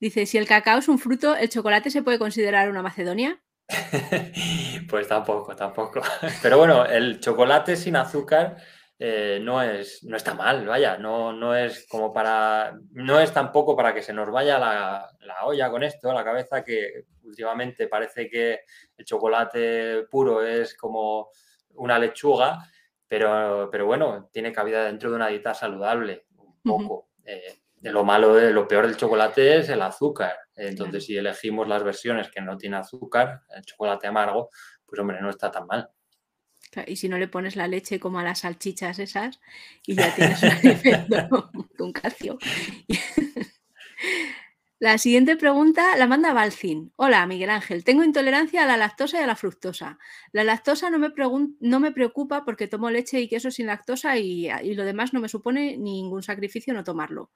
Dice, 0.00 0.26
si 0.26 0.38
el 0.38 0.46
cacao 0.46 0.78
es 0.78 0.88
un 0.88 0.98
fruto, 0.98 1.36
¿el 1.36 1.48
chocolate 1.48 1.90
se 1.90 2.02
puede 2.02 2.18
considerar 2.18 2.70
una 2.70 2.82
Macedonia? 2.82 3.40
pues 4.88 5.08
tampoco, 5.08 5.54
tampoco. 5.54 6.02
Pero 6.42 6.58
bueno, 6.58 6.84
el 6.86 7.20
chocolate 7.20 7.76
sin 7.76 7.96
azúcar 7.96 8.56
eh, 8.98 9.38
no, 9.42 9.62
es, 9.62 10.02
no 10.04 10.16
está 10.16 10.34
mal, 10.34 10.66
vaya, 10.66 10.96
no, 10.96 11.32
no 11.32 11.54
es 11.54 11.86
como 11.88 12.12
para, 12.12 12.78
no 12.92 13.20
es 13.20 13.32
tampoco 13.32 13.76
para 13.76 13.92
que 13.92 14.02
se 14.02 14.12
nos 14.12 14.30
vaya 14.30 14.58
la, 14.58 15.10
la 15.20 15.44
olla 15.44 15.70
con 15.70 15.82
esto, 15.82 16.12
la 16.12 16.24
cabeza, 16.24 16.64
que 16.64 17.04
últimamente 17.24 17.88
parece 17.88 18.28
que 18.28 18.60
el 18.96 19.04
chocolate 19.04 20.06
puro 20.10 20.42
es 20.42 20.74
como 20.74 21.30
una 21.74 21.98
lechuga 21.98 22.66
pero, 23.08 23.68
pero 23.70 23.86
bueno, 23.86 24.28
tiene 24.32 24.52
cabida 24.52 24.84
dentro 24.84 25.10
de 25.10 25.16
una 25.16 25.28
dieta 25.28 25.54
saludable, 25.54 26.26
un 26.38 26.62
poco. 26.62 27.10
Eh, 27.24 27.60
lo 27.82 28.04
malo, 28.04 28.34
de, 28.34 28.50
lo 28.50 28.66
peor 28.66 28.86
del 28.86 28.96
chocolate 28.96 29.58
es 29.58 29.68
el 29.68 29.82
azúcar. 29.82 30.36
Entonces, 30.56 31.04
si 31.04 31.16
elegimos 31.16 31.68
las 31.68 31.84
versiones 31.84 32.30
que 32.30 32.40
no 32.40 32.56
tienen 32.56 32.80
azúcar, 32.80 33.42
el 33.54 33.62
chocolate 33.64 34.08
amargo, 34.08 34.50
pues 34.84 35.00
hombre, 35.00 35.20
no 35.20 35.30
está 35.30 35.50
tan 35.50 35.66
mal. 35.66 35.88
Y 36.86 36.96
si 36.96 37.08
no 37.08 37.18
le 37.18 37.28
pones 37.28 37.56
la 37.56 37.68
leche 37.68 38.00
como 38.00 38.18
a 38.18 38.24
las 38.24 38.40
salchichas 38.40 38.98
esas, 38.98 39.40
y 39.86 39.94
ya 39.94 40.14
tienes 40.14 40.42
un 40.42 40.50
alimento 40.50 41.50
con 41.78 41.92
calcio. 41.92 42.38
La 44.78 44.98
siguiente 44.98 45.38
pregunta 45.38 45.96
la 45.96 46.06
manda 46.06 46.34
Balcin. 46.34 46.92
Hola, 46.96 47.26
Miguel 47.26 47.48
Ángel. 47.48 47.82
Tengo 47.82 48.04
intolerancia 48.04 48.62
a 48.62 48.66
la 48.66 48.76
lactosa 48.76 49.18
y 49.18 49.22
a 49.22 49.26
la 49.26 49.34
fructosa. 49.34 49.98
La 50.32 50.44
lactosa 50.44 50.90
no 50.90 50.98
me, 50.98 51.08
no 51.60 51.80
me 51.80 51.92
preocupa 51.92 52.44
porque 52.44 52.68
tomo 52.68 52.90
leche 52.90 53.18
y 53.18 53.26
queso 53.26 53.50
sin 53.50 53.68
lactosa 53.68 54.18
y, 54.18 54.50
y, 54.50 54.74
lo 54.74 54.84
demás 54.84 55.14
no 55.14 55.20
me 55.20 55.30
supone 55.30 55.78
ningún 55.78 56.22
sacrificio 56.22 56.74
no 56.74 56.84
tomarlo. 56.84 57.30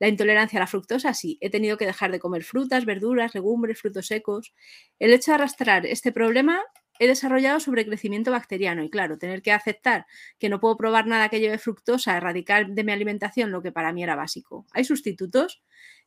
La 0.00 0.08
intolerancia 0.08 0.58
a 0.58 0.60
la 0.60 0.66
fructosa 0.66 1.14
sí. 1.14 1.38
He 1.40 1.48
tenido 1.48 1.78
que 1.78 1.86
dejar 1.86 2.12
de 2.12 2.20
comer 2.20 2.44
frutas, 2.44 2.84
verduras, 2.84 3.34
legumbres, 3.34 3.80
frutos 3.80 4.08
secos. 4.08 4.52
El 4.98 5.14
hecho 5.14 5.30
de 5.30 5.36
arrastrar 5.36 5.86
este 5.86 6.12
problema 6.12 6.60
he 7.02 7.08
desarrollado 7.08 7.58
sobrecrecimiento 7.58 8.30
bacteriano 8.30 8.84
y 8.84 8.90
claro, 8.90 9.18
tener 9.18 9.42
que 9.42 9.50
aceptar 9.50 10.06
que 10.38 10.48
no 10.48 10.60
puedo 10.60 10.76
probar 10.76 11.06
nada 11.08 11.28
que 11.28 11.40
lleve 11.40 11.58
fructosa, 11.58 12.16
erradicar 12.16 12.68
de 12.68 12.84
mi 12.84 12.92
alimentación 12.92 13.50
lo 13.50 13.60
que 13.60 13.72
para 13.72 13.92
mí 13.92 14.04
era 14.04 14.14
básico. 14.14 14.66
¿Hay 14.72 14.84
sustitutos? 14.84 15.62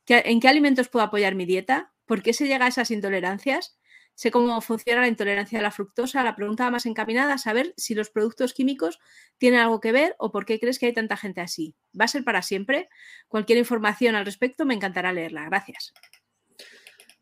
¿En 0.08 0.40
qué 0.40 0.48
alimentos 0.48 0.88
puedo 0.88 1.04
apoyar 1.04 1.34
mi 1.34 1.44
dieta? 1.44 1.92
¿Por 2.06 2.22
qué 2.22 2.32
se 2.32 2.46
llega 2.46 2.64
a 2.64 2.68
esas 2.68 2.90
intolerancias? 2.90 3.78
Sé 4.14 4.30
cómo 4.30 4.58
funciona 4.62 5.02
la 5.02 5.08
intolerancia 5.08 5.58
a 5.58 5.62
la 5.62 5.70
fructosa. 5.70 6.22
La 6.22 6.34
pregunta 6.34 6.70
más 6.70 6.86
encaminada 6.86 7.34
a 7.34 7.38
saber 7.38 7.74
si 7.76 7.94
los 7.94 8.08
productos 8.08 8.54
químicos 8.54 8.98
tienen 9.36 9.60
algo 9.60 9.82
que 9.82 9.92
ver 9.92 10.16
o 10.18 10.32
por 10.32 10.46
qué 10.46 10.58
crees 10.58 10.78
que 10.78 10.86
hay 10.86 10.94
tanta 10.94 11.18
gente 11.18 11.42
así. 11.42 11.74
¿Va 11.98 12.06
a 12.06 12.08
ser 12.08 12.24
para 12.24 12.40
siempre? 12.40 12.88
Cualquier 13.28 13.58
información 13.58 14.14
al 14.14 14.24
respecto 14.24 14.64
me 14.64 14.72
encantará 14.72 15.12
leerla. 15.12 15.44
Gracias. 15.44 15.92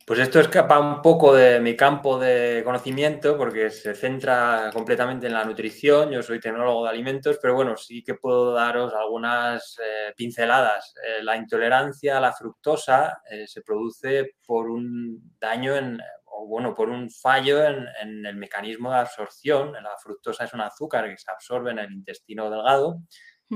Pues 0.06 0.20
esto 0.20 0.38
escapa 0.38 0.78
un 0.78 1.00
poco 1.00 1.34
de 1.34 1.60
mi 1.60 1.76
campo 1.76 2.18
de 2.18 2.60
conocimiento 2.62 3.38
porque 3.38 3.70
se 3.70 3.94
centra 3.94 4.68
completamente 4.70 5.28
en 5.28 5.32
la 5.32 5.46
nutrición. 5.46 6.10
Yo 6.10 6.22
soy 6.22 6.40
tecnólogo 6.40 6.84
de 6.84 6.90
alimentos, 6.90 7.38
pero 7.40 7.54
bueno, 7.54 7.74
sí 7.78 8.04
que 8.04 8.12
puedo 8.12 8.52
daros 8.52 8.92
algunas 8.92 9.78
eh, 9.82 10.12
pinceladas. 10.14 10.92
Eh, 11.02 11.22
la 11.22 11.38
intolerancia 11.38 12.18
a 12.18 12.20
la 12.20 12.34
fructosa 12.34 13.22
eh, 13.30 13.46
se 13.46 13.62
produce 13.62 14.34
por 14.46 14.68
un 14.68 15.38
daño 15.40 15.74
en, 15.74 15.98
o 16.26 16.46
bueno, 16.48 16.74
por 16.74 16.90
un 16.90 17.08
fallo 17.08 17.64
en, 17.64 18.26
el 18.26 18.36
mecanismo 18.36 18.90
de 18.90 18.98
absorción. 18.98 19.72
La 19.72 19.96
fructosa 19.96 20.44
es 20.44 20.52
un 20.52 20.60
azúcar 20.60 21.08
que 21.08 21.16
se 21.16 21.30
absorbe 21.30 21.70
en 21.70 21.78
el 21.78 21.90
intestino 21.90 22.50
delgado, 22.50 23.00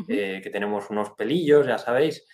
que 0.06 0.48
tenemos 0.50 0.88
unos 0.88 1.10
pelillos, 1.10 1.66
ya 1.66 1.76
sabéis. 1.76 2.24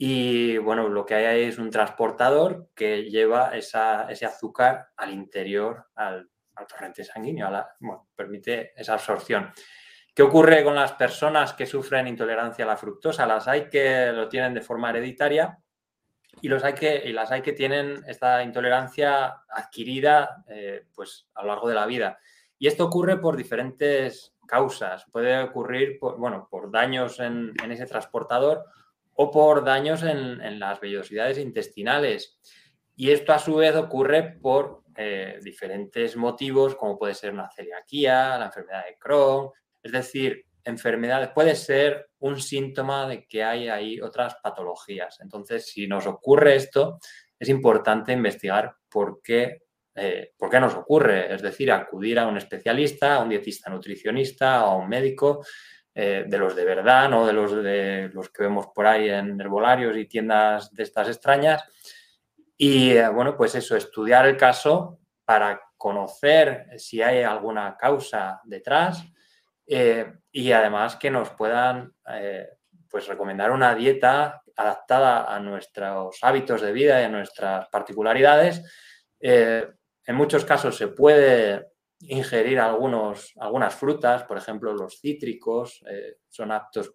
Y 0.00 0.58
bueno, 0.58 0.88
lo 0.88 1.04
que 1.04 1.14
hay 1.14 1.24
ahí 1.24 1.42
es 1.42 1.58
un 1.58 1.70
transportador 1.70 2.68
que 2.74 3.10
lleva 3.10 3.50
ese 3.56 4.24
azúcar 4.24 4.90
al 4.96 5.12
interior, 5.12 5.86
al, 5.96 6.30
torrente 6.68 7.04
sanguíneo, 7.04 7.48
bueno, 7.80 8.08
permite 8.16 8.72
esa 8.80 8.94
absorción. 8.94 9.52
¿Qué 10.14 10.22
ocurre 10.22 10.64
con 10.64 10.74
las 10.74 10.92
personas 10.92 11.52
que 11.52 11.66
sufren 11.66 12.08
intolerancia 12.08 12.64
a 12.64 12.68
la 12.68 12.76
fructosa? 12.76 13.26
Las 13.26 13.46
hay 13.46 13.68
que 13.68 14.10
lo 14.12 14.28
tienen 14.28 14.54
de 14.54 14.60
forma 14.60 14.90
hereditaria 14.90 15.56
y, 16.42 16.48
los 16.48 16.64
hay 16.64 16.74
que, 16.74 17.02
y 17.04 17.12
las 17.12 17.30
hay 17.30 17.42
que 17.42 17.52
tienen 17.52 18.02
esta 18.06 18.42
intolerancia 18.42 19.42
adquirida 19.48 20.44
eh, 20.48 20.86
pues, 20.94 21.28
a 21.34 21.42
lo 21.42 21.48
largo 21.48 21.68
de 21.68 21.74
la 21.74 21.86
vida. 21.86 22.18
Y 22.58 22.66
esto 22.66 22.86
ocurre 22.86 23.18
por 23.18 23.36
diferentes 23.36 24.34
causas. 24.46 25.06
Puede 25.12 25.40
ocurrir 25.40 25.98
por, 25.98 26.18
bueno, 26.18 26.48
por 26.50 26.70
daños 26.70 27.20
en, 27.20 27.54
ese 27.70 27.86
transportador 27.86 28.64
o 29.20 29.32
por 29.32 29.64
daños 29.64 30.04
en, 30.04 30.60
las 30.60 30.80
vellosidades 30.80 31.38
intestinales. 31.38 32.38
Y 32.94 33.10
esto 33.10 33.32
a 33.32 33.40
su 33.40 33.56
vez 33.56 33.74
ocurre 33.74 34.38
por 34.40 34.84
eh, 34.96 35.40
diferentes 35.42 36.16
motivos, 36.16 36.76
como 36.76 36.96
puede 36.96 37.14
ser 37.14 37.32
una 37.32 37.50
celiaquía, 37.50 38.38
la 38.38 38.46
enfermedad 38.46 38.84
de 38.86 38.96
Crohn, 38.96 39.50
es 39.82 39.90
decir, 39.90 40.46
enfermedades, 40.62 41.30
puede 41.34 41.56
ser 41.56 42.10
un 42.20 42.40
síntoma 42.40 43.08
de 43.08 43.26
que 43.26 43.42
hay 43.42 43.68
ahí 43.68 44.00
otras 44.00 44.36
patologías. 44.40 45.18
Entonces, 45.20 45.66
si 45.66 45.88
nos 45.88 46.06
ocurre 46.06 46.54
esto, 46.54 47.00
es 47.40 47.48
importante 47.48 48.12
investigar 48.12 48.76
por 48.88 49.20
qué, 49.20 49.62
eh, 49.96 50.32
por 50.36 50.48
qué 50.48 50.60
nos 50.60 50.74
ocurre, 50.76 51.34
es 51.34 51.42
decir, 51.42 51.72
acudir 51.72 52.20
a 52.20 52.28
un 52.28 52.36
especialista, 52.36 53.16
a 53.16 53.22
un 53.22 53.30
dietista 53.30 53.68
nutricionista, 53.68 54.60
a 54.60 54.76
un 54.76 54.88
médico, 54.88 55.44
eh, 56.00 56.26
de 56.28 56.38
los 56.38 56.54
de 56.54 56.64
verdad, 56.64 57.08
no 57.08 57.26
de 57.26 57.32
los 57.32 57.50
de 57.60 58.08
los 58.14 58.28
que 58.28 58.44
vemos 58.44 58.68
por 58.68 58.86
ahí 58.86 59.10
en 59.10 59.40
herbolarios 59.40 59.96
y 59.96 60.06
tiendas 60.06 60.72
de 60.72 60.84
estas 60.84 61.08
extrañas. 61.08 61.64
Y 62.56 62.92
eh, 62.92 63.08
bueno, 63.08 63.36
pues 63.36 63.56
eso, 63.56 63.74
estudiar 63.74 64.24
el 64.26 64.36
caso 64.36 65.00
para 65.24 65.60
conocer 65.76 66.68
si 66.76 67.02
hay 67.02 67.24
alguna 67.24 67.76
causa 67.76 68.40
detrás 68.44 69.04
eh, 69.66 70.12
y 70.30 70.52
además 70.52 70.94
que 70.94 71.10
nos 71.10 71.30
puedan 71.30 71.92
pues 72.88 73.08
recomendar 73.08 73.50
una 73.50 73.74
dieta 73.74 74.40
adaptada 74.54 75.24
a 75.34 75.40
nuestros 75.40 76.16
hábitos 76.22 76.62
de 76.62 76.70
vida 76.70 77.00
y 77.00 77.06
a 77.06 77.08
nuestras 77.08 77.68
particularidades. 77.70 78.62
En 79.18 80.14
muchos 80.14 80.44
casos 80.44 80.76
se 80.76 80.86
puede 80.86 81.72
ingerir 82.00 82.60
algunos, 82.60 83.32
algunas 83.38 83.74
frutas, 83.74 84.22
por 84.24 84.38
ejemplo, 84.38 84.72
los 84.72 85.00
cítricos 85.00 85.82
son 86.28 86.52
aptos, 86.52 86.94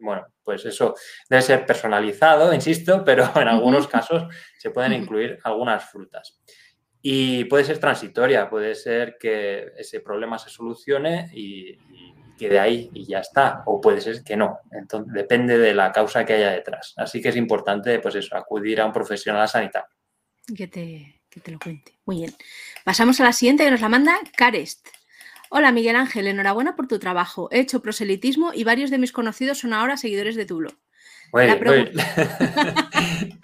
bueno, 0.00 0.26
pues 0.42 0.64
eso 0.64 0.94
debe 1.28 1.42
ser 1.42 1.66
personalizado, 1.66 2.52
insisto, 2.54 3.04
pero 3.04 3.30
en 3.36 3.48
algunos 3.48 3.86
casos 3.86 4.24
se 4.58 4.70
pueden 4.70 4.92
incluir 4.92 5.38
algunas 5.44 5.84
frutas. 5.90 6.40
Y 7.00 7.44
puede 7.44 7.64
ser 7.64 7.78
transitoria, 7.78 8.50
puede 8.50 8.74
ser 8.74 9.16
que 9.18 9.72
ese 9.76 10.00
problema 10.00 10.38
se 10.38 10.50
solucione 10.50 11.30
y, 11.32 11.78
quede 12.36 12.60
ahí 12.60 12.88
y 12.94 13.04
ya 13.04 13.18
está, 13.18 13.64
o 13.66 13.80
puede 13.80 14.00
ser 14.00 14.22
que 14.22 14.36
no. 14.36 14.60
Entonces, 14.70 15.12
depende 15.12 15.58
de 15.58 15.74
la 15.74 15.90
causa 15.90 16.24
que 16.24 16.34
haya 16.34 16.52
detrás. 16.52 16.94
Así 16.96 17.20
que 17.20 17.30
es 17.30 17.36
importante, 17.36 17.98
pues 17.98 18.14
eso, 18.14 18.36
acudir 18.36 18.80
a 18.80 18.86
un 18.86 18.92
profesional 18.92 19.48
sanitario. 19.48 19.88
Que 20.56 20.68
te, 20.68 21.17
que 21.30 21.40
te 21.40 21.50
lo 21.50 21.58
cuente. 21.58 21.98
Muy 22.04 22.18
bien. 22.18 22.34
Pasamos 22.84 23.20
a 23.20 23.24
la 23.24 23.32
siguiente 23.32 23.64
que 23.64 23.70
nos 23.70 23.80
la 23.80 23.88
manda 23.88 24.18
Carest. 24.36 24.88
Hola 25.50 25.72
Miguel 25.72 25.96
Ángel, 25.96 26.26
enhorabuena 26.26 26.76
por 26.76 26.88
tu 26.88 26.98
trabajo. 26.98 27.48
He 27.50 27.60
hecho 27.60 27.80
proselitismo 27.80 28.52
y 28.52 28.64
varios 28.64 28.90
de 28.90 28.98
mis 28.98 29.12
conocidos 29.12 29.58
son 29.58 29.72
ahora 29.72 29.96
seguidores 29.96 30.36
de 30.36 30.44
Tulo. 30.44 30.70
la, 31.32 31.58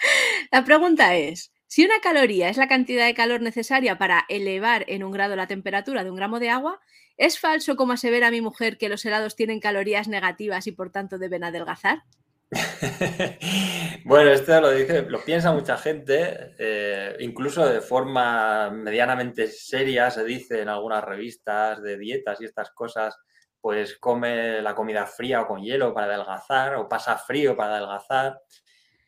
la 0.53 0.65
pregunta 0.65 1.17
es, 1.17 1.53
si 1.67 1.85
una 1.85 2.01
caloría 2.01 2.51
es 2.51 2.57
la 2.57 2.69
cantidad 2.69 3.07
de 3.07 3.15
calor 3.15 3.41
necesaria 3.41 3.99
para 3.99 4.27
elevar 4.29 4.85
en 4.87 5.03
un 5.03 5.13
grado 5.13 5.35
la 5.35 5.47
temperatura 5.47 6.05
de 6.05 6.11
un 6.11 6.17
gramo 6.17 6.39
de 6.41 6.51
agua, 6.51 6.81
¿es 7.17 7.39
falso 7.39 7.75
como 7.75 7.95
asevera 7.95 8.31
mi 8.31 8.41
mujer 8.41 8.77
que 8.79 8.89
los 8.89 9.05
helados 9.05 9.35
tienen 9.35 9.61
calorías 9.61 10.07
negativas 10.07 10.67
y 10.67 10.73
por 10.73 10.91
tanto 10.91 11.19
deben 11.19 11.43
adelgazar? 11.43 12.05
bueno, 14.05 14.31
esto 14.31 14.61
lo 14.61 14.71
dice, 14.71 15.03
lo 15.03 15.25
piensa 15.25 15.53
mucha 15.53 15.77
gente, 15.77 16.55
eh, 16.59 17.17
incluso 17.21 17.67
de 17.67 17.81
forma 17.81 18.71
medianamente 18.71 19.49
seria 19.49 20.11
se 20.11 20.25
dice 20.25 20.61
en 20.61 20.69
algunas 20.69 21.03
revistas 21.03 21.83
de 21.83 21.99
dietas 21.99 22.41
y 22.41 22.45
estas 22.45 22.71
cosas, 22.71 23.17
pues 23.61 23.99
come 23.99 24.61
la 24.61 24.75
comida 24.75 25.07
fría 25.07 25.43
o 25.43 25.47
con 25.47 25.63
hielo 25.63 25.95
para 25.95 26.07
adelgazar 26.07 26.77
o 26.77 26.89
pasa 26.89 27.17
frío 27.17 27.57
para 27.57 27.77
adelgazar. 27.77 28.39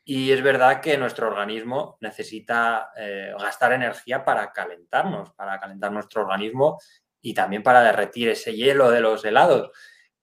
Y 0.04 0.30
es 0.32 0.40
verdad 0.42 0.80
que 0.80 0.96
nuestro 0.96 1.26
organismo 1.26 1.98
necesita 2.00 2.90
eh, 2.96 3.34
gastar 3.38 3.72
energía 3.72 4.24
para 4.24 4.52
calentarnos, 4.52 5.32
para 5.34 5.58
calentar 5.58 5.92
nuestro 5.92 6.22
organismo 6.22 6.78
y 7.20 7.34
también 7.34 7.62
para 7.62 7.82
derretir 7.82 8.28
ese 8.28 8.54
hielo 8.54 8.90
de 8.90 9.00
los 9.00 9.24
helados. 9.24 9.70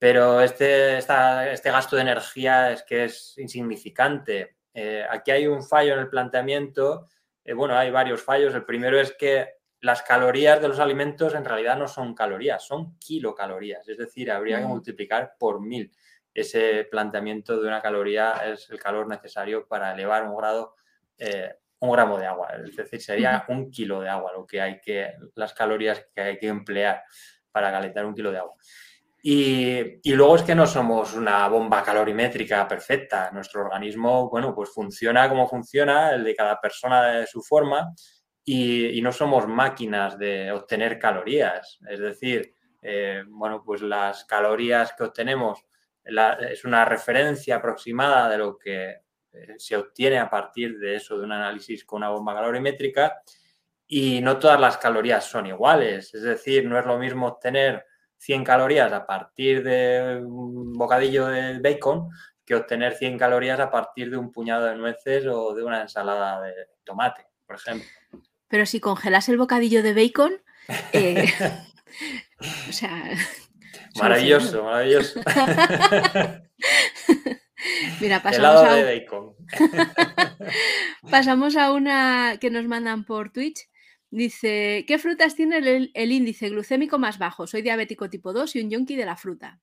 Pero 0.04 0.42
este, 0.42 0.98
este 0.98 1.72
gasto 1.72 1.96
de 1.96 2.02
energía 2.02 2.74
es 2.74 2.84
que 2.84 3.06
es 3.06 3.38
insignificante. 3.38 4.58
Eh, 4.74 5.02
aquí 5.10 5.32
hay 5.32 5.48
un 5.48 5.64
fallo 5.64 5.94
en 5.94 6.00
el 6.00 6.10
planteamiento. 6.10 7.08
Eh, 7.42 7.54
bueno, 7.54 7.78
hay 7.78 7.90
varios 7.90 8.22
fallos. 8.22 8.54
El 8.54 8.66
primero 8.66 9.00
es 9.00 9.14
que 9.14 9.48
las 9.80 10.02
calorías 10.04 10.62
de 10.62 10.68
los 10.68 10.80
alimentos 10.80 11.34
en 11.36 11.46
realidad 11.46 11.78
no 11.78 11.88
son 11.88 12.14
calorías, 12.14 12.68
son 12.68 13.00
kilocalorías. 13.00 13.88
Es 13.88 13.98
decir, 13.98 14.30
habría 14.30 14.60
que 14.60 14.66
mm. 14.66 14.68
multiplicar 14.68 15.36
por 15.40 15.62
mil 15.62 15.90
ese 16.34 16.86
planteamiento 16.92 17.62
de 17.62 17.66
una 17.66 17.82
caloría 17.82 18.34
es 18.46 18.70
el 18.72 18.80
calor 18.80 19.08
necesario 19.08 19.66
para 19.70 19.94
elevar 19.94 20.28
un 20.28 20.36
grado, 20.36 20.76
eh, 21.18 21.56
un 21.80 21.94
gramo 21.94 22.20
de 22.20 22.26
agua. 22.26 22.50
Es 22.62 22.76
decir, 22.76 23.00
sería 23.00 23.46
un 23.48 23.72
kilo 23.72 24.02
de 24.02 24.10
agua 24.10 24.34
lo 24.34 24.46
que 24.46 24.60
hay 24.60 24.82
que, 24.82 25.14
las 25.36 25.54
calorías 25.54 26.06
que 26.14 26.22
hay 26.22 26.38
que 26.38 26.50
emplear 26.50 27.04
para 27.54 27.72
calentar 27.72 28.06
un 28.06 28.14
kilo 28.14 28.34
de 28.34 28.40
agua. 28.40 28.58
Y, 29.26 30.02
luego 30.14 30.36
es 30.36 30.42
que 30.42 30.54
no 30.54 30.68
somos 30.68 31.14
una 31.14 31.48
bomba 31.48 31.82
calorimétrica 31.82 32.68
perfecta. 32.68 33.32
Nuestro 33.32 33.62
organismo, 33.62 34.30
bueno, 34.30 34.54
pues 34.54 34.70
funciona 34.72 35.30
como 35.30 35.48
funciona, 35.48 36.12
el 36.12 36.26
de 36.26 36.36
cada 36.36 36.60
persona 36.60 37.04
de 37.04 37.26
su 37.26 37.42
forma, 37.42 37.94
y, 38.44 39.00
no 39.02 39.14
somos 39.14 39.48
máquinas 39.48 40.20
de 40.20 40.52
obtener 40.52 41.00
calorías. 41.00 41.80
Es 41.88 42.00
decir, 42.02 42.54
eh, 42.82 43.24
bueno, 43.26 43.64
pues 43.66 43.82
las 43.82 44.26
calorías 44.26 44.92
que 44.92 45.04
obtenemos 45.04 45.66
es 46.04 46.66
una 46.66 46.84
referencia 46.84 47.56
aproximada 47.56 48.28
de 48.28 48.38
lo 48.38 48.58
que 48.58 48.90
eh, 49.32 49.56
se 49.58 49.78
obtiene 49.78 50.20
a 50.20 50.30
partir 50.30 50.78
de 50.80 50.96
eso, 50.96 51.18
de 51.18 51.24
un 51.24 51.32
análisis 51.32 51.86
con 51.86 52.00
una 52.00 52.10
bomba 52.10 52.36
calorimétrica, 52.36 53.22
y 53.88 54.20
no 54.20 54.38
todas 54.38 54.60
las 54.60 54.78
calorías 54.78 55.24
son 55.24 55.48
iguales. 55.48 56.14
Es 56.14 56.24
decir, 56.24 56.66
no 56.66 56.78
es 56.78 56.86
lo 56.86 57.00
mismo 57.00 57.28
obtener 57.28 57.86
100 58.24 58.44
calorías 58.44 58.92
a 58.94 59.06
partir 59.06 59.64
de 59.64 60.22
un 60.24 60.74
bocadillo 60.74 61.28
de 61.28 61.60
bacon 61.60 62.10
que 62.46 62.56
obtener 62.56 62.94
100 62.94 63.18
calorías 63.18 63.60
a 63.60 63.70
partir 63.70 64.10
de 64.10 64.18
un 64.18 64.32
puñado 64.32 64.66
de 64.66 64.76
nueces 64.76 65.26
o 65.28 65.54
de 65.54 65.64
una 65.64 65.82
ensalada 65.82 66.42
de 66.42 66.54
tomate, 66.84 67.26
por 67.46 67.56
ejemplo. 67.58 67.88
Pero 68.48 68.66
si 68.66 68.80
congelas 68.80 69.30
el 69.30 69.38
bocadillo 69.38 69.84
de 69.84 69.94
bacon, 69.94 70.34
eh, 70.94 71.32
o 72.70 72.72
sea, 72.72 73.04
Maravilloso, 74.00 74.64
maravilloso. 74.64 75.22
Mira, 78.02 78.22
pasamos 78.22 78.62
a... 78.64 78.76
pasamos 81.10 81.56
a 81.56 81.72
una 81.72 82.38
que 82.40 82.50
nos 82.50 82.66
mandan 82.66 83.06
por 83.06 83.32
Twitch. 83.32 83.70
Dice, 84.14 84.86
¿qué 84.88 85.00
frutas 85.00 85.34
tiene 85.34 85.58
el, 85.58 86.12
índice 86.12 86.48
glucémico 86.50 87.00
más 87.00 87.18
bajo? 87.18 87.48
Soy 87.48 87.64
diabético 87.64 88.12
tipo 88.12 88.32
2 88.32 88.58
y 88.58 88.62
un 88.62 88.70
yonki 88.70 88.96
de 88.96 89.06
la 89.06 89.18
fruta. 89.18 89.60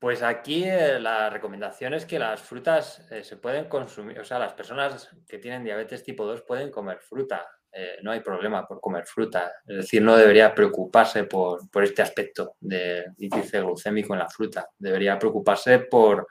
Pues 0.00 0.24
aquí 0.24 0.64
eh, 0.64 0.98
la 0.98 1.30
recomendación 1.30 1.94
es 1.94 2.04
que 2.04 2.18
las 2.18 2.40
frutas 2.42 3.08
eh, 3.12 3.22
se 3.22 3.36
pueden 3.36 3.66
consumir, 3.68 4.18
o 4.18 4.24
sea, 4.24 4.40
las 4.40 4.54
personas 4.54 5.08
que 5.28 5.38
tienen 5.38 5.62
diabetes 5.62 6.02
tipo 6.02 6.26
2 6.26 6.42
pueden 6.42 6.72
comer 6.72 6.98
fruta. 6.98 7.46
Eh, 7.70 7.98
no 8.02 8.10
hay 8.10 8.18
problema 8.22 8.66
por 8.66 8.80
comer 8.80 9.06
fruta. 9.06 9.52
Es 9.64 9.76
decir, 9.76 10.02
no 10.02 10.16
debería 10.16 10.52
preocuparse 10.52 11.22
por, 11.22 11.60
este 11.80 12.02
aspecto 12.02 12.56
de 12.58 13.04
índice 13.18 13.60
glucémico 13.60 14.14
en 14.14 14.18
la 14.18 14.28
fruta. 14.28 14.68
Debería 14.76 15.16
preocuparse 15.16 15.78
por 15.78 16.26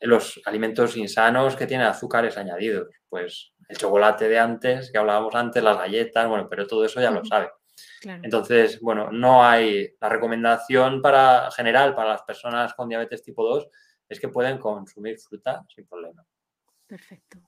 los 0.00 0.40
alimentos 0.46 0.96
insanos 0.96 1.54
que 1.54 1.66
tienen 1.66 1.86
azúcares 1.86 2.38
añadidos. 2.38 2.88
Pues 3.10 3.52
el 3.68 3.76
chocolate 3.76 4.28
de 4.28 4.38
antes, 4.38 4.90
que 4.90 4.98
hablábamos 4.98 5.34
antes, 5.34 5.62
las 5.62 5.76
galletas, 5.76 6.28
bueno, 6.28 6.48
pero 6.48 6.66
todo 6.66 6.84
eso 6.84 7.00
ya 7.00 7.10
lo 7.10 7.24
sabe. 7.24 7.50
Entonces, 8.22 8.80
bueno, 8.80 9.10
no 9.10 9.44
hay 9.44 9.94
la 10.00 10.08
recomendación 10.08 11.02
para 11.02 11.50
general 11.50 11.94
para 11.94 12.10
las 12.10 12.22
personas 12.22 12.74
con 12.74 12.88
diabetes 12.88 13.22
tipo 13.22 13.44
2 13.44 13.68
es 14.08 14.20
que 14.20 14.28
pueden 14.28 14.58
consumir 14.58 15.18
fruta 15.18 15.64
sin 15.74 15.86
problema. 15.86 16.24
Perfecto. 16.86 17.38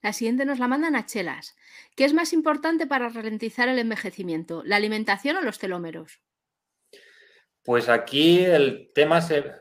La 0.00 0.12
siguiente 0.12 0.44
nos 0.44 0.58
la 0.58 0.68
mandan 0.68 0.96
a 0.96 1.04
Chelas. 1.04 1.56
¿Qué 1.94 2.04
es 2.04 2.14
más 2.14 2.32
importante 2.32 2.86
para 2.86 3.08
ralentizar 3.08 3.68
el 3.68 3.78
envejecimiento, 3.78 4.62
la 4.64 4.76
alimentación 4.76 5.36
o 5.36 5.42
los 5.42 5.58
telómeros? 5.58 6.20
Pues 7.62 7.88
aquí 7.88 8.44
el 8.44 8.90
tema 8.94 9.20
se, 9.20 9.52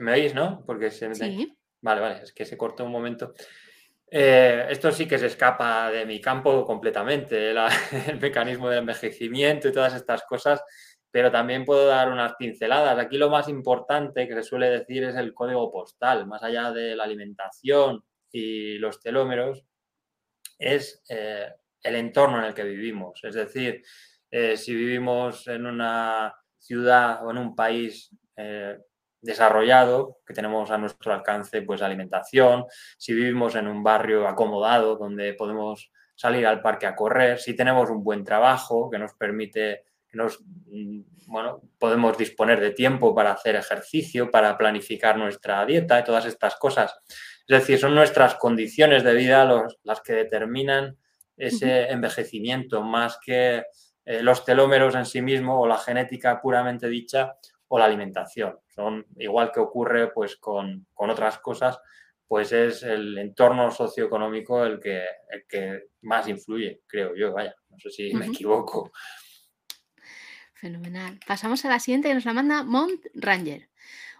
me 0.00 0.12
oís, 0.12 0.34
¿no? 0.34 0.64
Porque 0.66 0.90
se 0.90 1.14
sí. 1.14 1.56
Vale, 1.80 2.00
vale, 2.00 2.22
es 2.22 2.32
que 2.32 2.44
se 2.44 2.58
cortó 2.58 2.84
un 2.84 2.92
momento. 2.92 3.32
Eh, 4.16 4.68
esto 4.70 4.92
sí 4.92 5.08
que 5.08 5.18
se 5.18 5.26
escapa 5.26 5.90
de 5.90 6.06
mi 6.06 6.20
campo 6.20 6.64
completamente, 6.64 7.50
el 8.08 8.20
mecanismo 8.20 8.68
del 8.68 8.78
envejecimiento 8.78 9.66
y 9.66 9.72
todas 9.72 9.92
estas 9.92 10.22
cosas, 10.22 10.62
pero 11.10 11.32
también 11.32 11.64
puedo 11.64 11.88
dar 11.88 12.12
unas 12.12 12.36
pinceladas. 12.36 12.96
Aquí 12.96 13.18
lo 13.18 13.28
más 13.28 13.48
importante 13.48 14.28
que 14.28 14.34
se 14.34 14.44
suele 14.44 14.70
decir 14.70 15.02
es 15.02 15.16
el 15.16 15.34
código 15.34 15.68
postal, 15.72 16.28
más 16.28 16.44
allá 16.44 16.70
de 16.70 16.94
la 16.94 17.02
alimentación 17.02 18.04
y 18.30 18.78
los 18.78 19.00
telómeros, 19.00 19.64
es 20.60 21.02
eh, 21.08 21.48
el 21.82 21.96
entorno 21.96 22.38
en 22.38 22.44
el 22.44 22.54
que 22.54 22.62
vivimos. 22.62 23.18
Es 23.24 23.34
decir, 23.34 23.82
eh, 24.30 24.56
si 24.56 24.76
vivimos 24.76 25.48
en 25.48 25.66
una 25.66 26.32
ciudad 26.56 27.26
o 27.26 27.32
en 27.32 27.38
un 27.38 27.56
país 27.56 28.10
desarrollado, 29.24 30.18
que 30.26 30.34
tenemos 30.34 30.70
a 30.70 30.78
nuestro 30.78 31.12
alcance 31.12 31.62
pues 31.62 31.82
alimentación, 31.82 32.66
si 32.98 33.14
vivimos 33.14 33.54
en 33.56 33.68
un 33.68 33.82
barrio 33.82 34.28
acomodado 34.28 34.96
donde 34.96 35.32
podemos 35.34 35.90
salir 36.14 36.46
al 36.46 36.60
parque 36.60 36.86
a 36.86 36.94
correr, 36.94 37.38
si 37.40 37.56
tenemos 37.56 37.90
un 37.90 38.04
buen 38.04 38.22
trabajo 38.22 38.90
que 38.90 38.98
nos 38.98 39.14
permite, 39.14 39.84
que 40.06 40.16
nos, 40.16 40.40
mm, 40.66 41.00
bueno, 41.26 41.62
podemos 41.78 42.16
disponer 42.18 42.60
de 42.60 42.70
tiempo 42.70 43.14
para 43.14 43.32
hacer 43.32 43.56
ejercicio, 43.56 44.30
para 44.30 44.56
planificar 44.58 45.16
nuestra 45.16 45.64
dieta 45.64 45.98
y 45.98 46.04
todas 46.04 46.26
estas 46.26 46.56
cosas. 46.56 46.94
Es 47.48 47.60
decir, 47.60 47.78
son 47.78 47.94
nuestras 47.94 48.36
condiciones 48.36 49.02
de 49.02 49.14
vida 49.14 49.66
las 49.82 50.00
que 50.02 50.12
determinan 50.12 50.98
ese 51.36 51.90
envejecimiento 51.90 52.82
más 52.82 53.18
que 53.24 53.64
eh, 54.04 54.22
los 54.22 54.44
telómeros 54.44 54.94
en 54.94 55.06
sí 55.06 55.22
mismos 55.22 55.56
o 55.58 55.66
la 55.66 55.78
genética 55.78 56.40
puramente 56.40 56.88
dicha 56.88 57.36
o 57.68 57.78
la 57.78 57.86
alimentación. 57.86 58.58
Son 58.68 59.06
igual 59.16 59.50
que 59.52 59.60
ocurre 59.60 60.12
pues 60.12 60.36
con, 60.36 60.86
otras 60.94 61.38
cosas, 61.38 61.78
pues 62.26 62.52
es 62.52 62.82
el 62.82 63.18
entorno 63.18 63.70
socioeconómico 63.70 64.64
el 64.64 64.80
que, 64.80 65.04
el 65.30 65.44
que 65.48 65.84
más 66.02 66.28
influye, 66.28 66.82
creo 66.86 67.14
yo, 67.16 67.32
vaya, 67.32 67.54
no 67.68 67.78
sé 67.78 67.90
si 67.90 68.14
me 68.14 68.26
equivoco. 68.26 68.92
Fenomenal. 70.54 71.20
Pasamos 71.26 71.64
a 71.64 71.68
la 71.68 71.78
siguiente 71.78 72.08
que 72.08 72.14
nos 72.14 72.24
la 72.24 72.32
manda 72.32 72.62
Mont 72.62 73.04
Ranger. 73.14 73.68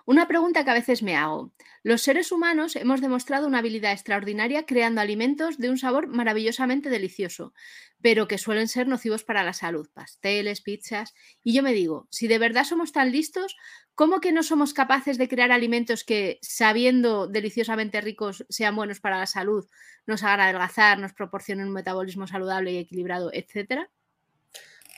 Una 0.07 0.29
pregunta 0.29 0.65
que 0.65 0.71
a 0.71 0.75
veces 0.75 1.03
me 1.03 1.17
hago. 1.17 1.53
Los 1.83 2.03
seres 2.03 2.31
humanos 2.31 2.77
hemos 2.77 3.01
demostrado 3.01 3.47
una 3.47 3.61
habilidad 3.61 3.93
extraordinaria 3.93 4.67
creando 4.67 5.01
alimentos 5.01 5.57
de 5.57 5.71
un 5.71 5.79
sabor 5.79 6.09
maravillosamente 6.09 6.91
delicioso, 6.91 7.55
pero 8.03 8.29
que 8.29 8.37
suelen 8.37 8.69
ser 8.69 8.87
nocivos 8.87 9.25
para 9.25 9.43
la 9.43 9.55
salud, 9.55 9.89
pasteles, 9.95 10.61
pizzas. 10.61 11.15
Y 11.43 11.55
yo 11.55 11.63
me 11.63 11.73
digo, 11.73 12.07
si 12.11 12.29
de 12.29 12.39
verdad 12.39 12.65
somos 12.65 12.93
tan 12.93 13.13
listos, 13.13 13.57
¿cómo 13.95 14.21
que 14.21 14.31
no 14.31 14.43
somos 14.43 14.75
capaces 14.75 15.17
de 15.17 15.27
crear 15.27 15.53
alimentos 15.53 16.05
que, 16.05 16.39
sabiendo 16.43 17.27
deliciosamente 17.27 18.03
ricos, 18.03 18.45
sean 18.51 18.77
buenos 18.77 19.01
para 19.01 19.19
la 19.19 19.27
salud, 19.27 19.67
nos 20.07 20.23
hagan 20.23 20.41
adelgazar, 20.41 20.99
nos 20.99 21.15
proporcionen 21.15 21.69
un 21.69 21.73
metabolismo 21.73 22.27
saludable 22.27 22.73
y 22.73 22.77
equilibrado, 22.77 23.31
etcétera? 23.33 23.89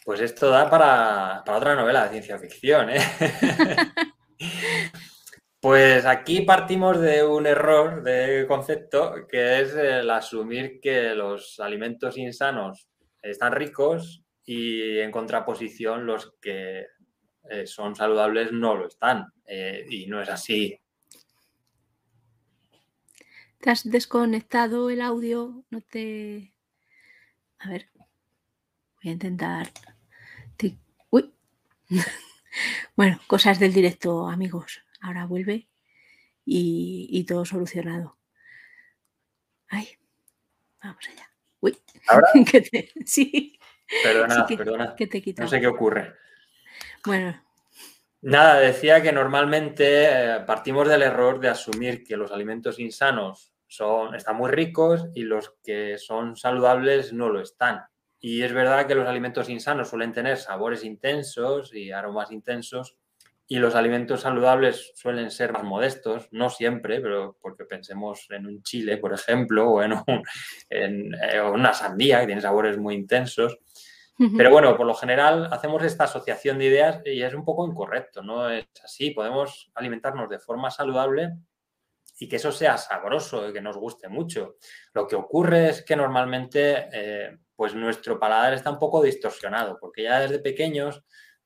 Pues 0.04 0.20
esto 0.20 0.50
da 0.50 0.68
para, 0.68 1.44
para 1.44 1.58
otra 1.58 1.74
novela 1.76 2.04
de 2.04 2.10
ciencia 2.10 2.38
ficción, 2.40 2.90
¿eh? 2.90 3.00
Pues 5.60 6.04
aquí 6.04 6.42
partimos 6.42 7.00
de 7.00 7.24
un 7.24 7.46
error 7.46 8.02
de 8.02 8.46
concepto 8.46 9.26
que 9.28 9.60
es 9.60 9.74
el 9.74 10.08
asumir 10.10 10.78
que 10.80 11.14
los 11.14 11.58
alimentos 11.58 12.16
insanos 12.18 12.88
están 13.20 13.52
ricos 13.52 14.22
y 14.44 14.98
en 14.98 15.10
contraposición 15.10 16.06
los 16.06 16.34
que 16.40 16.86
eh, 17.50 17.66
son 17.66 17.96
saludables 17.96 18.52
no 18.52 18.76
lo 18.76 18.86
están. 18.86 19.32
Eh, 19.44 19.84
y 19.88 20.06
no 20.06 20.20
es 20.20 20.28
así. 20.28 20.78
¿Te 23.60 23.70
has 23.70 23.88
desconectado 23.90 24.90
el 24.90 25.00
audio? 25.00 25.64
No 25.70 25.80
te. 25.80 26.52
A 27.58 27.70
ver. 27.70 27.88
Voy 29.02 29.10
a 29.10 29.12
intentar. 29.12 29.68
Uy. 31.10 31.32
Bueno, 32.94 33.20
cosas 33.26 33.58
del 33.58 33.72
directo, 33.72 34.28
amigos. 34.28 34.82
Ahora 35.00 35.26
vuelve 35.26 35.68
y, 36.44 37.24
todo 37.24 37.44
solucionado. 37.44 38.16
Ay, 39.68 39.88
vamos 40.82 41.08
allá. 41.08 41.30
Uy, 41.60 41.76
¿Ahora? 42.08 42.28
sí. 43.04 43.58
Perdona, 44.02 44.46
perdona. 44.46 44.96
no 45.38 45.48
sé 45.48 45.60
qué 45.60 45.66
ocurre. 45.66 46.14
Bueno. 47.04 47.42
Nada, 48.22 48.58
decía 48.58 49.02
que 49.02 49.12
normalmente 49.12 50.06
eh, 50.08 50.40
partimos 50.46 50.88
del 50.88 51.02
error 51.02 51.38
de 51.38 51.48
asumir 51.48 52.02
que 52.02 52.16
los 52.16 52.32
alimentos 52.32 52.80
insanos 52.80 53.52
son, 53.68 54.14
están 54.14 54.36
muy 54.36 54.50
ricos 54.50 55.06
y 55.14 55.22
los 55.22 55.54
que 55.62 55.98
son 55.98 56.36
saludables 56.36 57.12
no 57.12 57.28
lo 57.28 57.40
están. 57.40 57.84
Y 58.28 58.42
es 58.42 58.52
verdad 58.52 58.88
que 58.88 58.96
los 58.96 59.06
alimentos 59.06 59.48
insanos 59.48 59.88
suelen 59.88 60.12
tener 60.12 60.36
sabores 60.36 60.82
intensos 60.82 61.72
y 61.72 61.92
aromas 61.92 62.32
intensos 62.32 62.96
y 63.46 63.60
los 63.60 63.76
alimentos 63.76 64.22
saludables 64.22 64.90
suelen 64.96 65.30
ser 65.30 65.52
más 65.52 65.62
modestos, 65.62 66.26
no 66.32 66.50
siempre, 66.50 67.00
pero 67.00 67.38
porque 67.40 67.66
pensemos 67.66 68.26
en 68.30 68.48
un 68.48 68.64
chile, 68.64 68.96
por 68.96 69.12
ejemplo, 69.12 69.70
o 69.70 69.80
en, 69.80 69.94
eh, 70.70 71.40
una 71.40 71.72
sandía 71.72 72.18
que 72.18 72.26
tiene 72.26 72.40
sabores 72.40 72.76
muy 72.78 72.96
intensos. 72.96 73.60
Pero 74.36 74.50
bueno, 74.50 74.76
por 74.76 74.86
lo 74.86 74.94
general 74.94 75.48
hacemos 75.52 75.84
esta 75.84 76.04
asociación 76.04 76.58
de 76.58 76.64
ideas 76.64 77.02
y 77.04 77.22
es 77.22 77.32
un 77.32 77.44
poco 77.44 77.64
incorrecto, 77.64 78.24
no 78.24 78.50
es 78.50 78.66
así. 78.82 79.12
Podemos 79.12 79.70
alimentarnos 79.72 80.28
de 80.28 80.40
forma 80.40 80.72
saludable 80.72 81.30
y 82.18 82.26
que 82.26 82.36
eso 82.36 82.50
sea 82.50 82.76
sabroso 82.76 83.48
y 83.48 83.52
que 83.52 83.60
nos 83.60 83.76
guste 83.76 84.08
mucho. 84.08 84.56
Lo 84.94 85.06
que 85.06 85.14
ocurre 85.14 85.68
es 85.68 85.84
que 85.84 85.94
normalmente 85.94 86.88
eh, 86.92 87.38
pues 87.56 87.74
nuestro 87.74 88.20
paladar 88.20 88.52
está 88.52 88.70
un 88.70 88.78
poco 88.78 89.02
distorsionado, 89.02 89.78
porque 89.80 90.04
ya 90.04 90.20
desde 90.20 90.38
pequeños 90.38 91.02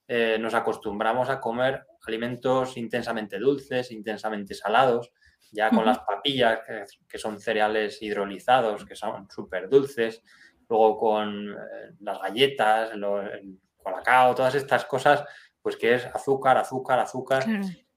eh, 0.08 0.36
nos 0.40 0.54
acostumbramos 0.54 1.30
a 1.30 1.40
comer 1.40 1.86
alimentos 2.06 2.76
intensamente 2.76 3.38
dulces, 3.38 3.92
intensamente 3.92 4.54
salados, 4.54 5.12
ya 5.52 5.70
con 5.70 5.84
las 5.84 6.00
papillas, 6.00 6.60
que, 7.08 7.18
son 7.18 7.40
cereales 7.40 8.02
hidrolizados, 8.02 8.84
que 8.84 8.96
son 8.96 9.28
súper 9.30 9.68
dulces, 9.68 10.22
luego 10.68 10.98
con 10.98 11.50
eh, 11.50 11.94
las 12.00 12.20
galletas, 12.20 12.90
el 12.92 13.58
colacao, 13.76 14.34
todas 14.34 14.54
estas 14.54 14.84
cosas, 14.84 15.24
pues 15.62 15.76
que 15.76 15.94
es 15.94 16.06
azúcar, 16.06 16.56
azúcar, 16.58 16.98
azúcar. 16.98 17.44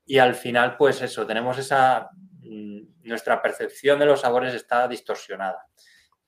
Y 0.05 0.17
al 0.17 0.35
final, 0.35 0.77
pues 0.77 1.01
eso, 1.01 1.25
tenemos 1.25 1.57
esa, 1.57 2.09
mm, 2.41 3.07
nuestra 3.07 3.41
percepción 3.41 3.99
de 3.99 4.05
los 4.05 4.21
sabores 4.21 4.53
está 4.53 4.87
distorsionada. 4.87 5.65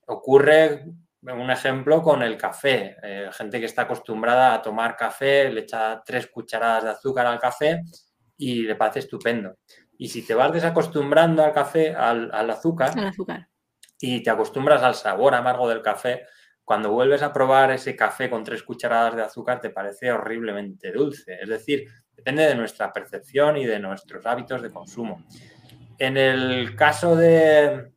Ocurre 0.07 0.85
un 1.33 1.51
ejemplo 1.51 2.01
con 2.01 2.21
el 2.21 2.37
café. 2.37 2.97
Eh, 3.01 3.29
gente 3.31 3.59
que 3.59 3.65
está 3.65 3.83
acostumbrada 3.83 4.53
a 4.53 4.61
tomar 4.61 4.95
café, 4.95 5.49
le 5.49 5.61
echa 5.61 6.01
tres 6.05 6.27
cucharadas 6.27 6.83
de 6.83 6.89
azúcar 6.91 7.25
al 7.25 7.39
café 7.39 7.81
y 8.37 8.63
le 8.63 8.75
parece 8.75 8.99
estupendo. 8.99 9.57
Y 9.97 10.09
si 10.09 10.25
te 10.25 10.33
vas 10.33 10.51
desacostumbrando 10.51 11.43
al 11.43 11.53
café, 11.53 11.95
al, 11.95 12.31
azúcar, 12.49 12.93
y 13.99 14.21
te 14.21 14.29
acostumbras 14.29 14.83
al 14.83 14.95
sabor 14.95 15.35
amargo 15.35 15.69
del 15.69 15.81
café, 15.81 16.25
cuando 16.63 16.91
vuelves 16.91 17.21
a 17.21 17.31
probar 17.31 17.71
ese 17.71 17.95
café 17.95 18.29
con 18.29 18.43
tres 18.43 18.63
cucharadas 18.63 19.15
de 19.15 19.21
azúcar 19.21 19.61
te 19.61 19.69
parece 19.69 20.11
horriblemente 20.11 20.91
dulce. 20.91 21.37
Es 21.39 21.47
decir, 21.47 21.87
depende 22.15 22.43
de 22.43 22.55
nuestra 22.55 22.91
percepción 22.91 23.57
y 23.57 23.65
de 23.65 23.79
nuestros 23.79 24.25
hábitos 24.25 24.61
de 24.61 24.71
consumo. 24.71 25.23
En 25.97 26.17
el 26.17 26.75
caso 26.75 27.15
de 27.15 27.91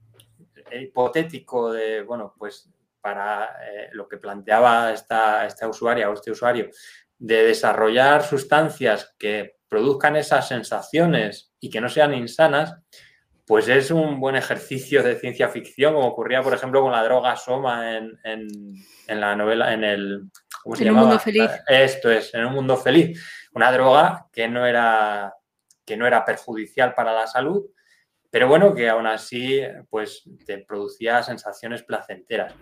hipotético 0.70 1.72
de, 1.72 2.02
bueno, 2.02 2.34
pues 2.38 2.70
para 3.00 3.56
eh, 3.66 3.88
lo 3.92 4.08
que 4.08 4.18
planteaba 4.18 4.92
esta, 4.92 5.46
esta 5.46 5.68
usuaria 5.68 6.10
o 6.10 6.14
este 6.14 6.30
usuario, 6.30 6.70
de 7.18 7.44
desarrollar 7.44 8.22
sustancias 8.22 9.14
que 9.18 9.56
produzcan 9.68 10.16
esas 10.16 10.48
sensaciones 10.48 11.52
y 11.60 11.70
que 11.70 11.80
no 11.80 11.88
sean 11.88 12.14
insanas, 12.14 12.74
pues 13.48 13.66
es 13.68 13.90
un 13.90 14.20
buen 14.20 14.36
ejercicio 14.36 15.02
de 15.02 15.16
ciencia 15.16 15.48
ficción, 15.48 15.94
como 15.94 16.08
ocurría, 16.08 16.42
por 16.42 16.52
ejemplo, 16.52 16.82
con 16.82 16.92
la 16.92 17.02
droga 17.02 17.34
Soma 17.34 17.96
en, 17.96 18.18
la 19.08 19.34
novela, 19.34 19.72
en 19.72 19.84
el... 19.84 20.30
¿Cómo 20.62 20.76
se 20.76 20.84
en 20.84 20.90
un 20.90 20.98
mundo 20.98 21.18
feliz. 21.18 21.50
Esto 21.66 22.10
es, 22.10 22.34
en 22.34 22.44
un 22.44 22.52
mundo 22.52 22.76
feliz. 22.76 23.48
Una 23.54 23.72
droga 23.72 24.26
que 24.30 24.48
no 24.48 24.66
era, 24.66 25.34
que 25.84 25.96
no 25.96 26.06
era 26.06 26.26
perjudicial 26.26 26.92
para 26.92 27.14
la 27.14 27.26
salud, 27.26 27.64
pero 28.30 28.48
bueno, 28.48 28.74
que 28.74 28.88
aún 28.88 29.06
así 29.06 29.60
pues 29.88 30.24
te 30.44 30.58
producía 30.58 31.22
sensaciones 31.22 31.82
placenteras. 31.82 32.54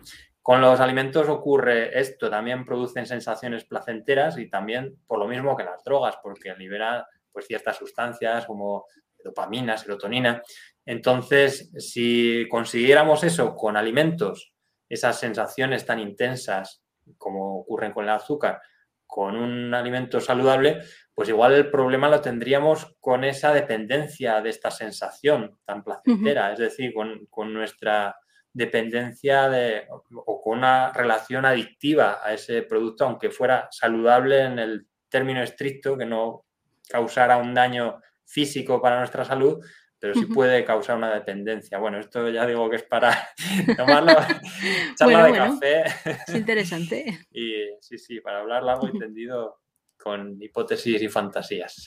Con 0.42 0.60
los 0.60 0.78
alimentos 0.78 1.28
ocurre 1.28 1.98
esto, 1.98 2.30
también 2.30 2.64
producen 2.64 3.04
sensaciones 3.06 3.64
placenteras 3.64 4.38
y 4.38 4.48
también 4.48 4.96
por 5.06 5.18
lo 5.18 5.26
mismo 5.26 5.56
que 5.56 5.64
las 5.64 5.82
drogas, 5.82 6.16
porque 6.22 6.54
liberan 6.54 7.02
pues 7.32 7.46
ciertas 7.46 7.76
sustancias 7.76 8.46
como 8.46 8.86
dopamina, 9.24 9.76
serotonina. 9.76 10.42
Entonces, 10.84 11.72
si 11.78 12.46
consiguiéramos 12.48 13.24
eso 13.24 13.56
con 13.56 13.76
alimentos, 13.76 14.52
esas 14.88 15.18
sensaciones 15.18 15.84
tan 15.84 15.98
intensas 15.98 16.82
como 17.18 17.58
ocurren 17.58 17.92
con 17.92 18.04
el 18.04 18.10
azúcar, 18.10 18.60
con 19.06 19.36
un 19.36 19.72
alimento 19.74 20.20
saludable, 20.20 20.82
pues 21.14 21.28
igual 21.28 21.54
el 21.54 21.70
problema 21.70 22.08
lo 22.08 22.20
tendríamos 22.20 22.96
con 23.00 23.24
esa 23.24 23.52
dependencia 23.52 24.40
de 24.40 24.50
esta 24.50 24.70
sensación 24.70 25.58
tan 25.64 25.82
placentera, 25.82 26.52
es 26.52 26.58
decir, 26.58 26.92
con, 26.92 27.54
nuestra 27.54 28.16
dependencia 28.52 29.48
de, 29.48 29.86
o 29.90 30.42
con 30.42 30.58
una 30.58 30.92
relación 30.92 31.44
adictiva 31.44 32.20
a 32.22 32.34
ese 32.34 32.62
producto, 32.62 33.04
aunque 33.04 33.30
fuera 33.30 33.68
saludable 33.70 34.42
en 34.42 34.58
el 34.58 34.86
término 35.08 35.42
estricto, 35.42 35.96
que 35.96 36.06
no 36.06 36.44
causara 36.88 37.36
un 37.36 37.54
daño 37.54 38.00
físico 38.24 38.80
para 38.82 38.98
nuestra 38.98 39.24
salud, 39.24 39.64
pero 39.98 40.14
sí 40.14 40.26
puede 40.26 40.64
causar 40.64 40.96
una 40.96 41.14
dependencia. 41.14 41.78
Bueno, 41.78 41.98
esto 41.98 42.28
ya 42.28 42.46
digo 42.46 42.68
que 42.68 42.76
es 42.76 42.82
para 42.82 43.28
tomarlo, 43.76 44.12
charla 44.96 45.26
de 45.26 45.32
café. 45.32 45.84
Es 46.26 46.34
interesante. 46.34 47.26
y 47.30 47.52
sí, 47.80 47.98
sí, 47.98 48.20
para 48.20 48.40
hablar 48.40 48.62
largo 48.62 48.88
y 48.88 48.98
tendido 48.98 49.60
con 49.96 50.40
hipótesis 50.40 51.00
y 51.00 51.08
fantasías. 51.08 51.84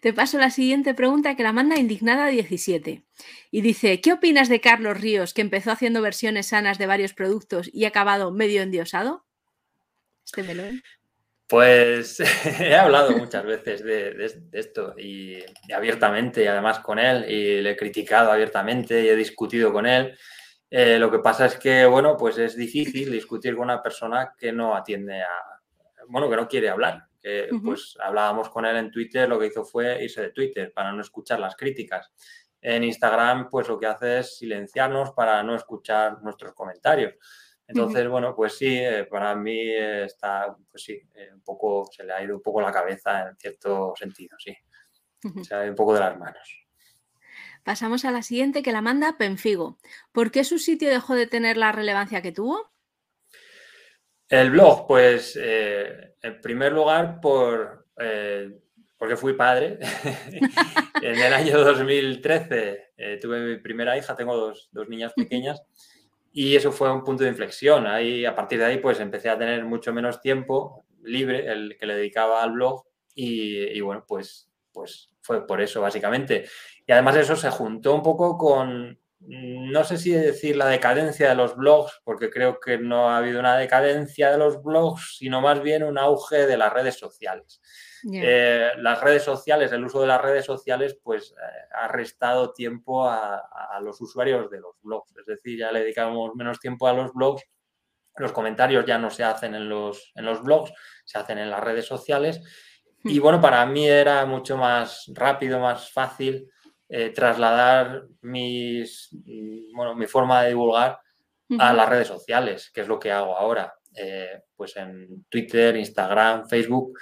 Te 0.00 0.12
paso 0.12 0.38
la 0.38 0.50
siguiente 0.50 0.94
pregunta 0.94 1.34
que 1.34 1.42
la 1.42 1.52
manda 1.52 1.78
Indignada 1.78 2.28
17 2.28 3.04
y 3.50 3.60
dice, 3.62 4.00
¿qué 4.00 4.12
opinas 4.12 4.48
de 4.48 4.60
Carlos 4.60 5.00
Ríos 5.00 5.32
que 5.32 5.40
empezó 5.40 5.70
haciendo 5.70 6.02
versiones 6.02 6.48
sanas 6.48 6.78
de 6.78 6.86
varios 6.86 7.14
productos 7.14 7.70
y 7.72 7.84
ha 7.84 7.88
acabado 7.88 8.32
medio 8.32 8.62
endiosado? 8.62 9.24
Este 10.24 10.42
melón. 10.42 10.82
Pues 11.48 12.20
he 12.60 12.74
hablado 12.74 13.16
muchas 13.16 13.44
veces 13.44 13.84
de, 13.84 14.48
esto 14.52 14.94
y, 14.98 15.38
abiertamente 15.72 16.42
y 16.42 16.46
además 16.46 16.80
con 16.80 16.98
él 16.98 17.30
y 17.30 17.60
le 17.62 17.70
he 17.70 17.76
criticado 17.76 18.32
abiertamente 18.32 19.04
y 19.04 19.08
he 19.08 19.16
discutido 19.16 19.72
con 19.72 19.86
él. 19.86 20.16
Eh, 20.68 20.98
lo 20.98 21.10
que 21.10 21.20
pasa 21.20 21.46
es 21.46 21.56
que, 21.56 21.86
bueno, 21.86 22.16
pues 22.16 22.38
es 22.38 22.56
difícil 22.56 23.12
discutir 23.12 23.54
con 23.54 23.64
una 23.64 23.80
persona 23.80 24.34
que 24.36 24.52
no 24.52 24.74
atiende 24.74 25.22
a, 25.22 25.60
bueno, 26.08 26.28
que 26.28 26.36
no 26.36 26.48
quiere 26.48 26.68
hablar. 26.68 27.04
Que, 27.22 27.48
Pues 27.64 27.96
hablábamos 28.00 28.50
con 28.50 28.66
él 28.66 28.76
en 28.76 28.90
Twitter, 28.90 29.28
lo 29.28 29.38
que 29.38 29.46
hizo 29.46 29.64
fue 29.64 30.02
irse 30.02 30.22
de 30.22 30.30
Twitter 30.30 30.72
para 30.72 30.92
no 30.92 31.00
escuchar 31.00 31.40
las 31.40 31.56
críticas. 31.56 32.12
En 32.60 32.82
Instagram, 32.84 33.48
pues 33.50 33.68
lo 33.68 33.78
que 33.78 33.86
hace 33.86 34.18
es 34.20 34.38
silenciarnos 34.38 35.12
para 35.12 35.42
no 35.42 35.54
escuchar 35.54 36.22
nuestros 36.22 36.54
comentarios. 36.54 37.14
Entonces, 37.68 38.08
bueno, 38.08 38.34
pues 38.34 38.56
sí, 38.56 38.78
eh, 38.78 39.04
para 39.04 39.34
mí 39.34 39.72
está, 39.74 40.56
pues 40.70 40.84
sí, 40.84 41.00
eh, 41.14 41.30
un 41.32 41.40
poco, 41.40 41.88
se 41.90 42.04
le 42.04 42.12
ha 42.12 42.22
ido 42.22 42.36
un 42.36 42.42
poco 42.42 42.60
la 42.60 42.70
cabeza 42.70 43.28
en 43.28 43.36
cierto 43.36 43.92
sentido, 43.96 44.36
sí. 44.38 44.56
Se 45.42 45.54
ha 45.54 45.62
ido 45.62 45.70
un 45.70 45.76
poco 45.76 45.94
de 45.94 46.00
las 46.00 46.16
manos. 46.16 46.66
Pasamos 47.64 48.04
a 48.04 48.12
la 48.12 48.22
siguiente 48.22 48.62
que 48.62 48.70
la 48.70 48.82
manda 48.82 49.18
Penfigo. 49.18 49.78
¿Por 50.12 50.30
qué 50.30 50.44
su 50.44 50.60
sitio 50.60 50.88
dejó 50.88 51.16
de 51.16 51.26
tener 51.26 51.56
la 51.56 51.72
relevancia 51.72 52.22
que 52.22 52.30
tuvo? 52.30 52.70
El 54.28 54.50
blog, 54.52 54.86
pues, 54.86 55.36
eh, 55.40 56.14
en 56.22 56.40
primer 56.40 56.72
lugar, 56.72 57.20
por, 57.20 57.88
porque 58.96 59.16
fui 59.16 59.32
padre. 59.32 59.80
en 61.02 61.16
el 61.16 61.32
año 61.32 61.58
2013 61.58 63.18
tuve 63.20 63.40
mi 63.40 63.58
primera 63.58 63.98
hija, 63.98 64.14
tengo 64.14 64.36
dos, 64.36 64.68
dos 64.70 64.88
niñas 64.88 65.12
pequeñas. 65.16 65.60
Y 66.38 66.54
eso 66.54 66.70
fue 66.70 66.92
un 66.92 67.02
punto 67.02 67.24
de 67.24 67.30
inflexión. 67.30 67.86
Ahí, 67.86 68.26
a 68.26 68.34
partir 68.34 68.58
de 68.58 68.66
ahí, 68.66 68.76
pues 68.76 69.00
empecé 69.00 69.30
a 69.30 69.38
tener 69.38 69.64
mucho 69.64 69.94
menos 69.94 70.20
tiempo 70.20 70.84
libre, 71.02 71.50
el 71.50 71.78
que 71.80 71.86
le 71.86 71.94
dedicaba 71.96 72.42
al 72.42 72.52
blog. 72.52 72.84
Y, 73.14 73.80
bueno, 73.80 74.04
pues, 74.06 74.50
pues 74.70 75.08
fue 75.22 75.46
por 75.46 75.62
eso, 75.62 75.80
básicamente. 75.80 76.44
Y 76.86 76.92
además 76.92 77.16
eso 77.16 77.36
se 77.36 77.48
juntó 77.48 77.94
un 77.94 78.02
poco 78.02 78.36
con, 78.36 79.00
no 79.18 79.84
sé 79.84 79.96
si 79.96 80.10
decir 80.10 80.56
la 80.56 80.66
decadencia 80.66 81.30
de 81.30 81.36
los 81.36 81.56
blogs, 81.56 82.02
porque 82.04 82.28
creo 82.28 82.60
que 82.60 82.76
no 82.76 83.08
ha 83.08 83.16
habido 83.16 83.40
una 83.40 83.56
decadencia 83.56 84.30
de 84.30 84.36
los 84.36 84.62
blogs, 84.62 85.16
sino 85.16 85.40
más 85.40 85.62
bien 85.62 85.84
un 85.84 85.96
auge 85.96 86.46
de 86.46 86.58
las 86.58 86.70
redes 86.70 86.98
sociales. 86.98 87.62
Eh, 88.12 88.70
las 88.78 89.00
redes 89.00 89.24
sociales, 89.24 89.72
el 89.72 89.84
uso 89.84 90.00
de 90.00 90.06
las 90.06 90.20
redes 90.20 90.44
sociales, 90.44 90.98
pues 91.02 91.32
eh, 91.32 91.68
ha 91.74 91.88
restado 91.88 92.52
tiempo 92.52 93.08
a, 93.08 93.42
los 93.82 94.00
usuarios 94.00 94.50
de 94.50 94.60
los 94.60 94.76
blogs. 94.80 95.14
Es 95.16 95.26
decir, 95.26 95.58
ya 95.58 95.72
le 95.72 95.80
dedicamos 95.80 96.34
menos 96.34 96.60
tiempo 96.60 96.86
a 96.86 96.92
los 96.92 97.12
blogs. 97.12 97.42
Los 98.16 98.32
comentarios 98.32 98.86
ya 98.86 98.98
no 98.98 99.10
se 99.10 99.24
hacen 99.24 99.54
en 99.54 99.68
los, 99.68 100.12
en 100.14 100.24
los 100.24 100.42
blogs, 100.42 100.72
se 101.04 101.18
hacen 101.18 101.38
en 101.38 101.50
las 101.50 101.62
redes 101.62 101.84
sociales. 101.84 102.40
Y 103.04 103.18
hmm. 103.18 103.22
bueno, 103.22 103.40
para 103.40 103.66
mí 103.66 103.86
era 103.86 104.24
mucho 104.24 104.56
más 104.56 105.10
rápido, 105.12 105.60
más 105.60 105.92
fácil 105.92 106.48
eh, 106.88 107.10
trasladar 107.10 108.04
mis, 108.22 109.10
bueno, 109.74 109.94
mi 109.94 110.06
forma 110.06 110.42
de 110.42 110.50
divulgar 110.50 110.98
a 111.58 111.72
las 111.72 111.88
redes 111.88 112.08
sociales, 112.08 112.70
que 112.72 112.80
es 112.80 112.88
lo 112.88 112.98
que 112.98 113.12
hago 113.12 113.36
ahora. 113.36 113.74
pues 114.56 114.76
en 114.76 115.26
Twitter, 115.28 115.76
Instagram, 115.76 116.48
Facebook 116.48 116.92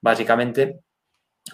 básicamente. 0.00 0.80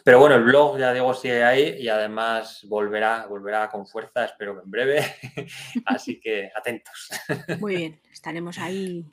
Pero 0.02 0.18
bueno, 0.18 0.34
el 0.34 0.44
blog, 0.44 0.78
ya 0.78 0.92
digo, 0.92 1.14
sigue 1.14 1.44
ahí 1.44 1.76
y 1.78 1.88
además 1.88 2.64
volverá, 2.68 3.26
volverá 3.26 3.68
con 3.68 3.86
fuerza, 3.86 4.24
espero 4.24 4.56
que 4.56 4.62
en 4.64 4.70
breve. 4.70 5.04
Así 5.86 6.18
que 6.18 6.50
atentos. 6.54 7.10
Muy 7.60 7.76
bien, 7.76 8.00
estaremos 8.10 8.58
ahí, 8.58 9.06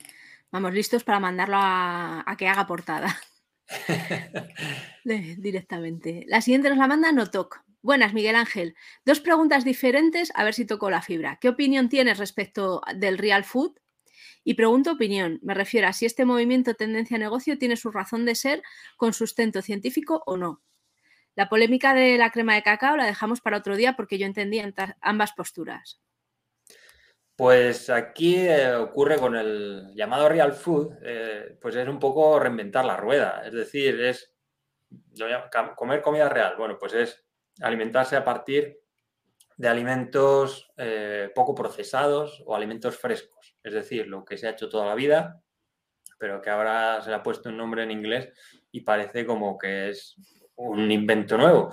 vamos, 0.50 0.72
listos 0.72 1.04
para 1.04 1.20
mandarlo 1.20 1.56
a, 1.58 2.34
que 2.36 2.48
haga 2.48 2.66
portada. 2.66 3.16
Directamente. 5.04 6.24
La 6.26 6.40
siguiente 6.40 6.68
nos 6.68 6.78
la 6.78 6.88
manda 6.88 7.12
Notok. 7.12 7.62
Buenas, 7.80 8.12
Miguel 8.12 8.36
Ángel. 8.36 8.76
Dos 9.04 9.20
preguntas 9.20 9.64
diferentes, 9.64 10.30
a 10.34 10.44
ver 10.44 10.54
si 10.54 10.64
tocó 10.64 10.88
la 10.88 11.02
fibra. 11.02 11.38
¿Qué 11.40 11.48
opinión 11.48 11.88
tienes 11.88 12.18
respecto 12.18 12.80
del 12.94 13.18
real 13.18 13.44
food 13.44 13.76
y 14.44 14.54
pregunto 14.54 14.92
opinión, 14.92 15.38
me 15.42 15.54
refiero 15.54 15.88
a 15.88 15.92
si 15.92 16.06
este 16.06 16.24
movimiento 16.24 16.74
tendencia 16.74 17.16
a 17.16 17.20
negocio 17.20 17.58
tiene 17.58 17.76
su 17.76 17.90
razón 17.90 18.24
de 18.24 18.34
ser 18.34 18.62
con 18.96 19.12
sustento 19.12 19.62
científico 19.62 20.22
o 20.26 20.36
no. 20.36 20.62
La 21.34 21.48
polémica 21.48 21.94
de 21.94 22.18
la 22.18 22.30
crema 22.30 22.54
de 22.54 22.62
cacao 22.62 22.96
la 22.96 23.06
dejamos 23.06 23.40
para 23.40 23.58
otro 23.58 23.76
día 23.76 23.94
porque 23.96 24.18
yo 24.18 24.26
entendía 24.26 24.70
ambas 25.00 25.32
posturas. 25.32 26.00
Pues 27.36 27.88
aquí 27.88 28.36
eh, 28.36 28.74
ocurre 28.74 29.18
con 29.18 29.34
el 29.34 29.92
llamado 29.94 30.28
real 30.28 30.52
food, 30.52 30.92
eh, 31.02 31.56
pues 31.60 31.74
es 31.74 31.88
un 31.88 31.98
poco 31.98 32.38
reinventar 32.38 32.84
la 32.84 32.96
rueda, 32.96 33.42
es 33.46 33.52
decir, 33.52 33.98
es 34.00 34.34
comer 35.76 36.02
comida 36.02 36.28
real. 36.28 36.56
Bueno, 36.58 36.76
pues 36.78 36.92
es 36.92 37.24
alimentarse 37.60 38.16
a 38.16 38.24
partir 38.24 38.81
de 39.56 39.68
alimentos 39.68 40.70
eh, 40.76 41.30
poco 41.34 41.54
procesados 41.54 42.42
o 42.46 42.54
alimentos 42.54 42.96
frescos, 42.96 43.56
es 43.62 43.72
decir, 43.72 44.06
lo 44.06 44.24
que 44.24 44.36
se 44.36 44.46
ha 44.46 44.50
hecho 44.50 44.68
toda 44.68 44.86
la 44.86 44.94
vida, 44.94 45.40
pero 46.18 46.40
que 46.40 46.50
ahora 46.50 47.00
se 47.02 47.10
le 47.10 47.16
ha 47.16 47.22
puesto 47.22 47.48
un 47.48 47.56
nombre 47.56 47.82
en 47.82 47.90
inglés 47.90 48.30
y 48.70 48.82
parece 48.82 49.26
como 49.26 49.58
que 49.58 49.90
es 49.90 50.16
un 50.56 50.90
invento 50.90 51.36
nuevo. 51.36 51.70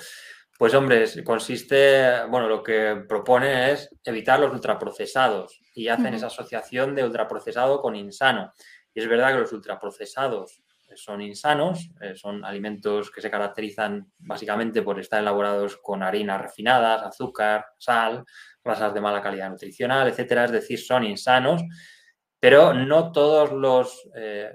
Pues 0.58 0.74
hombre, 0.74 1.06
consiste, 1.24 2.26
bueno, 2.26 2.50
lo 2.50 2.62
que 2.62 3.06
propone 3.08 3.72
es 3.72 3.89
evitar 4.04 4.39
los 4.42 4.52
ultraprocesados 4.52 5.62
y 5.74 5.88
hacen 5.88 6.13
esa 6.13 6.28
asociación 6.28 6.96
de 6.96 7.06
ultraprocesado 7.06 7.82
con 7.82 7.96
insano. 7.96 8.52
Y 8.94 9.00
es 9.00 9.08
verdad 9.08 9.32
que 9.32 9.39
los 9.39 9.54
ultraprocesados 9.54 10.62
son 10.95 11.21
insanos, 11.21 11.89
eh, 12.02 12.15
son 12.15 12.43
alimentos 12.43 13.12
que 13.12 13.21
se 13.21 13.30
caracterizan 13.30 14.12
básicamente 14.19 14.82
por 14.82 14.99
estar 14.99 15.19
elaborados 15.19 15.78
con 15.78 16.04
harinas 16.04 16.41
refinadas, 16.41 17.04
azúcar, 17.04 17.65
sal, 17.78 18.23
grasas 18.63 18.93
de 18.93 19.02
mala 19.02 19.21
calidad 19.21 19.49
nutricional, 19.49 20.08
etcétera, 20.08 20.45
es 20.45 20.52
decir, 20.52 20.80
son 20.80 21.04
insanos, 21.04 21.62
pero 22.39 22.73
no 22.73 23.12
todos 23.12 23.52
los... 23.52 24.10
Eh, 24.15 24.52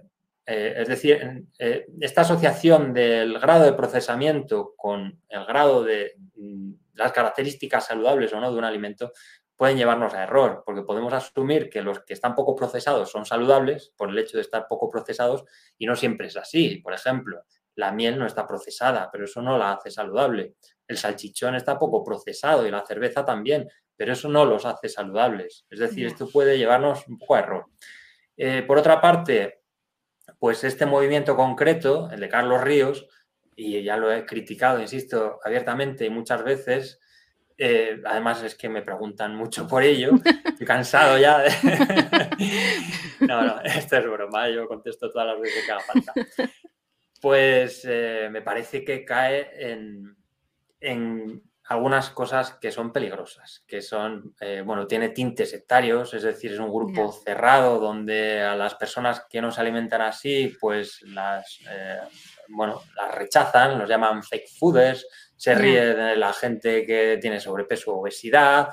eh, 0.46 0.74
es 0.76 0.88
decir, 0.88 1.46
esta 1.58 2.20
asociación 2.20 2.92
del 2.92 3.38
grado 3.38 3.64
de 3.64 3.72
procesamiento 3.72 4.74
con 4.76 5.22
el 5.26 5.44
grado 5.46 5.82
de 5.82 6.16
mm, 6.36 6.72
las 6.94 7.12
características 7.12 7.86
saludables 7.86 8.32
o 8.32 8.40
no 8.40 8.52
de 8.52 8.58
un 8.58 8.64
alimento 8.64 9.12
pueden 9.56 9.76
llevarnos 9.76 10.14
a 10.14 10.24
error, 10.24 10.62
porque 10.66 10.82
podemos 10.82 11.12
asumir 11.12 11.70
que 11.70 11.82
los 11.82 12.00
que 12.04 12.14
están 12.14 12.34
poco 12.34 12.56
procesados 12.56 13.10
son 13.10 13.24
saludables 13.24 13.92
por 13.96 14.10
el 14.10 14.18
hecho 14.18 14.36
de 14.36 14.42
estar 14.42 14.66
poco 14.68 14.90
procesados 14.90 15.44
y 15.78 15.86
no 15.86 15.94
siempre 15.96 16.26
es 16.26 16.36
así. 16.36 16.76
Por 16.78 16.92
ejemplo, 16.92 17.44
la 17.76 17.92
miel 17.92 18.18
no 18.18 18.26
está 18.26 18.46
procesada, 18.46 19.10
pero 19.12 19.24
eso 19.24 19.42
no 19.42 19.58
la 19.58 19.72
hace 19.72 19.90
saludable. 19.90 20.54
El 20.86 20.96
salchichón 20.96 21.54
está 21.54 21.78
poco 21.78 22.04
procesado 22.04 22.66
y 22.66 22.70
la 22.70 22.84
cerveza 22.84 23.24
también, 23.24 23.68
pero 23.96 24.12
eso 24.12 24.28
no 24.28 24.44
los 24.44 24.64
hace 24.64 24.88
saludables. 24.88 25.66
Es 25.70 25.78
decir, 25.78 26.06
esto 26.06 26.28
puede 26.28 26.58
llevarnos 26.58 27.06
un 27.08 27.18
poco 27.18 27.36
a 27.36 27.38
error. 27.40 27.66
Eh, 28.36 28.62
por 28.62 28.78
otra 28.78 29.00
parte, 29.00 29.62
pues 30.38 30.64
este 30.64 30.86
movimiento 30.86 31.36
concreto, 31.36 32.08
el 32.10 32.20
de 32.20 32.28
Carlos 32.28 32.60
Ríos, 32.62 33.06
y 33.56 33.82
ya 33.82 33.96
lo 33.96 34.12
he 34.12 34.26
criticado, 34.26 34.80
insisto, 34.80 35.38
abiertamente 35.44 36.04
y 36.04 36.10
muchas 36.10 36.42
veces, 36.42 37.00
eh, 37.56 38.00
además 38.04 38.42
es 38.42 38.54
que 38.56 38.68
me 38.68 38.82
preguntan 38.82 39.36
mucho 39.36 39.66
por 39.66 39.82
ello. 39.82 40.12
Estoy 40.44 40.66
cansado 40.66 41.18
ya 41.18 41.38
de... 41.38 41.50
no, 43.20 43.42
no, 43.42 43.60
esto 43.62 43.96
es 43.96 44.04
broma, 44.04 44.48
yo 44.48 44.66
contesto 44.66 45.10
todas 45.10 45.28
las 45.28 45.40
veces 45.40 45.64
que 45.64 45.72
haga 45.72 45.82
falta. 45.82 46.12
Pues 47.20 47.86
eh, 47.88 48.28
me 48.30 48.42
parece 48.42 48.84
que 48.84 49.04
cae 49.04 49.72
en, 49.72 50.16
en, 50.80 51.42
algunas 51.66 52.10
cosas 52.10 52.58
que 52.60 52.70
son 52.70 52.92
peligrosas, 52.92 53.64
que 53.66 53.80
son, 53.80 54.34
eh, 54.38 54.62
bueno, 54.66 54.86
tiene 54.86 55.08
tintes 55.08 55.48
sectarios, 55.48 56.12
es 56.12 56.22
decir, 56.22 56.52
es 56.52 56.58
un 56.58 56.70
grupo 56.70 57.10
cerrado 57.10 57.78
donde 57.78 58.42
a 58.42 58.54
las 58.54 58.74
personas 58.74 59.24
que 59.30 59.40
no 59.40 59.50
se 59.50 59.62
alimentan 59.62 60.02
así, 60.02 60.54
pues 60.60 61.00
las, 61.06 61.60
bueno, 62.48 62.82
las 62.94 63.14
rechazan, 63.14 63.78
los 63.78 63.88
llaman 63.88 64.22
fake 64.22 64.50
fooders, 64.58 65.06
se 65.44 65.54
ríe 65.54 65.94
de 65.94 66.16
la 66.16 66.32
gente 66.32 66.86
que 66.86 67.18
tiene 67.20 67.38
sobrepeso 67.38 67.92
o 67.92 68.00
obesidad, 68.00 68.70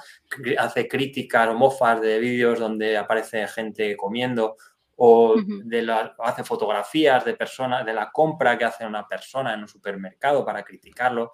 hace 0.57 0.87
críticas 0.87 1.49
o 1.49 1.53
mofas 1.53 1.99
de 1.99 2.17
vídeos 2.17 2.59
donde 2.59 2.97
aparece 2.97 3.45
gente 3.49 3.97
comiendo 3.97 4.55
o 4.95 5.35
de 5.65 5.81
la, 5.81 6.15
hace 6.19 6.45
fotografías 6.45 7.25
de 7.25 7.33
personas, 7.33 7.85
de 7.85 7.93
la 7.93 8.09
compra 8.09 8.57
que 8.57 8.63
hace 8.63 8.85
una 8.85 9.05
persona 9.05 9.53
en 9.53 9.59
un 9.59 9.67
supermercado 9.67 10.45
para 10.45 10.63
criticarlo. 10.63 11.33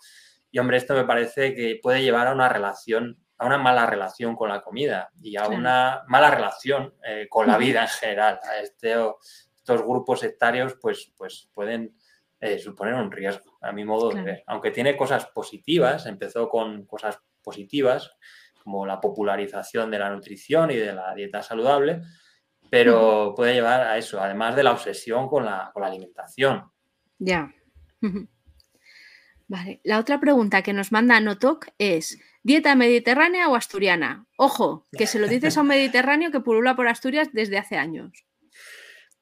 Y 0.49 0.57
hombre, 0.57 0.77
esto 0.77 0.95
me 0.95 1.03
parece 1.03 1.53
que 1.53 1.79
puede 1.83 2.01
llevar 2.01 2.25
a 2.29 2.33
una 2.33 2.49
relación, 2.49 3.19
a 3.37 3.45
una 3.45 3.59
mala 3.59 3.85
relación 3.85 4.35
con 4.35 4.49
la 4.49 4.63
comida 4.63 5.11
y 5.21 5.37
a 5.37 5.47
una 5.49 6.01
mala 6.07 6.31
relación 6.31 6.95
eh, 7.03 7.27
con 7.29 7.45
la 7.45 7.59
vida 7.59 7.83
en 7.83 7.89
general. 7.89 8.39
A 8.41 8.57
este, 8.57 8.95
estos 9.55 9.83
grupos 9.83 10.19
sectarios 10.19 10.79
pues, 10.81 11.13
pues 11.15 11.47
pueden 11.53 11.93
eh, 12.39 12.59
suponer 12.59 12.93
un 12.93 13.11
riesgo, 13.11 13.57
a 13.61 13.71
mi 13.71 13.83
modo 13.83 14.09
de 14.09 14.21
ver. 14.21 14.43
Aunque 14.47 14.71
tiene 14.71 14.95
cosas 14.95 15.25
positivas, 15.27 16.05
empezó 16.05 16.49
con 16.49 16.85
cosas 16.85 17.19
positivas, 17.41 18.11
como 18.63 18.85
la 18.85 18.99
popularización 18.99 19.89
de 19.89 19.99
la 19.99 20.09
nutrición 20.09 20.69
y 20.71 20.75
de 20.75 20.93
la 20.93 21.15
dieta 21.15 21.41
saludable, 21.41 22.01
pero 22.69 23.33
puede 23.35 23.53
llevar 23.53 23.81
a 23.81 23.97
eso, 23.97 24.21
además 24.21 24.55
de 24.55 24.63
la 24.63 24.73
obsesión 24.73 25.27
con 25.27 25.45
la, 25.45 25.71
alimentación. 25.73 26.69
Ya. 27.17 27.51
Vale. 29.47 29.79
La 29.83 29.99
otra 29.99 30.19
pregunta 30.19 30.61
que 30.61 30.73
nos 30.73 30.91
manda 30.91 31.19
Notok 31.19 31.67
es: 31.77 32.19
¿dieta 32.43 32.75
mediterránea 32.75 33.47
o 33.47 33.55
asturiana? 33.55 34.27
Ojo, 34.37 34.85
que 34.91 35.07
se 35.07 35.19
lo 35.19 35.27
dices 35.27 35.57
a 35.57 35.61
un 35.61 35.67
mediterráneo 35.69 36.31
que 36.31 36.41
pulula 36.41 36.75
por 36.75 36.87
Asturias 36.87 37.29
desde 37.31 37.57
hace 37.57 37.77
años. 37.77 38.26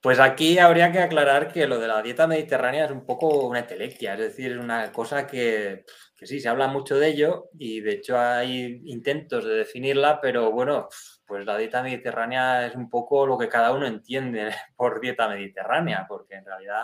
Pues 0.06 0.20
aquí 0.20 0.60
habría 0.60 0.92
que 0.92 1.00
aclarar 1.00 1.52
que 1.52 1.66
lo 1.66 1.80
de 1.80 1.88
la 1.88 2.04
dieta 2.04 2.28
mediterránea 2.28 2.86
es 2.86 2.92
un 2.92 3.08
poco 3.08 3.48
una 3.48 3.66
telequia, 3.66 4.14
es 4.14 4.20
decir, 4.20 4.52
es 4.52 4.60
una 4.60 4.92
cosa 4.92 5.26
que, 5.26 5.84
sí, 6.22 6.40
se 6.40 6.48
habla 6.48 6.68
mucho 6.68 7.00
de 7.00 7.08
ello 7.08 7.50
y 7.58 7.82
de 7.82 7.94
hecho 7.94 8.20
hay 8.20 8.84
intentos 8.86 9.46
de 9.46 9.56
definirla, 9.56 10.22
pero 10.22 10.52
bueno, 10.52 10.90
pues 11.26 11.44
la 11.48 11.58
dieta 11.58 11.82
mediterránea 11.82 12.68
es 12.68 12.76
un 12.76 12.88
poco 12.88 13.26
lo 13.26 13.36
que 13.36 13.50
cada 13.50 13.74
uno 13.74 13.88
entiende 13.88 14.52
por 14.78 15.02
dieta 15.02 15.28
mediterránea, 15.28 16.06
porque 16.08 16.36
en 16.36 16.46
realidad, 16.46 16.84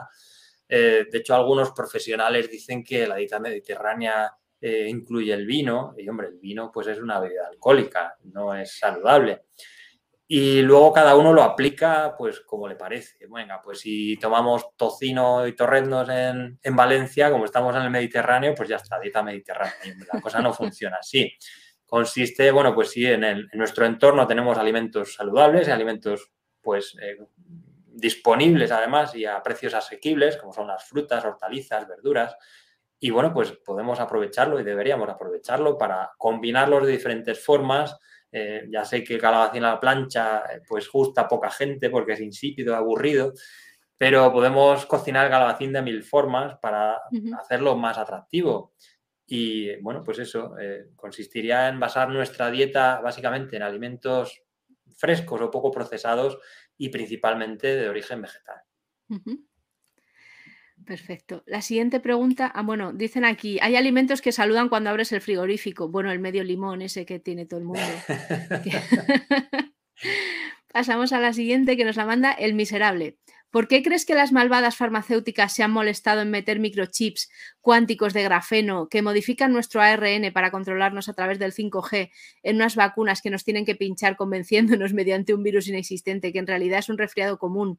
eh, 0.68 1.06
de 1.12 1.18
hecho, 1.20 1.36
algunos 1.36 1.74
profesionales 1.74 2.50
dicen 2.50 2.84
que 2.84 3.06
la 3.06 3.18
dieta 3.18 3.40
mediterránea 3.40 4.34
eh, 4.60 4.88
incluye 4.90 5.32
el 5.32 5.46
vino, 5.46 5.94
y 5.96 6.10
hombre, 6.10 6.30
el 6.30 6.40
vino 6.40 6.72
pues 6.74 6.88
es 6.88 6.98
una 6.98 7.20
bebida 7.20 7.50
alcohólica, 7.50 8.16
no 8.24 8.56
es 8.56 8.80
saludable. 8.80 9.44
Y 10.34 10.62
luego 10.62 10.94
cada 10.94 11.18
uno 11.18 11.34
lo 11.34 11.44
aplica 11.44 12.16
pues 12.18 12.40
como 12.40 12.66
le 12.66 12.78
parece. 12.78 13.28
Venga, 13.28 13.62
pues 13.62 13.82
si 13.82 14.16
tomamos 14.16 14.78
tocino 14.78 15.46
y 15.46 15.54
torreznos 15.54 16.08
en, 16.08 16.58
Valencia, 16.74 17.30
como 17.30 17.44
estamos 17.44 17.76
en 17.76 17.82
el 17.82 17.90
Mediterráneo, 17.90 18.56
pues 18.56 18.70
ya 18.70 18.78
está, 18.78 18.98
dieta 18.98 19.22
mediterránea. 19.22 19.76
La 20.14 20.22
cosa 20.22 20.40
no 20.42 20.54
funciona 20.54 21.00
así. 21.02 21.34
Consiste, 21.86 22.50
bueno, 22.52 22.74
pues 22.74 22.92
sí, 22.92 23.06
en, 23.06 23.50
nuestro 23.52 23.86
entorno 23.86 24.26
tenemos 24.26 24.58
alimentos 24.58 25.16
saludables 25.16 25.68
y 25.68 25.72
alimentos 25.72 26.32
pues 26.62 26.96
eh, 27.02 27.18
disponibles 27.88 28.72
además 28.72 29.14
y 29.14 29.26
a 29.26 29.44
precios 29.44 29.74
asequibles, 29.74 30.38
como 30.38 30.54
son 30.54 30.66
las 30.66 30.86
frutas, 30.86 31.26
hortalizas, 31.26 31.90
verduras. 31.90 32.38
Y 33.02 33.10
bueno, 33.10 33.34
pues 33.34 33.52
podemos 33.52 34.00
aprovecharlo 34.00 34.62
y 34.62 34.64
deberíamos 34.64 35.10
aprovecharlo 35.10 35.78
para 35.78 36.14
combinarlos 36.18 36.86
de 36.86 36.94
diferentes 36.94 37.44
formas 37.44 38.00
eh, 38.32 38.68
ya 38.72 38.86
sé 38.86 39.04
que 39.04 39.16
el 39.16 39.22
calabacín 39.22 39.64
a 39.64 39.74
la 39.74 39.80
plancha 39.80 40.44
eh, 40.52 40.62
pues 40.68 40.90
gusta 40.90 41.28
poca 41.28 41.50
gente 41.50 41.90
porque 41.90 42.14
es 42.14 42.22
insípido, 42.22 42.76
aburrido, 42.76 43.34
pero 43.98 44.32
podemos 44.32 44.86
cocinar 44.86 45.26
el 45.26 45.32
calabacín 45.32 45.74
de 45.74 45.82
mil 45.82 46.04
formas 46.04 46.58
para 46.60 47.00
hacerlo 47.38 47.76
más 47.76 47.98
atractivo. 47.98 48.74
Y 49.28 49.76
bueno, 49.82 50.02
pues 50.04 50.20
eso 50.20 50.58
eh, 50.60 50.88
consistiría 50.96 51.70
en 51.70 51.80
basar 51.80 52.10
nuestra 52.10 52.50
dieta 52.50 53.00
básicamente 53.02 53.56
en 53.56 53.64
alimentos 53.64 54.42
frescos 54.98 55.42
o 55.42 55.52
poco 55.52 55.72
procesados 55.72 56.38
y 56.78 56.90
principalmente 56.90 57.76
de 57.76 57.90
origen 57.90 58.22
vegetal. 58.22 58.62
Perfecto. 60.86 61.44
La 61.46 61.62
siguiente 61.62 62.00
pregunta, 62.00 62.52
ah, 62.54 62.64
bueno, 62.64 62.92
dicen 62.94 63.26
aquí, 63.26 63.60
hay 63.62 63.76
alimentos 63.76 64.22
que 64.22 64.32
saludan 64.32 64.70
cuando 64.70 64.90
abres 64.90 65.12
el 65.12 65.22
frigorífico. 65.22 65.90
Bueno, 65.90 66.12
el 66.12 66.20
medio 66.20 66.44
limón 66.44 66.82
ese 66.82 67.06
que 67.06 67.20
tiene 67.20 67.46
todo 67.46 67.60
el 67.60 67.66
mundo. 67.66 67.82
Pasamos 70.74 71.12
a 71.14 71.20
la 71.20 71.34
siguiente 71.34 71.78
que 71.78 71.86
nos 71.86 71.98
la 71.98 72.06
manda 72.06 72.32
el 72.32 72.54
miserable. 72.54 73.18
¿Por 73.52 73.68
qué 73.68 73.84
crees 73.84 74.06
que 74.06 74.16
las 74.16 74.32
malvadas 74.32 74.78
farmacéuticas 74.78 75.54
se 75.54 75.62
han 75.62 75.72
molestado 75.72 76.22
en 76.22 76.32
meter 76.32 76.60
microchips 76.60 77.30
cuánticos 77.60 78.14
de 78.14 78.24
grafeno 78.24 78.88
que 78.88 79.02
modifican 79.02 79.52
nuestro 79.52 79.82
ARN 79.82 80.32
para 80.34 80.52
controlarnos 80.52 81.10
a 81.10 81.14
través 81.14 81.38
del 81.38 81.52
5G 81.52 82.12
en 82.44 82.56
unas 82.56 82.78
vacunas 82.78 83.22
que 83.22 83.30
nos 83.30 83.44
tienen 83.44 83.66
que 83.66 83.76
pinchar 83.76 84.16
convenciéndonos 84.16 84.94
mediante 84.94 85.34
un 85.34 85.44
virus 85.44 85.68
inexistente 85.68 86.32
que 86.32 86.40
en 86.40 86.48
realidad 86.48 86.80
es 86.80 86.88
un 86.88 86.98
resfriado 86.98 87.38
común? 87.38 87.78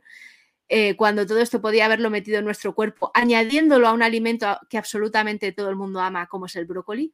Eh, 0.69 0.97
cuando 0.97 1.27
todo 1.27 1.39
esto 1.41 1.61
podía 1.61 1.85
haberlo 1.85 2.09
metido 2.11 2.39
en 2.39 2.45
nuestro 2.45 2.75
cuerpo, 2.75 3.11
añadiéndolo 3.15 3.89
a 3.89 3.93
un 3.93 4.03
alimento 4.03 4.59
que 4.69 4.79
absolutamente 4.79 5.53
todo 5.53 5.69
el 5.69 5.77
mundo 5.77 6.01
ama, 6.01 6.27
como 6.27 6.47
es 6.47 6.57
el 6.57 6.67
brócoli? 6.67 7.13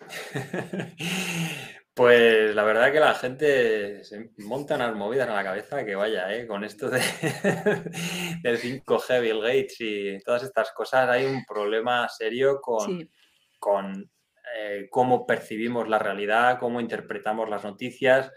Pues 1.92 2.54
la 2.54 2.62
verdad 2.62 2.92
que 2.92 3.00
la 3.00 3.14
gente 3.14 4.04
se 4.04 4.30
monta 4.38 4.76
unas 4.76 4.94
movidas 4.94 5.28
en 5.28 5.34
la 5.34 5.44
cabeza 5.44 5.84
que 5.84 5.96
vaya, 5.96 6.34
¿eh? 6.34 6.46
con 6.46 6.64
esto 6.64 6.88
de, 6.88 7.00
del 8.42 8.58
5G, 8.58 9.20
Bill 9.20 9.42
Gates 9.42 9.76
y 9.80 10.18
todas 10.20 10.44
estas 10.44 10.70
cosas, 10.70 11.10
hay 11.10 11.26
un 11.26 11.44
problema 11.44 12.08
serio 12.08 12.60
con, 12.62 13.06
con 13.58 14.10
eh, 14.56 14.88
cómo 14.88 15.26
percibimos 15.26 15.88
la 15.88 15.98
realidad, 15.98 16.58
cómo 16.58 16.80
interpretamos 16.80 17.50
las 17.50 17.64
noticias 17.64 18.32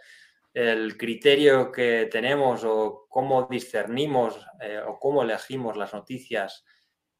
el 0.54 0.98
criterio 0.98 1.72
que 1.72 2.08
tenemos 2.12 2.64
o 2.64 3.08
cómo 3.10 3.48
discernimos 3.50 4.46
eh, 4.62 4.80
o 4.86 5.00
cómo 5.00 5.24
elegimos 5.24 5.76
las 5.78 5.94
noticias 5.94 6.64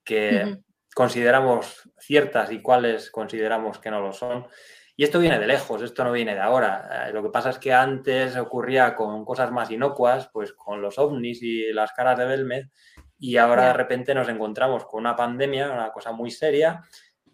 que 0.04 0.60
consideramos 0.94 1.90
ciertas 1.98 2.52
y 2.52 2.62
cuáles 2.62 3.10
consideramos 3.10 3.80
que 3.80 3.90
no 3.90 4.02
lo 4.02 4.14
son. 4.14 4.48
Y 4.96 5.04
esto 5.04 5.20
viene 5.20 5.40
de 5.40 5.48
lejos, 5.48 5.82
esto 5.82 6.04
no 6.04 6.12
viene 6.12 6.36
de 6.36 6.42
ahora. 6.42 7.08
Eh, 7.08 7.14
lo 7.14 7.24
que 7.24 7.30
pasa 7.30 7.50
es 7.50 7.58
que 7.58 7.74
antes 7.74 8.36
ocurría 8.38 8.94
con 8.94 9.26
cosas 9.26 9.52
más 9.52 9.72
inocuas, 9.72 10.30
pues 10.32 10.54
con 10.54 10.82
los 10.82 11.00
ovnis 11.00 11.42
y 11.42 11.74
las 11.74 11.94
caras 11.94 12.18
de 12.20 12.26
Belmed, 12.26 12.66
y 13.18 13.38
ahora 13.38 13.68
de 13.68 13.74
repente 13.74 14.14
nos 14.14 14.30
encontramos 14.30 14.86
con 14.86 15.00
una 15.00 15.16
pandemia, 15.16 15.72
una 15.72 15.92
cosa 15.92 16.12
muy 16.12 16.30
seria, 16.30 16.82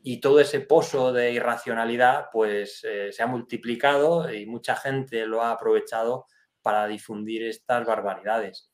y 0.04 0.20
todo 0.20 0.40
ese 0.40 0.62
pozo 0.62 1.12
de 1.12 1.32
irracionalidad 1.32 2.28
pues 2.32 2.84
eh, 2.84 3.10
se 3.12 3.24
ha 3.24 3.28
multiplicado 3.28 4.32
y 4.34 4.46
mucha 4.46 4.76
gente 4.76 5.26
lo 5.26 5.42
ha 5.42 5.52
aprovechado 5.52 6.26
para 6.62 6.88
difundir 6.88 7.44
estas 7.44 7.86
barbaridades. 7.86 8.70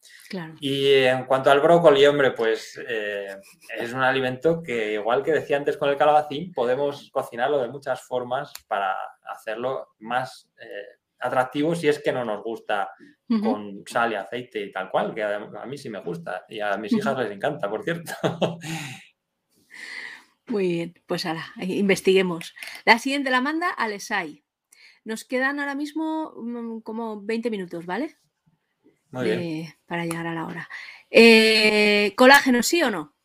Y 0.60 0.94
en 0.94 1.26
cuanto 1.26 1.52
al 1.52 1.62
brócoli, 1.62 2.06
hombre, 2.06 2.32
pues 2.32 2.80
eh, 2.88 3.38
es 3.78 3.94
un 3.94 4.02
alimento 4.02 4.62
que, 4.64 4.94
igual 4.94 5.24
que 5.24 5.32
decía 5.32 5.58
antes 5.58 5.78
con 5.78 5.90
el 5.90 5.98
calabacín, 5.98 6.52
podemos 6.52 7.10
cocinarlo 7.12 7.60
de 7.62 7.70
muchas 7.70 8.02
formas 8.02 8.52
para 8.68 8.96
hacerlo 9.30 9.90
más 10.00 10.50
eh, 10.60 11.00
atractivo 11.20 11.76
si 11.76 11.88
es 11.88 12.00
que 12.00 12.12
no 12.12 12.26
nos 12.26 12.44
gusta 12.44 12.90
con 13.28 13.84
sal 13.88 14.12
y 14.12 14.16
aceite 14.16 14.62
y 14.62 14.72
tal 14.72 14.90
cual, 14.90 15.14
que 15.14 15.24
a, 15.24 15.40
mí 15.66 15.78
sí 15.78 15.90
me 15.90 16.00
gusta 16.00 16.46
y 16.48 16.60
a 16.60 16.78
mis 16.78 16.94
hijas 16.94 17.18
les 17.18 17.32
encanta, 17.32 17.70
por 17.70 17.84
cierto. 17.84 18.12
Muy 20.48 20.68
bien, 20.68 21.02
pues 21.08 21.26
ahora, 21.26 21.46
investiguemos. 21.60 22.54
La 22.86 23.00
siguiente 23.00 23.32
la 23.32 23.42
manda 23.42 23.70
Alesai. 23.70 24.44
Nos 25.04 25.24
quedan 25.24 25.60
ahora 25.60 25.76
mismo 25.76 26.34
mm, 26.36 26.82
como 26.82 27.22
20 27.22 27.50
minutos, 27.50 27.86
¿vale? 27.86 28.18
Muy 29.12 29.26
bien. 29.26 29.74
Para 29.86 30.06
llegar 30.06 30.28
a 30.28 30.34
la 30.34 30.46
hora. 30.46 30.70
Eh, 31.10 32.14
¿Colágeno 32.16 32.62
sí 32.62 32.84
o 32.84 32.92
no? 32.92 33.16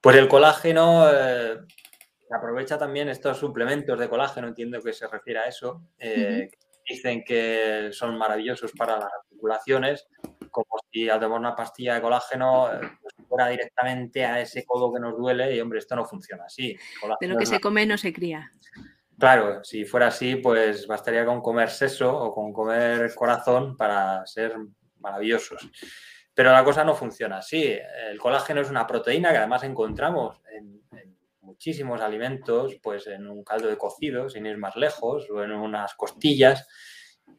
Pues 0.00 0.16
el 0.16 0.28
colágeno 0.28 1.08
eh, 1.10 1.58
aprovecha 2.30 2.78
también 2.78 3.08
estos 3.08 3.38
suplementos 3.38 3.98
de 3.98 4.08
colágeno, 4.08 4.48
entiendo 4.48 4.80
que 4.80 4.92
se 4.92 5.08
refiere 5.08 5.40
a 5.40 5.46
eso. 5.46 5.82
Eh, 5.98 6.50
dicen 6.88 7.24
que 7.24 7.90
son 7.92 8.16
maravillosos 8.16 8.72
para 8.72 8.96
las 8.98 9.10
articulaciones, 9.22 10.06
como 10.50 10.78
si 10.92 11.08
al 11.08 11.20
tomar 11.20 11.40
una 11.40 11.56
pastilla 11.56 11.94
de 11.94 12.02
colágeno 12.02 12.68
directamente 13.48 14.24
a 14.24 14.40
ese 14.40 14.64
codo 14.64 14.92
que 14.92 15.00
nos 15.00 15.16
duele 15.16 15.54
y, 15.54 15.60
hombre, 15.60 15.78
esto 15.78 15.94
no 15.96 16.04
funciona 16.04 16.44
así. 16.44 16.76
De 17.20 17.28
lo 17.28 17.36
que 17.36 17.46
se 17.46 17.60
come 17.60 17.86
no 17.86 17.98
se 17.98 18.12
cría. 18.12 18.52
Claro, 19.18 19.64
si 19.64 19.84
fuera 19.84 20.08
así, 20.08 20.36
pues 20.36 20.86
bastaría 20.86 21.26
con 21.26 21.40
comer 21.40 21.70
seso 21.70 22.16
o 22.16 22.32
con 22.32 22.52
comer 22.52 23.12
corazón 23.14 23.76
para 23.76 24.24
ser 24.26 24.54
maravillosos. 25.00 25.68
Pero 26.32 26.52
la 26.52 26.62
cosa 26.62 26.84
no 26.84 26.94
funciona 26.94 27.38
así. 27.38 27.76
El 28.10 28.18
colágeno 28.18 28.60
es 28.60 28.70
una 28.70 28.86
proteína 28.86 29.32
que 29.32 29.38
además 29.38 29.64
encontramos 29.64 30.40
en, 30.56 30.78
muchísimos 31.40 32.00
alimentos, 32.00 32.76
pues 32.80 33.08
en 33.08 33.26
un 33.26 33.42
caldo 33.42 33.66
de 33.66 33.76
cocido, 33.76 34.28
sin 34.28 34.46
ir 34.46 34.58
más 34.58 34.76
lejos, 34.76 35.28
o 35.30 35.42
en 35.42 35.50
unas 35.50 35.94
costillas. 35.94 36.68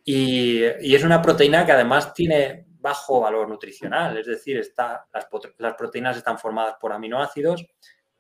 Y, 0.04 0.64
y 0.82 0.96
es 0.96 1.04
una 1.06 1.22
proteína 1.22 1.66
que 1.66 1.72
además 1.72 2.14
tiene 2.14 2.66
bajo 2.80 3.22
valor 3.22 3.48
nutricional, 3.48 4.18
es 4.18 4.26
decir, 4.26 4.58
está, 4.58 5.06
las, 5.14 5.28
las, 5.58 5.74
proteínas 5.76 6.18
están 6.18 6.40
formadas 6.40 6.76
por 6.80 6.92
aminoácidos, 6.92 7.66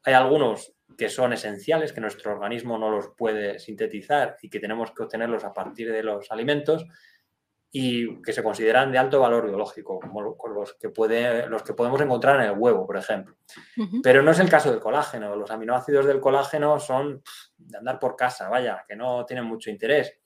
hay 0.04 0.14
algunos 0.14 0.74
que 0.98 1.10
son 1.10 1.34
esenciales, 1.34 1.94
que 1.94 2.02
nuestro 2.02 2.34
organismo 2.34 2.78
no 2.78 2.90
los 2.90 3.10
puede 3.18 3.60
sintetizar 3.60 4.38
y 4.42 4.50
que 4.50 4.60
tenemos 4.60 4.92
que 4.92 5.04
obtenerlos 5.04 5.44
a 5.44 5.54
partir 5.54 5.92
de 5.92 6.04
los 6.04 6.32
alimentos, 6.32 6.86
y 7.72 8.22
que 8.24 8.34
se 8.34 8.42
consideran 8.42 8.92
de 8.92 8.98
alto 8.98 9.20
valor 9.20 9.46
biológico, 9.46 10.00
como 10.00 10.22
los 10.22 10.74
que, 10.74 10.90
puede, 10.90 11.48
los 11.48 11.62
que 11.62 11.74
podemos 11.74 12.02
encontrar 12.02 12.38
en 12.38 12.48
el 12.48 12.58
huevo, 12.58 12.86
por 12.88 12.98
ejemplo. 12.98 13.36
Pero 14.02 14.24
no 14.24 14.32
es 14.32 14.40
el 14.40 14.50
caso 14.50 14.72
del 14.72 14.80
colágeno. 14.80 15.36
Los 15.36 15.52
aminoácidos 15.52 16.08
del 16.08 16.20
colágeno 16.20 16.80
son 16.80 17.22
de 17.58 17.78
andar 17.78 18.00
por 18.00 18.16
casa, 18.16 18.50
vaya, 18.50 18.84
que 18.88 18.96
no 18.96 19.24
tienen 19.26 19.46
mucho 19.46 19.70
interés. 19.70 20.20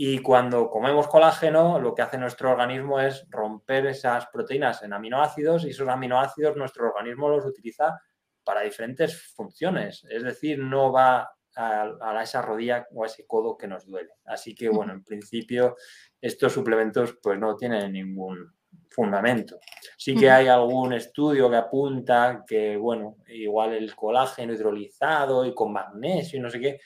Y 0.00 0.20
cuando 0.20 0.70
comemos 0.70 1.08
colágeno, 1.08 1.80
lo 1.80 1.92
que 1.92 2.02
hace 2.02 2.18
nuestro 2.18 2.52
organismo 2.52 3.00
es 3.00 3.26
romper 3.30 3.84
esas 3.86 4.28
proteínas 4.28 4.84
en 4.84 4.92
aminoácidos 4.92 5.64
y 5.64 5.70
esos 5.70 5.88
aminoácidos 5.88 6.56
nuestro 6.56 6.86
organismo 6.86 7.28
los 7.28 7.44
utiliza 7.44 8.00
para 8.44 8.60
diferentes 8.60 9.20
funciones. 9.34 10.06
Es 10.08 10.22
decir, 10.22 10.60
no 10.60 10.92
va 10.92 11.28
a, 11.56 12.22
esa 12.22 12.42
rodilla 12.42 12.86
o 12.94 13.02
a 13.02 13.06
ese 13.06 13.26
codo 13.26 13.56
que 13.58 13.66
nos 13.66 13.86
duele. 13.86 14.10
Así 14.26 14.54
que, 14.54 14.68
bueno, 14.68 14.92
en 14.92 15.02
principio 15.02 15.74
estos 16.20 16.52
suplementos 16.52 17.18
pues 17.20 17.36
no 17.36 17.56
tienen 17.56 17.92
ningún 17.92 18.54
fundamento. 18.88 19.58
Sí 19.96 20.14
que 20.14 20.30
hay 20.30 20.46
algún 20.46 20.92
estudio 20.92 21.50
que 21.50 21.56
apunta 21.56 22.44
que, 22.46 22.76
bueno, 22.76 23.16
igual 23.26 23.72
el 23.72 23.96
colágeno 23.96 24.52
hidrolizado 24.52 25.44
y 25.44 25.52
con 25.52 25.72
magnesio 25.72 26.38
y 26.38 26.42
no 26.42 26.50
sé 26.50 26.60
qué, 26.60 26.78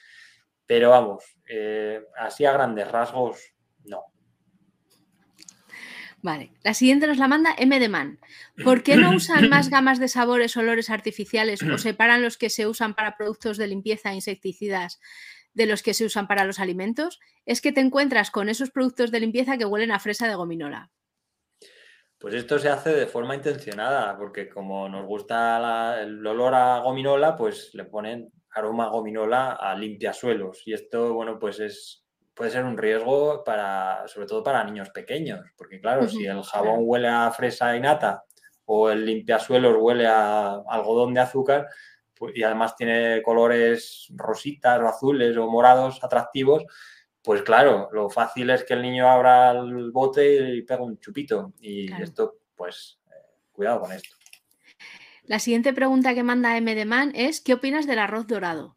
pero 0.64 0.88
vamos, 0.88 1.22
eh, 1.54 2.06
así 2.16 2.46
a 2.46 2.52
grandes 2.52 2.90
rasgos, 2.90 3.52
no. 3.84 4.04
Vale, 6.22 6.52
la 6.62 6.72
siguiente 6.72 7.06
nos 7.06 7.18
la 7.18 7.28
manda 7.28 7.54
M 7.58 7.78
de 7.78 7.88
Man. 7.88 8.18
¿Por 8.64 8.82
qué 8.82 8.96
no 8.96 9.10
usan 9.14 9.50
más 9.50 9.68
gamas 9.70 9.98
de 9.98 10.08
sabores, 10.08 10.56
olores 10.56 10.88
artificiales 10.88 11.62
o 11.62 11.76
separan 11.78 12.22
los 12.22 12.38
que 12.38 12.48
se 12.48 12.66
usan 12.66 12.94
para 12.94 13.16
productos 13.16 13.58
de 13.58 13.66
limpieza 13.66 14.12
e 14.12 14.14
insecticidas 14.14 15.00
de 15.52 15.66
los 15.66 15.82
que 15.82 15.92
se 15.92 16.06
usan 16.06 16.26
para 16.28 16.44
los 16.44 16.58
alimentos? 16.58 17.20
Es 17.44 17.60
que 17.60 17.72
te 17.72 17.80
encuentras 17.80 18.30
con 18.30 18.48
esos 18.48 18.70
productos 18.70 19.10
de 19.10 19.20
limpieza 19.20 19.58
que 19.58 19.66
huelen 19.66 19.90
a 19.90 19.98
fresa 19.98 20.28
de 20.28 20.36
gominola. 20.36 20.90
Pues 22.18 22.34
esto 22.34 22.58
se 22.58 22.68
hace 22.68 22.94
de 22.94 23.06
forma 23.06 23.34
intencionada, 23.34 24.16
porque 24.16 24.48
como 24.48 24.88
nos 24.88 25.04
gusta 25.04 26.00
el 26.00 26.24
olor 26.24 26.54
a 26.54 26.78
gominola, 26.78 27.36
pues 27.36 27.74
le 27.74 27.84
ponen 27.84 28.30
aroma 28.54 28.88
gominola 28.88 29.52
a 29.52 29.74
limpiasuelos. 29.74 30.62
Y 30.66 30.74
esto, 30.74 31.14
bueno, 31.14 31.38
pues 31.38 31.60
es 31.60 32.02
puede 32.34 32.50
ser 32.50 32.64
un 32.64 32.78
riesgo 32.78 33.44
para, 33.44 34.06
sobre 34.08 34.26
todo 34.26 34.42
para 34.42 34.64
niños 34.64 34.90
pequeños, 34.90 35.40
porque 35.56 35.80
claro, 35.80 36.08
si 36.08 36.24
el 36.24 36.42
jabón 36.42 36.80
huele 36.80 37.08
a 37.08 37.30
fresa 37.30 37.76
y 37.76 37.80
nata 37.80 38.24
o 38.64 38.90
el 38.90 39.04
limpiasuelos 39.04 39.76
huele 39.78 40.06
a 40.06 40.62
algodón 40.66 41.12
de 41.12 41.20
azúcar 41.20 41.68
pues, 42.14 42.32
y 42.34 42.42
además 42.42 42.74
tiene 42.76 43.22
colores 43.22 44.08
rositas 44.14 44.80
o 44.80 44.86
azules 44.86 45.36
o 45.36 45.50
morados 45.50 46.02
atractivos, 46.02 46.64
pues 47.22 47.42
claro, 47.42 47.88
lo 47.92 48.08
fácil 48.08 48.50
es 48.50 48.64
que 48.64 48.74
el 48.74 48.82
niño 48.82 49.08
abra 49.08 49.50
el 49.52 49.90
bote 49.90 50.56
y 50.56 50.62
pegue 50.62 50.82
un 50.82 50.98
chupito. 50.98 51.52
Y 51.60 51.92
esto, 52.02 52.38
pues, 52.56 52.98
eh, 53.08 53.36
cuidado 53.52 53.80
con 53.80 53.92
esto. 53.92 54.16
La 55.24 55.38
siguiente 55.38 55.72
pregunta 55.72 56.14
que 56.14 56.22
manda 56.24 56.56
M. 56.56 56.74
de 56.74 56.84
Man 56.84 57.12
es, 57.14 57.40
¿qué 57.40 57.54
opinas 57.54 57.86
del 57.86 58.00
arroz 58.00 58.26
dorado? 58.26 58.76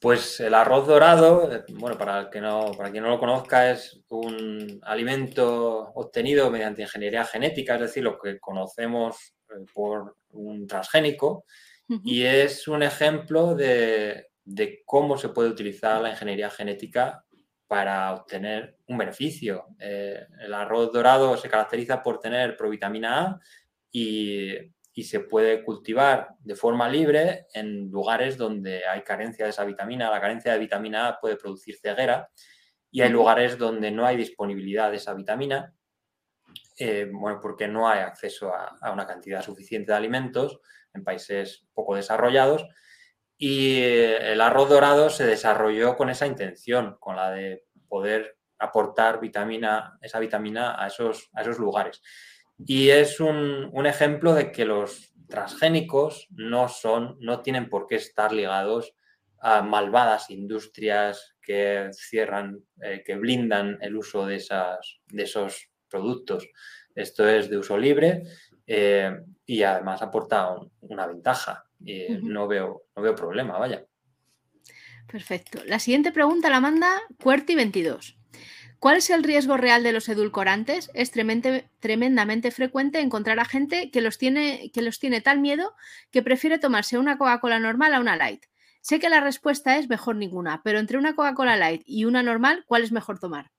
Pues 0.00 0.40
el 0.40 0.54
arroz 0.54 0.88
dorado, 0.88 1.48
bueno, 1.74 1.96
para, 1.96 2.28
que 2.28 2.40
no, 2.40 2.72
para 2.76 2.90
quien 2.90 3.04
no 3.04 3.10
lo 3.10 3.20
conozca, 3.20 3.70
es 3.70 4.00
un 4.08 4.80
alimento 4.82 5.92
obtenido 5.94 6.50
mediante 6.50 6.82
ingeniería 6.82 7.24
genética, 7.24 7.76
es 7.76 7.82
decir, 7.82 8.02
lo 8.02 8.18
que 8.18 8.40
conocemos 8.40 9.34
eh, 9.48 9.64
por 9.72 10.16
un 10.30 10.66
transgénico, 10.66 11.44
y 12.04 12.22
es 12.22 12.66
un 12.68 12.82
ejemplo 12.82 13.54
de, 13.54 14.30
cómo 14.86 15.18
se 15.18 15.28
puede 15.28 15.50
utilizar 15.50 16.00
la 16.00 16.10
ingeniería 16.10 16.50
genética 16.50 17.24
para 17.68 18.14
obtener 18.14 18.78
un 18.86 18.98
beneficio. 18.98 19.66
Eh, 19.78 20.26
el 20.40 20.54
arroz 20.54 20.90
dorado 20.90 21.36
se 21.36 21.50
caracteriza 21.50 22.02
por 22.02 22.18
tener 22.18 22.56
provitamina 22.56 23.20
A 23.20 23.40
y 23.92 24.72
y 24.94 25.04
se 25.04 25.20
puede 25.20 25.64
cultivar 25.64 26.34
de 26.40 26.54
forma 26.54 26.88
libre 26.88 27.46
en 27.54 27.90
lugares 27.90 28.36
donde 28.36 28.86
hay 28.86 29.02
carencia 29.02 29.46
de 29.46 29.50
esa 29.50 29.64
vitamina. 29.64 30.10
La 30.10 30.20
carencia 30.20 30.52
de 30.52 30.58
vitamina 30.58 31.08
A 31.08 31.20
puede 31.20 31.36
producir 31.36 31.78
ceguera 31.78 32.30
y 32.90 33.00
hay 33.00 33.08
lugares 33.08 33.56
donde 33.56 33.90
no 33.90 34.04
hay 34.04 34.16
disponibilidad 34.18 34.90
de 34.90 34.98
esa 34.98 35.14
vitamina, 35.14 35.74
eh, 36.76 37.08
bueno, 37.10 37.40
porque 37.40 37.66
no 37.68 37.88
hay 37.88 38.00
acceso 38.00 38.52
a, 38.54 38.92
una 38.92 39.06
cantidad 39.06 39.42
suficiente 39.42 39.92
de 39.92 39.96
alimentos 39.96 40.60
en 40.92 41.04
países 41.04 41.64
poco 41.72 41.96
desarrollados. 41.96 42.66
Y 43.38 43.78
eh, 43.78 44.32
el 44.32 44.42
arroz 44.42 44.68
dorado 44.68 45.08
se 45.08 45.24
desarrolló 45.24 45.96
con 45.96 46.10
esa 46.10 46.26
intención, 46.26 46.98
con 47.00 47.16
la 47.16 47.30
de 47.30 47.64
poder 47.88 48.36
aportar 48.58 49.20
vitamina, 49.20 49.98
esa 50.02 50.18
vitamina 50.18 50.82
a 50.82 50.88
esos, 50.88 51.30
a 51.32 51.40
esos 51.40 51.58
lugares. 51.58 52.02
Y 52.58 52.90
es 52.90 53.20
un, 53.20 53.86
ejemplo 53.86 54.34
de 54.34 54.52
que 54.52 54.64
los 54.64 55.12
transgénicos 55.28 56.28
no 56.30 56.68
son, 56.68 57.16
no 57.20 57.40
tienen 57.40 57.68
por 57.68 57.86
qué 57.86 57.96
estar 57.96 58.32
ligados 58.32 58.94
a 59.40 59.62
malvadas 59.62 60.30
industrias 60.30 61.34
que 61.40 61.88
cierran, 61.92 62.62
eh, 62.80 63.02
que 63.04 63.16
blindan 63.16 63.78
el 63.80 63.96
uso 63.96 64.26
de, 64.26 64.36
esas, 64.36 65.00
de 65.08 65.24
esos 65.24 65.68
productos. 65.88 66.48
Esto 66.94 67.28
es 67.28 67.50
de 67.50 67.58
uso 67.58 67.76
libre 67.76 68.22
eh, 68.66 69.18
y 69.46 69.62
además 69.62 70.02
aporta 70.02 70.54
una 70.80 71.06
ventaja. 71.06 71.64
No, 72.22 72.46
veo, 72.46 72.84
no 72.94 73.02
veo 73.02 73.14
problema, 73.14 73.58
vaya. 73.58 73.84
Perfecto. 75.10 75.60
La 75.66 75.78
siguiente 75.78 76.12
pregunta 76.12 76.48
la 76.48 76.60
manda 76.60 77.00
Cuerti22. 77.18 78.16
¿Cuál 78.82 78.96
es 78.96 79.10
el 79.10 79.22
riesgo 79.22 79.56
real 79.56 79.84
de 79.84 79.92
los 79.92 80.08
edulcorantes? 80.08 80.90
Es 80.92 81.12
tremendamente 81.12 82.50
frecuente 82.50 82.98
encontrar 82.98 83.38
a 83.38 83.44
gente 83.44 83.92
que 83.92 84.00
los, 84.00 84.18
tiene, 84.18 84.72
que 84.74 84.82
los 84.82 84.98
tiene 84.98 85.20
tal 85.20 85.38
miedo 85.38 85.76
que 86.10 86.20
prefiere 86.20 86.58
tomarse 86.58 86.98
una 86.98 87.16
Coca-Cola 87.16 87.60
normal 87.60 87.94
a 87.94 88.00
una 88.00 88.16
light. 88.16 88.42
Sé 88.80 88.98
que 88.98 89.08
la 89.08 89.20
respuesta 89.20 89.78
es 89.78 89.88
mejor 89.88 90.16
ninguna, 90.16 90.62
pero 90.64 90.80
entre 90.80 90.98
una 90.98 91.14
Coca-Cola 91.14 91.56
light 91.56 91.82
y 91.86 92.06
una 92.06 92.24
normal, 92.24 92.64
¿cuál 92.66 92.82
es 92.82 92.90
mejor 92.90 93.20
tomar? 93.20 93.52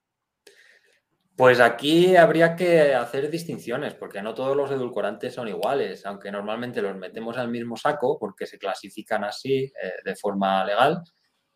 Pues 1.37 1.61
aquí 1.61 2.17
habría 2.17 2.57
que 2.57 2.93
hacer 2.93 3.29
distinciones, 3.29 3.93
porque 3.93 4.21
no 4.21 4.33
todos 4.33 4.57
los 4.57 4.71
edulcorantes 4.71 5.33
son 5.33 5.47
iguales, 5.47 6.05
aunque 6.05 6.33
normalmente 6.33 6.81
los 6.81 6.97
metemos 6.97 7.37
al 7.37 7.47
mismo 7.47 7.77
saco, 7.77 8.19
porque 8.19 8.45
se 8.45 8.59
clasifican 8.59 9.23
así 9.23 9.71
eh, 9.81 9.93
de 10.03 10.15
forma 10.17 10.65
legal 10.65 11.01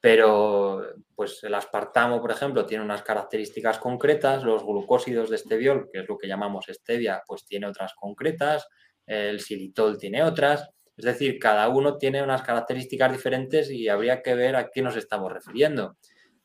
pero 0.07 0.85
pues 1.15 1.43
el 1.43 1.53
aspartamo, 1.53 2.21
por 2.21 2.31
ejemplo, 2.31 2.65
tiene 2.65 2.81
unas 2.81 3.01
características 3.01 3.77
concretas, 3.77 4.41
los 4.41 4.63
glucósidos 4.63 5.29
de 5.29 5.35
esteviol, 5.35 5.89
que 5.91 5.99
es 5.99 6.07
lo 6.07 6.17
que 6.17 6.29
llamamos 6.29 6.67
stevia, 6.69 7.23
pues 7.27 7.43
tiene 7.43 7.67
otras 7.67 7.93
concretas, 7.93 8.69
el 9.05 9.41
xilitol 9.41 9.97
tiene 9.97 10.23
otras, 10.23 10.69
es 10.95 11.03
decir, 11.03 11.37
cada 11.39 11.67
uno 11.67 11.97
tiene 11.97 12.23
unas 12.23 12.41
características 12.41 13.11
diferentes 13.11 13.69
y 13.69 13.89
habría 13.89 14.21
que 14.21 14.33
ver 14.33 14.55
a 14.55 14.69
qué 14.69 14.81
nos 14.81 14.95
estamos 14.95 15.29
refiriendo. 15.29 15.97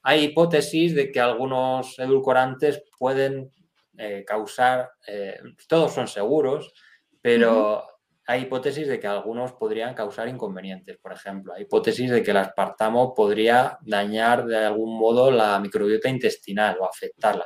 Hay 0.03 0.25
hipótesis 0.25 0.97
de 0.97 1.13
que 1.13 1.21
algunos 1.21 2.01
edulcorantes 2.01 2.83
pueden 2.99 3.53
eh, 3.97 4.25
causar, 4.27 4.91
eh, 5.07 5.39
todos 5.69 5.93
son 5.95 6.09
seguros, 6.09 6.75
pero 7.21 7.85
hay 8.33 8.43
hipótesis 8.43 8.89
de 8.89 8.99
que 8.99 9.07
algunos 9.07 9.53
podrían 9.53 9.95
causar 9.95 10.27
inconvenientes. 10.27 10.97
Por 10.99 11.13
ejemplo, 11.13 11.53
hay 11.53 11.63
hipótesis 11.63 12.11
de 12.11 12.23
que 12.23 12.31
el 12.31 12.39
aspartamo 12.39 13.15
podría 13.15 13.79
dañar 13.83 14.47
de 14.47 14.57
algún 14.57 14.99
modo 14.99 15.31
la 15.31 15.59
microbiota 15.61 16.09
intestinal 16.09 16.79
o 16.81 16.87
afectarla. 16.87 17.45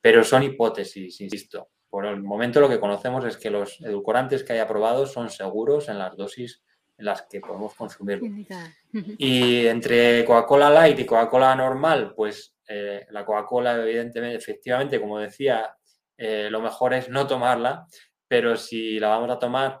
Pero 0.00 0.22
son 0.22 0.42
hipótesis, 0.42 1.20
insisto. 1.20 1.68
Por 1.88 2.04
el 2.06 2.22
momento 2.22 2.60
lo 2.60 2.68
que 2.68 2.78
conocemos 2.78 3.24
es 3.24 3.36
que 3.36 3.50
los 3.50 3.80
edulcorantes 3.80 4.44
que 4.44 4.52
hay 4.52 4.58
aprobados 4.58 5.10
son 5.12 5.30
seguros 5.30 5.88
en 5.88 5.98
las 5.98 6.16
dosis 6.16 6.62
en 6.98 7.06
las 7.06 7.22
que 7.22 7.40
podemos 7.40 7.74
consumir. 7.74 8.20
Y 9.18 9.66
entre 9.66 10.24
Coca-Cola 10.24 10.68
Light 10.68 10.98
y 10.98 11.06
Coca-Cola 11.06 11.54
normal, 11.54 12.12
pues 12.14 12.56
eh, 12.68 13.06
la 13.10 13.24
Coca-Cola, 13.24 13.80
evidentemente, 13.80 14.36
efectivamente, 14.36 15.00
como 15.00 15.18
decía, 15.18 15.74
eh, 16.18 16.48
lo 16.50 16.60
mejor 16.60 16.92
es 16.92 17.08
no 17.08 17.26
tomarla, 17.26 17.86
pero 18.28 18.56
si 18.56 18.98
la 18.98 19.08
vamos 19.08 19.30
a 19.30 19.38
tomar 19.38 19.80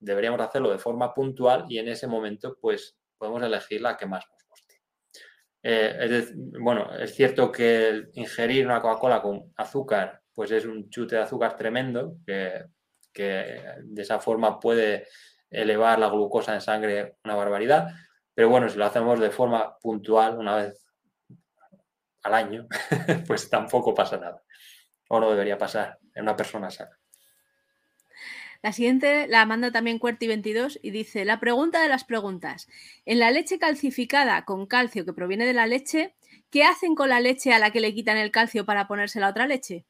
deberíamos 0.00 0.40
hacerlo 0.40 0.70
de 0.70 0.78
forma 0.78 1.12
puntual 1.14 1.64
y 1.68 1.78
en 1.78 1.88
ese 1.88 2.06
momento 2.06 2.56
pues 2.60 2.96
podemos 3.16 3.42
elegir 3.42 3.80
la 3.80 3.96
que 3.96 4.06
más 4.06 4.24
nos 4.30 4.44
guste. 4.48 4.80
Eh, 5.62 6.32
bueno, 6.60 6.94
es 6.96 7.14
cierto 7.14 7.50
que 7.50 8.08
ingerir 8.14 8.66
una 8.66 8.80
Coca-Cola 8.80 9.20
con 9.20 9.52
azúcar 9.56 10.22
pues 10.38 10.52
es 10.52 10.66
un 10.66 10.88
chute 10.88 11.16
de 11.16 11.22
azúcar 11.22 11.56
tremendo 11.56 12.18
que, 12.24 12.62
de 13.12 14.02
esa 14.02 14.20
forma 14.20 14.60
puede 14.60 15.08
elevar 15.50 15.98
la 15.98 16.08
glucosa 16.08 16.54
en 16.54 16.60
sangre 16.60 17.16
una 17.24 17.34
barbaridad, 17.34 17.88
pero 18.32 18.48
bueno, 18.48 18.68
si 18.68 18.78
lo 18.78 18.84
hacemos 18.84 19.18
de 19.18 19.32
forma 19.32 19.76
puntual 19.80 20.38
una 20.38 20.54
vez 20.54 20.86
al 22.22 22.34
año, 22.34 22.68
pues 23.26 23.50
tampoco 23.50 23.92
pasa 23.92 24.16
nada. 24.16 24.40
O 25.08 25.18
no 25.18 25.28
debería 25.30 25.58
pasar 25.58 25.98
en 26.14 26.22
una 26.22 26.36
persona 26.36 26.70
sana. 26.70 26.96
La 28.60 28.72
siguiente 28.72 29.28
la 29.28 29.46
manda 29.46 29.70
también 29.70 30.00
Cuerti22 30.00 30.80
y 30.82 30.90
dice, 30.90 31.24
la 31.24 31.38
pregunta 31.38 31.80
de 31.80 31.88
las 31.88 32.04
preguntas. 32.04 32.66
En 33.06 33.20
la 33.20 33.30
leche 33.30 33.58
calcificada 33.58 34.44
con 34.44 34.66
calcio 34.66 35.04
que 35.04 35.12
proviene 35.12 35.46
de 35.46 35.52
la 35.52 35.66
leche, 35.66 36.14
¿qué 36.50 36.64
hacen 36.64 36.96
con 36.96 37.08
la 37.08 37.20
leche 37.20 37.52
a 37.52 37.60
la 37.60 37.70
que 37.70 37.80
le 37.80 37.94
quitan 37.94 38.16
el 38.16 38.32
calcio 38.32 38.66
para 38.66 38.88
ponerse 38.88 39.20
la 39.20 39.28
otra 39.28 39.46
leche? 39.46 39.84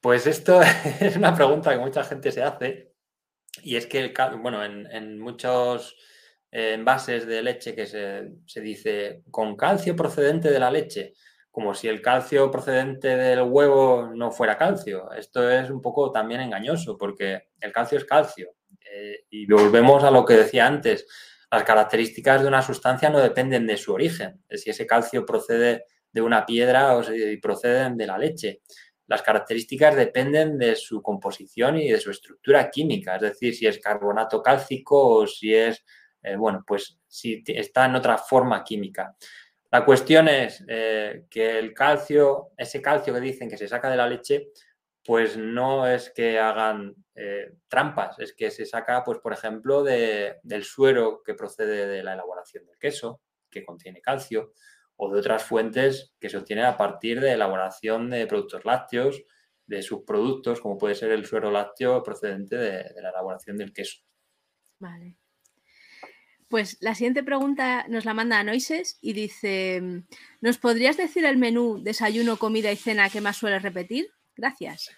Pues 0.00 0.28
esto 0.28 0.60
es 1.00 1.16
una 1.16 1.34
pregunta 1.34 1.72
que 1.72 1.78
mucha 1.78 2.04
gente 2.04 2.30
se 2.30 2.42
hace 2.42 2.92
y 3.64 3.74
es 3.74 3.86
que, 3.86 4.14
bueno, 4.40 4.64
en, 4.64 5.18
muchos 5.18 5.96
eh, 6.52 6.74
envases 6.74 7.26
de 7.26 7.42
leche 7.42 7.74
que 7.74 7.86
se, 7.86 8.28
se 8.46 8.60
dice 8.60 9.22
con 9.32 9.56
calcio 9.56 9.96
procedente 9.96 10.50
de 10.50 10.60
la 10.60 10.70
leche, 10.70 11.14
como 11.58 11.74
si 11.74 11.88
el 11.88 12.00
calcio 12.00 12.52
procedente 12.52 13.16
del 13.16 13.42
huevo 13.42 14.12
no 14.14 14.30
fuera 14.30 14.56
calcio. 14.56 15.10
Esto 15.10 15.50
es 15.50 15.70
un 15.70 15.82
poco 15.82 16.12
también 16.12 16.40
engañoso 16.40 16.96
porque 16.96 17.48
el 17.58 17.72
calcio 17.72 17.98
es 17.98 18.04
calcio. 18.04 18.54
Eh, 18.88 19.24
y 19.30 19.44
volvemos 19.44 20.04
a 20.04 20.12
lo 20.12 20.24
que 20.24 20.34
decía 20.34 20.68
antes, 20.68 21.08
las 21.50 21.64
características 21.64 22.42
de 22.42 22.46
una 22.46 22.62
sustancia 22.62 23.10
no 23.10 23.18
dependen 23.18 23.66
de 23.66 23.76
su 23.76 23.92
origen, 23.92 24.40
de 24.48 24.56
si 24.56 24.70
ese 24.70 24.86
calcio 24.86 25.26
procede 25.26 25.86
de 26.12 26.22
una 26.22 26.46
piedra 26.46 26.94
o 26.94 27.02
si 27.02 27.38
proceden 27.38 27.96
de 27.96 28.06
la 28.06 28.18
leche. 28.18 28.60
Las 29.08 29.22
características 29.22 29.96
dependen 29.96 30.58
de 30.58 30.76
su 30.76 31.02
composición 31.02 31.76
y 31.76 31.90
de 31.90 31.98
su 31.98 32.12
estructura 32.12 32.70
química, 32.70 33.16
es 33.16 33.22
decir, 33.22 33.52
si 33.52 33.66
es 33.66 33.80
carbonato 33.80 34.40
cálcico 34.40 35.08
o 35.08 35.26
si 35.26 35.52
es, 35.52 35.84
eh, 36.22 36.36
bueno, 36.36 36.62
pues 36.64 37.00
si 37.08 37.42
está 37.48 37.86
en 37.86 37.96
otra 37.96 38.16
forma 38.16 38.62
química. 38.62 39.16
La 39.70 39.84
cuestión 39.84 40.28
es 40.28 40.64
eh, 40.66 41.26
que 41.28 41.58
el 41.58 41.74
calcio, 41.74 42.52
ese 42.56 42.80
calcio 42.80 43.12
que 43.12 43.20
dicen 43.20 43.50
que 43.50 43.58
se 43.58 43.68
saca 43.68 43.90
de 43.90 43.98
la 43.98 44.08
leche, 44.08 44.48
pues 45.04 45.36
no 45.36 45.86
es 45.86 46.10
que 46.10 46.38
hagan 46.38 46.94
eh, 47.14 47.54
trampas, 47.68 48.18
es 48.18 48.34
que 48.34 48.50
se 48.50 48.64
saca, 48.64 49.04
pues 49.04 49.18
por 49.18 49.32
ejemplo, 49.32 49.82
del 49.82 50.64
suero 50.64 51.22
que 51.22 51.34
procede 51.34 51.86
de 51.86 52.02
la 52.02 52.14
elaboración 52.14 52.64
del 52.66 52.78
queso, 52.78 53.20
que 53.50 53.64
contiene 53.64 54.00
calcio, 54.00 54.52
o 54.96 55.12
de 55.12 55.20
otras 55.20 55.44
fuentes 55.44 56.14
que 56.18 56.28
se 56.28 56.38
obtienen 56.38 56.64
a 56.64 56.76
partir 56.76 57.20
de 57.20 57.32
elaboración 57.32 58.10
de 58.10 58.26
productos 58.26 58.64
lácteos, 58.64 59.22
de 59.66 59.82
subproductos, 59.82 60.60
como 60.60 60.78
puede 60.78 60.94
ser 60.94 61.10
el 61.12 61.26
suero 61.26 61.50
lácteo 61.50 62.02
procedente 62.02 62.56
de, 62.56 62.84
de 62.94 63.02
la 63.02 63.10
elaboración 63.10 63.58
del 63.58 63.72
queso. 63.72 64.00
Vale. 64.78 65.16
Pues 66.48 66.78
la 66.80 66.94
siguiente 66.94 67.22
pregunta 67.22 67.84
nos 67.88 68.06
la 68.06 68.14
manda 68.14 68.38
a 68.38 68.44
Noises 68.44 68.98
y 69.02 69.12
dice, 69.12 70.02
¿nos 70.40 70.56
podrías 70.56 70.96
decir 70.96 71.26
el 71.26 71.36
menú 71.36 71.82
desayuno, 71.82 72.38
comida 72.38 72.72
y 72.72 72.76
cena 72.76 73.10
que 73.10 73.20
más 73.20 73.36
sueles 73.36 73.62
repetir? 73.62 74.08
Gracias. 74.34 74.90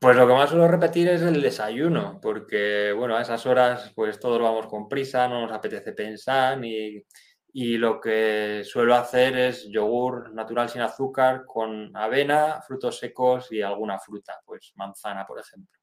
Pues 0.00 0.16
lo 0.16 0.26
que 0.26 0.32
más 0.32 0.50
suelo 0.50 0.66
repetir 0.66 1.08
es 1.08 1.22
el 1.22 1.40
desayuno, 1.40 2.18
porque 2.20 2.92
bueno, 2.96 3.16
a 3.16 3.22
esas 3.22 3.44
horas 3.46 3.92
pues 3.94 4.18
todos 4.18 4.40
vamos 4.40 4.66
con 4.66 4.88
prisa, 4.88 5.28
no 5.28 5.42
nos 5.42 5.52
apetece 5.52 5.92
pensar 5.92 6.64
y, 6.64 7.04
y 7.52 7.76
lo 7.76 8.00
que 8.00 8.62
suelo 8.64 8.94
hacer 8.94 9.36
es 9.36 9.68
yogur 9.68 10.32
natural 10.32 10.68
sin 10.68 10.80
azúcar 10.80 11.44
con 11.46 11.94
avena, 11.96 12.60
frutos 12.66 12.98
secos 12.98 13.52
y 13.52 13.60
alguna 13.60 13.98
fruta, 13.98 14.40
pues 14.44 14.72
manzana, 14.76 15.26
por 15.26 15.38
ejemplo. 15.38 15.79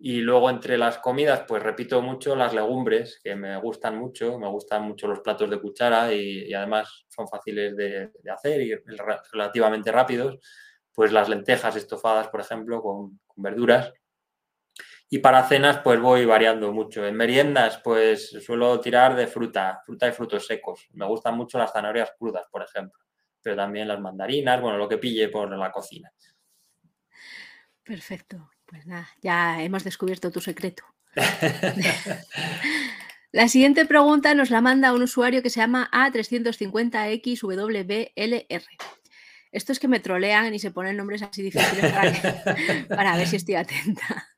Y 0.00 0.20
luego 0.20 0.48
entre 0.48 0.78
las 0.78 0.98
comidas, 0.98 1.42
pues 1.48 1.60
repito 1.60 2.00
mucho 2.00 2.36
las 2.36 2.54
legumbres, 2.54 3.18
que 3.22 3.34
me 3.34 3.56
gustan 3.60 3.98
mucho, 3.98 4.38
me 4.38 4.46
gustan 4.46 4.84
mucho 4.84 5.08
los 5.08 5.20
platos 5.20 5.50
de 5.50 5.60
cuchara 5.60 6.14
y, 6.14 6.54
además 6.54 7.04
son 7.08 7.26
fáciles 7.26 7.76
de, 7.76 8.12
hacer 8.32 8.60
y 8.60 8.74
relativamente 9.32 9.90
rápidos. 9.90 10.38
Pues 10.94 11.12
las 11.12 11.28
lentejas 11.28 11.74
estofadas, 11.74 12.28
por 12.28 12.40
ejemplo, 12.40 12.80
con, 12.80 13.20
verduras. 13.36 13.92
Y 15.10 15.18
para 15.18 15.42
cenas, 15.48 15.78
pues 15.78 16.00
voy 16.00 16.24
variando 16.24 16.72
mucho. 16.72 17.04
En 17.04 17.16
meriendas, 17.16 17.80
pues 17.82 18.30
suelo 18.44 18.78
tirar 18.80 19.16
de 19.16 19.26
fruta, 19.26 19.80
fruta 19.84 20.06
y 20.06 20.12
frutos 20.12 20.46
secos. 20.46 20.86
Me 20.92 21.06
gustan 21.06 21.36
mucho 21.36 21.58
las 21.58 21.72
zanahorias 21.72 22.12
crudas, 22.16 22.46
por 22.50 22.62
ejemplo, 22.62 23.00
pero 23.42 23.56
también 23.56 23.88
las 23.88 24.00
mandarinas, 24.00 24.60
bueno, 24.60 24.78
lo 24.78 24.88
que 24.88 24.98
pille 24.98 25.28
por 25.28 25.50
la 25.56 25.72
cocina. 25.72 26.12
Perfecto. 27.82 28.50
Pues 28.68 28.86
nada, 28.86 29.08
ya 29.22 29.62
hemos 29.62 29.82
descubierto 29.82 30.30
tu 30.30 30.42
secreto. 30.42 30.84
la 33.32 33.48
siguiente 33.48 33.86
pregunta 33.86 34.34
nos 34.34 34.50
la 34.50 34.60
manda 34.60 34.92
un 34.92 35.02
usuario 35.02 35.42
que 35.42 35.48
se 35.48 35.60
llama 35.60 35.88
A350XWBLR. 35.90 38.64
Esto 39.52 39.72
es 39.72 39.80
que 39.80 39.88
me 39.88 40.00
trolean 40.00 40.54
y 40.54 40.58
se 40.58 40.70
ponen 40.70 40.98
nombres 40.98 41.22
así 41.22 41.42
difíciles 41.42 41.92
para, 42.88 43.16
ver 43.16 43.26
si 43.26 43.36
estoy 43.36 43.54
atenta. 43.54 44.28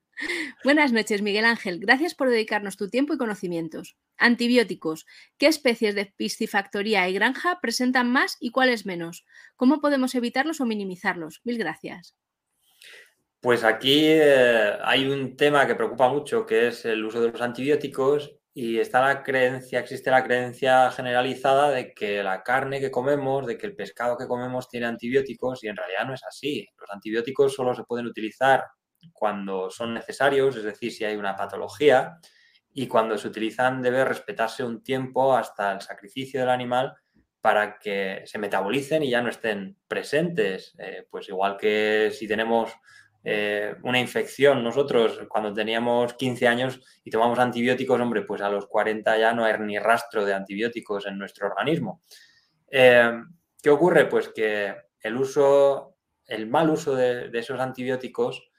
Buenas 0.63 0.93
noches, 0.93 1.23
Miguel 1.23 1.45
Ángel. 1.45 1.81
Gracias 1.81 2.15
por 2.15 2.31
dedicarnos 2.31 2.77
tu 2.77 2.89
tiempo 2.89 3.15
y 3.15 3.19
conocimientos. 3.19 3.97
Antibióticos. 4.17 5.07
¿Qué 5.39 5.49
especies 5.49 5.97
de 5.97 6.07
piscifactoría 6.07 7.09
y 7.09 7.15
granja 7.15 7.59
presentan 7.61 8.13
más 8.13 8.37
y 8.39 8.53
cuáles 8.53 8.87
menos? 8.87 9.25
¿Cómo 9.57 9.81
podemos 9.81 10.15
evitarlos 10.15 10.61
o 10.61 10.67
minimizarlos? 10.67 11.41
Mil 11.43 11.59
gracias. 11.59 12.15
Pues 13.41 13.65
aquí 13.65 14.05
eh, 14.05 14.77
hay 14.83 15.09
un 15.09 15.35
tema 15.35 15.67
que 15.67 15.75
preocupa 15.75 16.11
mucho, 16.11 16.45
que 16.45 16.69
es 16.69 16.85
el 16.85 17.03
uso 17.03 17.23
de 17.23 17.33
los 17.33 17.41
antibióticos 17.41 18.37
y 18.53 18.79
está 18.79 19.01
la 19.01 19.23
creencia, 19.23 19.81
existe 19.81 20.11
la 20.11 20.23
creencia 20.23 20.91
generalizada 20.91 21.71
de 21.71 21.95
que 21.95 22.23
la 22.23 22.43
carne 22.43 22.81
que 22.81 22.91
comemos, 22.91 23.47
de 23.47 23.57
que 23.57 23.67
el 23.67 23.75
pescado 23.75 24.19
que 24.19 24.27
comemos 24.27 24.69
tiene 24.69 24.87
antibióticos 24.87 25.65
y 25.65 25.69
en 25.69 25.77
realidad 25.77 26.05
no 26.07 26.13
es 26.13 26.23
así. 26.25 26.69
Los 26.79 26.91
antibióticos 26.91 27.55
solo 27.55 27.75
se 27.75 27.85
pueden 27.85 28.07
utilizar 28.07 28.65
cuando 29.15 29.71
son 29.71 29.95
necesarios, 29.95 30.57
es 30.57 30.65
decir, 30.65 30.93
si 30.93 31.07
hay 31.07 31.17
una 31.17 31.35
patología 31.35 32.19
y 32.75 32.89
cuando 32.89 33.17
se 33.17 33.29
utilizan 33.29 33.81
debe 33.81 34.05
respetarse 34.05 34.65
un 34.65 34.83
tiempo 34.83 35.35
hasta 35.35 35.73
el 35.73 35.81
sacrificio 35.81 36.41
del 36.41 36.51
animal 36.51 36.93
para 37.41 37.79
que 37.79 38.23
se 38.27 38.39
metabolicen 38.39 39.03
y 39.03 39.11
ya 39.11 39.23
no 39.23 39.31
estén 39.31 39.79
presentes. 39.89 40.75
Eh, 40.79 41.07
pues 41.11 41.29
igual 41.31 41.57
que 41.57 42.11
si 42.13 42.29
tenemos 42.29 42.71
eh, 43.23 43.75
una 43.83 44.01
infección. 44.01 44.65
Nosotros, 44.65 45.21
cuando 45.29 45.53
teníamos 45.53 46.15
15 46.15 46.49
años 46.49 46.81
y 47.05 47.11
tomamos 47.11 47.39
antibióticos, 47.39 48.01
hombre, 48.01 48.23
pues 48.23 48.41
a 48.41 48.49
los 48.49 48.67
40 48.67 49.19
ya 49.19 49.35
no 49.35 49.45
hay 49.45 49.59
ni 49.59 49.79
rastro 49.79 50.25
de 50.25 50.35
antibióticos 50.35 51.07
en 51.07 51.19
nuestro 51.19 51.49
organismo. 51.49 52.01
Eh, 52.71 53.13
¿Qué 53.63 53.71
ocurre? 53.71 54.07
Pues 54.07 54.29
que 54.29 54.75
el 55.01 55.17
uso, 55.17 55.97
el 56.27 56.47
mal 56.47 56.71
uso 56.71 56.95
de, 56.95 57.31
esos 57.35 57.61
antibióticos 57.61 58.51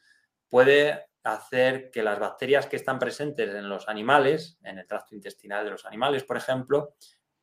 puede 0.48 1.08
hacer 1.24 1.90
que 1.92 2.04
las 2.04 2.20
bacterias 2.20 2.68
que 2.68 2.76
están 2.76 3.00
presentes 3.00 3.50
en 3.50 3.70
los 3.70 3.88
animales, 3.88 4.60
en 4.64 4.80
el 4.80 4.88
tracto 4.88 5.16
intestinal 5.16 5.64
de 5.64 5.72
los 5.72 5.86
animales, 5.86 6.24
por 6.24 6.38
ejemplo, 6.38 6.96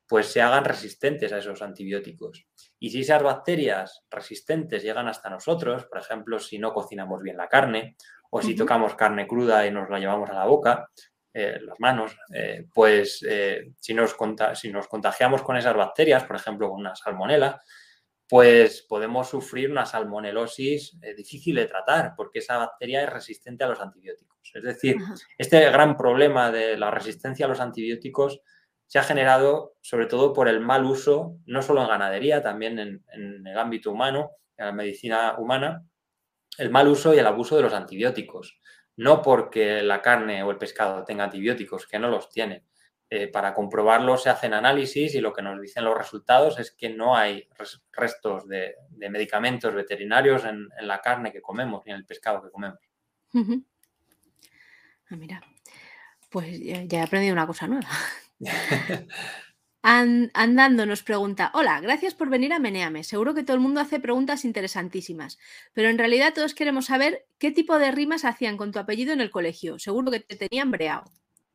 pues 0.09 0.33
se 0.33 0.41
hagan 0.41 0.65
resistentes 0.65 1.33
a 1.33 1.39
esos 1.39 1.61
antibióticos. 1.61 2.47
Y 2.79 2.91
si 2.91 3.01
esas 3.01 3.23
bacterias 3.23 4.05
resistentes 4.11 4.83
llegan 4.83 5.07
hasta 5.07 5.29
nosotros, 5.29 5.85
por 5.85 5.99
ejemplo, 5.99 6.39
si 6.39 6.59
no 6.59 6.73
cocinamos 6.73 7.23
bien 7.23 7.37
la 7.37 7.49
carne 7.49 7.97
o 8.31 8.41
si 8.41 8.57
tocamos 8.57 8.95
carne 8.95 9.27
cruda 9.27 9.67
y 9.67 9.71
nos 9.71 9.91
la 9.91 9.99
llevamos 9.99 10.31
a 10.31 10.35
la 10.35 10.47
boca, 10.47 10.89
eh, 11.35 11.59
las 11.61 11.79
manos, 11.79 12.17
eh, 12.33 12.67
pues 12.73 13.25
eh, 13.29 13.73
si, 13.79 13.93
nos 13.93 14.17
si 14.55 14.73
nos 14.73 14.89
contagiamos 14.89 15.43
con 15.43 15.57
esas 15.57 15.77
bacterias, 15.77 16.25
por 16.25 16.37
ejemplo, 16.37 16.71
con 16.71 16.81
una 16.81 16.97
salmonela, 16.97 17.61
pues 18.27 18.83
podemos 18.89 19.29
sufrir 19.29 19.71
una 19.71 19.87
salmonelosis 19.87 20.99
difícil 21.17 21.57
de 21.57 21.67
tratar 21.67 22.13
porque 22.15 22.41
esa 22.41 22.59
bacteria 22.59 23.03
es 23.03 23.11
resistente 23.11 23.65
a 23.65 23.69
los 23.69 23.81
antibióticos. 23.81 24.39
Es 24.53 24.63
decir, 24.63 24.97
este 25.39 25.61
gran 25.71 25.97
problema 25.97 26.51
de 26.51 26.77
la 26.77 26.91
resistencia 26.91 27.47
a 27.47 27.49
los 27.49 27.61
antibióticos 27.61 28.43
se 28.89 28.99
ha 28.99 29.03
generado 29.03 29.77
sobre 29.83 30.07
todo 30.07 30.33
por 30.33 30.49
el 30.49 30.61
mal 30.61 30.85
uso, 30.87 31.37
no 31.45 31.61
solo 31.61 31.83
en 31.83 31.89
ganadería, 31.89 32.43
también 32.43 32.79
en, 32.79 33.47
el 33.47 33.59
ámbito 33.59 33.93
humano, 33.93 34.31
en 34.57 34.67
la 34.67 34.73
medicina 34.73 35.35
humana, 35.37 35.85
el 36.57 36.71
mal 36.71 36.89
uso 36.89 37.15
y 37.15 37.19
el 37.19 37.27
abuso 37.27 37.55
de 37.57 37.63
los 37.63 37.75
antibióticos. 37.75 38.59
No 38.97 39.21
porque 39.21 39.83
la 39.83 40.01
carne 40.01 40.43
o 40.43 40.51
el 40.51 40.57
pescado 40.57 41.05
tenga 41.05 41.25
antibióticos, 41.25 41.87
que 41.87 41.99
no 41.99 42.09
los 42.09 42.31
tiene. 42.31 42.65
Eh, 43.11 43.29
para 43.29 43.53
comprobarlo 43.53 44.17
se 44.17 44.31
hacen 44.31 44.55
análisis 44.55 45.15
y 45.15 45.21
lo 45.21 45.35
que 45.35 45.43
nos 45.43 45.61
dicen 45.61 45.85
los 45.85 45.97
resultados 45.97 46.59
es 46.59 46.73
que 46.73 46.89
no 46.89 47.15
hay 47.15 47.47
restos 47.93 48.49
de, 48.49 48.75
medicamentos 49.11 49.75
veterinarios 49.75 50.45
en, 50.47 50.69
la 50.81 51.01
carne 51.03 51.31
que 51.31 51.43
comemos 51.43 51.87
y 51.87 51.91
en 51.91 51.97
el 51.97 52.07
pescado 52.07 52.43
que 52.43 52.51
comemos. 52.51 52.81
Ah, 55.11 55.17
mira, 55.17 55.43
pues 56.31 56.59
ya 56.59 57.01
he 57.01 57.03
aprendido 57.03 57.35
una 57.35 57.47
cosa 57.47 57.67
nueva. 57.67 57.89
Andando 59.83 60.87
nos 60.87 61.03
pregunta, 61.03 61.51
hola, 61.55 61.81
gracias 61.81 62.15
por 62.15 62.29
venir 62.29 62.53
a 62.53 62.59
Meneame. 62.59 63.05
Seguro 63.05 63.35
que 63.35 63.43
todo 63.43 63.55
el 63.55 63.63
mundo 63.63 63.81
hace 63.81 64.01
preguntas 64.01 64.45
interesantísimas, 64.45 65.39
pero 65.73 65.89
en 65.89 65.99
realidad 65.99 66.33
todos 66.35 66.55
queremos 66.55 66.87
saber 66.87 67.27
qué 67.39 67.51
tipo 67.51 67.79
de 67.79 67.91
rimas 67.91 68.25
hacían 68.25 68.57
con 68.57 68.73
tu 68.73 68.79
apellido 68.79 69.13
en 69.13 69.21
el 69.21 69.31
colegio. 69.31 69.79
Seguro 69.79 70.11
que 70.11 70.21
te 70.21 70.37
tenían 70.37 70.71
breado. 70.71 71.05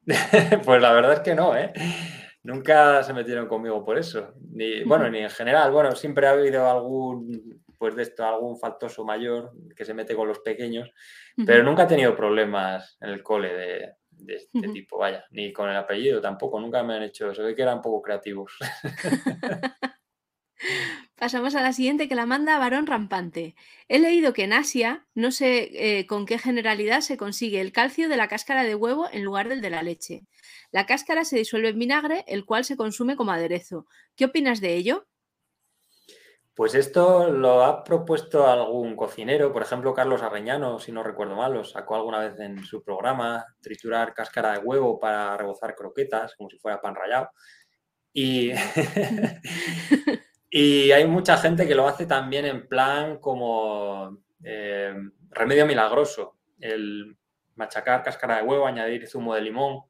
pues 0.65 0.81
la 0.81 0.93
verdad 0.93 1.13
es 1.13 1.19
que 1.21 1.35
no, 1.35 1.55
¿eh? 1.55 1.71
Nunca 2.43 3.03
se 3.03 3.13
metieron 3.13 3.47
conmigo 3.47 3.85
por 3.85 3.97
eso. 3.97 4.33
Ni, 4.51 4.83
bueno, 4.83 5.09
ni 5.09 5.19
en 5.19 5.29
general. 5.29 5.71
Bueno, 5.71 5.95
siempre 5.95 6.27
ha 6.27 6.31
habido 6.31 6.69
algún 6.69 7.61
después 7.83 7.95
de 7.95 8.03
esto 8.03 8.25
algún 8.25 8.57
faltoso 8.57 9.03
mayor 9.03 9.51
que 9.75 9.83
se 9.83 9.93
mete 9.93 10.15
con 10.15 10.27
los 10.27 10.39
pequeños, 10.39 10.89
pero 11.45 11.63
nunca 11.63 11.83
he 11.83 11.87
tenido 11.87 12.15
problemas 12.15 12.97
en 13.01 13.09
el 13.09 13.23
cole 13.23 13.53
de, 13.53 13.93
este 14.27 14.67
tipo, 14.69 14.97
vaya, 14.97 15.25
ni 15.31 15.51
con 15.51 15.69
el 15.69 15.75
apellido 15.75 16.21
tampoco, 16.21 16.59
nunca 16.59 16.83
me 16.83 16.95
han 16.95 17.03
hecho 17.03 17.31
eso, 17.31 17.43
ve 17.43 17.55
que 17.55 17.61
eran 17.61 17.81
poco 17.81 18.01
creativos. 18.01 18.57
Pasamos 21.15 21.55
a 21.55 21.61
la 21.61 21.73
siguiente 21.73 22.07
que 22.07 22.15
la 22.15 22.25
manda 22.25 22.57
Varón 22.57 22.87
Rampante. 22.87 23.55
He 23.87 23.99
leído 23.99 24.33
que 24.33 24.43
en 24.43 24.53
Asia, 24.53 25.05
no 25.13 25.31
sé 25.31 25.69
eh, 25.73 26.07
con 26.07 26.25
qué 26.25 26.37
generalidad 26.37 27.01
se 27.01 27.17
consigue 27.17 27.61
el 27.61 27.71
calcio 27.71 28.09
de 28.09 28.17
la 28.17 28.27
cáscara 28.27 28.63
de 28.63 28.75
huevo 28.75 29.07
en 29.11 29.23
lugar 29.23 29.49
del 29.49 29.61
de 29.61 29.69
la 29.69 29.83
leche. 29.83 30.23
La 30.71 30.85
cáscara 30.85 31.25
se 31.25 31.37
disuelve 31.37 31.69
en 31.69 31.79
vinagre, 31.79 32.23
el 32.27 32.45
cual 32.45 32.65
se 32.65 32.77
consume 32.77 33.15
como 33.15 33.31
aderezo. 33.31 33.87
¿Qué 34.15 34.25
opinas 34.25 34.59
de 34.61 34.75
ello? 34.75 35.07
Pues 36.55 36.75
esto 36.75 37.31
lo 37.31 37.63
ha 37.63 37.83
propuesto 37.83 38.47
algún 38.47 38.95
cocinero, 38.95 39.51
por 39.51 39.63
ejemplo 39.63 39.93
Carlos 39.93 40.21
Arreñano, 40.21 40.79
si 40.79 40.91
no 40.91 41.01
recuerdo 41.01 41.35
mal, 41.35 41.53
lo 41.53 41.63
sacó 41.63 41.95
alguna 41.95 42.19
vez 42.19 42.39
en 42.39 42.63
su 42.63 42.83
programa, 42.83 43.43
triturar 43.59 44.13
cáscara 44.13 44.53
de 44.53 44.59
huevo 44.59 44.99
para 44.99 45.35
rebozar 45.35 45.73
croquetas, 45.73 46.35
como 46.35 46.51
si 46.51 46.59
fuera 46.59 46.79
pan 46.79 46.93
rallado. 46.93 47.31
Y 48.13 48.51
hay 50.93 51.07
mucha 51.07 51.37
gente 51.37 51.67
que 51.67 51.73
lo 51.73 51.87
hace 51.87 52.05
también 52.05 52.45
en 52.45 52.67
plan 52.67 53.17
como 53.17 54.19
eh, 54.43 54.93
remedio 55.31 55.65
milagroso. 55.65 56.37
El 56.59 57.17
machacar 57.55 58.03
cáscara 58.03 58.37
de 58.37 58.43
huevo, 58.43 58.67
añadir 58.67 59.07
zumo 59.07 59.33
de 59.33 59.41
limón 59.41 59.81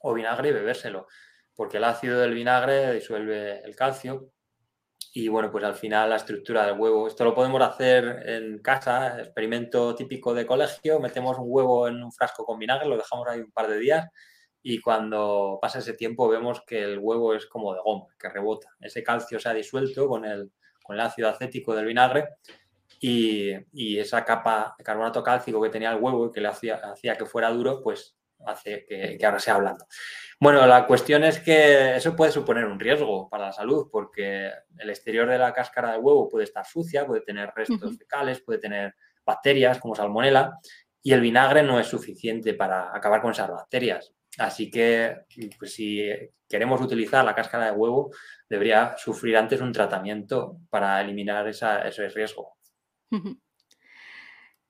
o 0.00 0.14
vinagre 0.14 0.48
y 0.48 0.52
bebérselo. 0.52 1.06
Porque 1.54 1.76
el 1.76 1.84
ácido 1.84 2.18
del 2.18 2.34
vinagre 2.34 2.94
disuelve 2.94 3.60
el 3.62 3.76
calcio. 3.76 4.30
Y 5.12 5.28
bueno, 5.28 5.50
pues 5.50 5.64
al 5.64 5.74
final 5.74 6.10
la 6.10 6.16
estructura 6.16 6.66
del 6.66 6.78
huevo. 6.78 7.06
Esto 7.06 7.24
lo 7.24 7.34
podemos 7.34 7.60
hacer 7.62 8.22
en 8.26 8.58
casa, 8.60 9.20
experimento 9.20 9.94
típico 9.94 10.34
de 10.34 10.46
colegio. 10.46 11.00
Metemos 11.00 11.38
un 11.38 11.46
huevo 11.48 11.88
en 11.88 12.02
un 12.02 12.12
frasco 12.12 12.44
con 12.44 12.58
vinagre, 12.58 12.88
lo 12.88 12.96
dejamos 12.96 13.28
ahí 13.28 13.40
un 13.40 13.52
par 13.52 13.68
de 13.68 13.78
días 13.78 14.08
y 14.62 14.80
cuando 14.80 15.58
pasa 15.60 15.80
ese 15.80 15.94
tiempo 15.94 16.28
vemos 16.28 16.62
que 16.64 16.82
el 16.82 16.98
huevo 16.98 17.34
es 17.34 17.46
como 17.46 17.74
de 17.74 17.80
goma, 17.82 18.06
que 18.18 18.28
rebota. 18.28 18.68
Ese 18.80 19.02
calcio 19.02 19.40
se 19.40 19.48
ha 19.48 19.54
disuelto 19.54 20.08
con 20.08 20.24
el, 20.24 20.52
con 20.82 20.94
el 20.94 21.02
ácido 21.02 21.28
acético 21.28 21.74
del 21.74 21.86
vinagre 21.86 22.28
y, 23.00 23.98
esa 23.98 24.24
capa 24.24 24.74
de 24.78 24.84
carbonato 24.84 25.22
cálcico 25.22 25.60
que 25.60 25.70
tenía 25.70 25.92
el 25.92 26.00
huevo 26.00 26.26
y 26.26 26.32
que 26.32 26.40
le 26.40 26.48
hacía, 26.48 26.76
hacía 26.76 27.16
que 27.16 27.26
fuera 27.26 27.50
duro, 27.50 27.82
pues 27.82 28.16
hace 28.46 28.84
que, 28.86 29.18
ahora 29.24 29.38
sea 29.38 29.58
blando. 29.58 29.86
Bueno, 30.40 30.66
la 30.66 30.86
cuestión 30.86 31.24
es 31.24 31.40
que 31.40 31.96
eso 31.96 32.16
puede 32.16 32.32
suponer 32.32 32.64
un 32.64 32.80
riesgo 32.80 33.28
para 33.28 33.46
la 33.46 33.52
salud 33.52 33.88
porque 33.90 34.50
el 34.78 34.90
exterior 34.90 35.28
de 35.28 35.38
la 35.38 35.52
cáscara 35.52 35.92
de 35.92 35.98
huevo 35.98 36.28
puede 36.28 36.44
estar 36.44 36.66
sucia, 36.66 37.06
puede 37.06 37.22
tener 37.22 37.52
restos 37.54 37.96
fecales, 37.96 38.40
puede 38.40 38.58
tener 38.58 38.94
bacterias 39.24 39.78
como 39.78 39.94
salmonela 39.94 40.58
y 41.02 41.12
el 41.12 41.20
vinagre 41.20 41.62
no 41.62 41.78
es 41.80 41.86
suficiente 41.86 42.54
para 42.54 42.94
acabar 42.94 43.20
con 43.20 43.32
esas 43.32 43.50
bacterias. 43.50 44.12
Así 44.38 44.70
que 44.70 45.24
pues, 45.58 45.74
si 45.74 46.08
queremos 46.48 46.80
utilizar 46.80 47.24
la 47.24 47.34
cáscara 47.34 47.66
de 47.66 47.72
huevo, 47.72 48.10
debería 48.48 48.94
sufrir 48.96 49.36
antes 49.36 49.60
un 49.60 49.72
tratamiento 49.72 50.58
para 50.70 51.00
eliminar 51.00 51.46
ese 51.48 52.08
riesgo. 52.08 52.56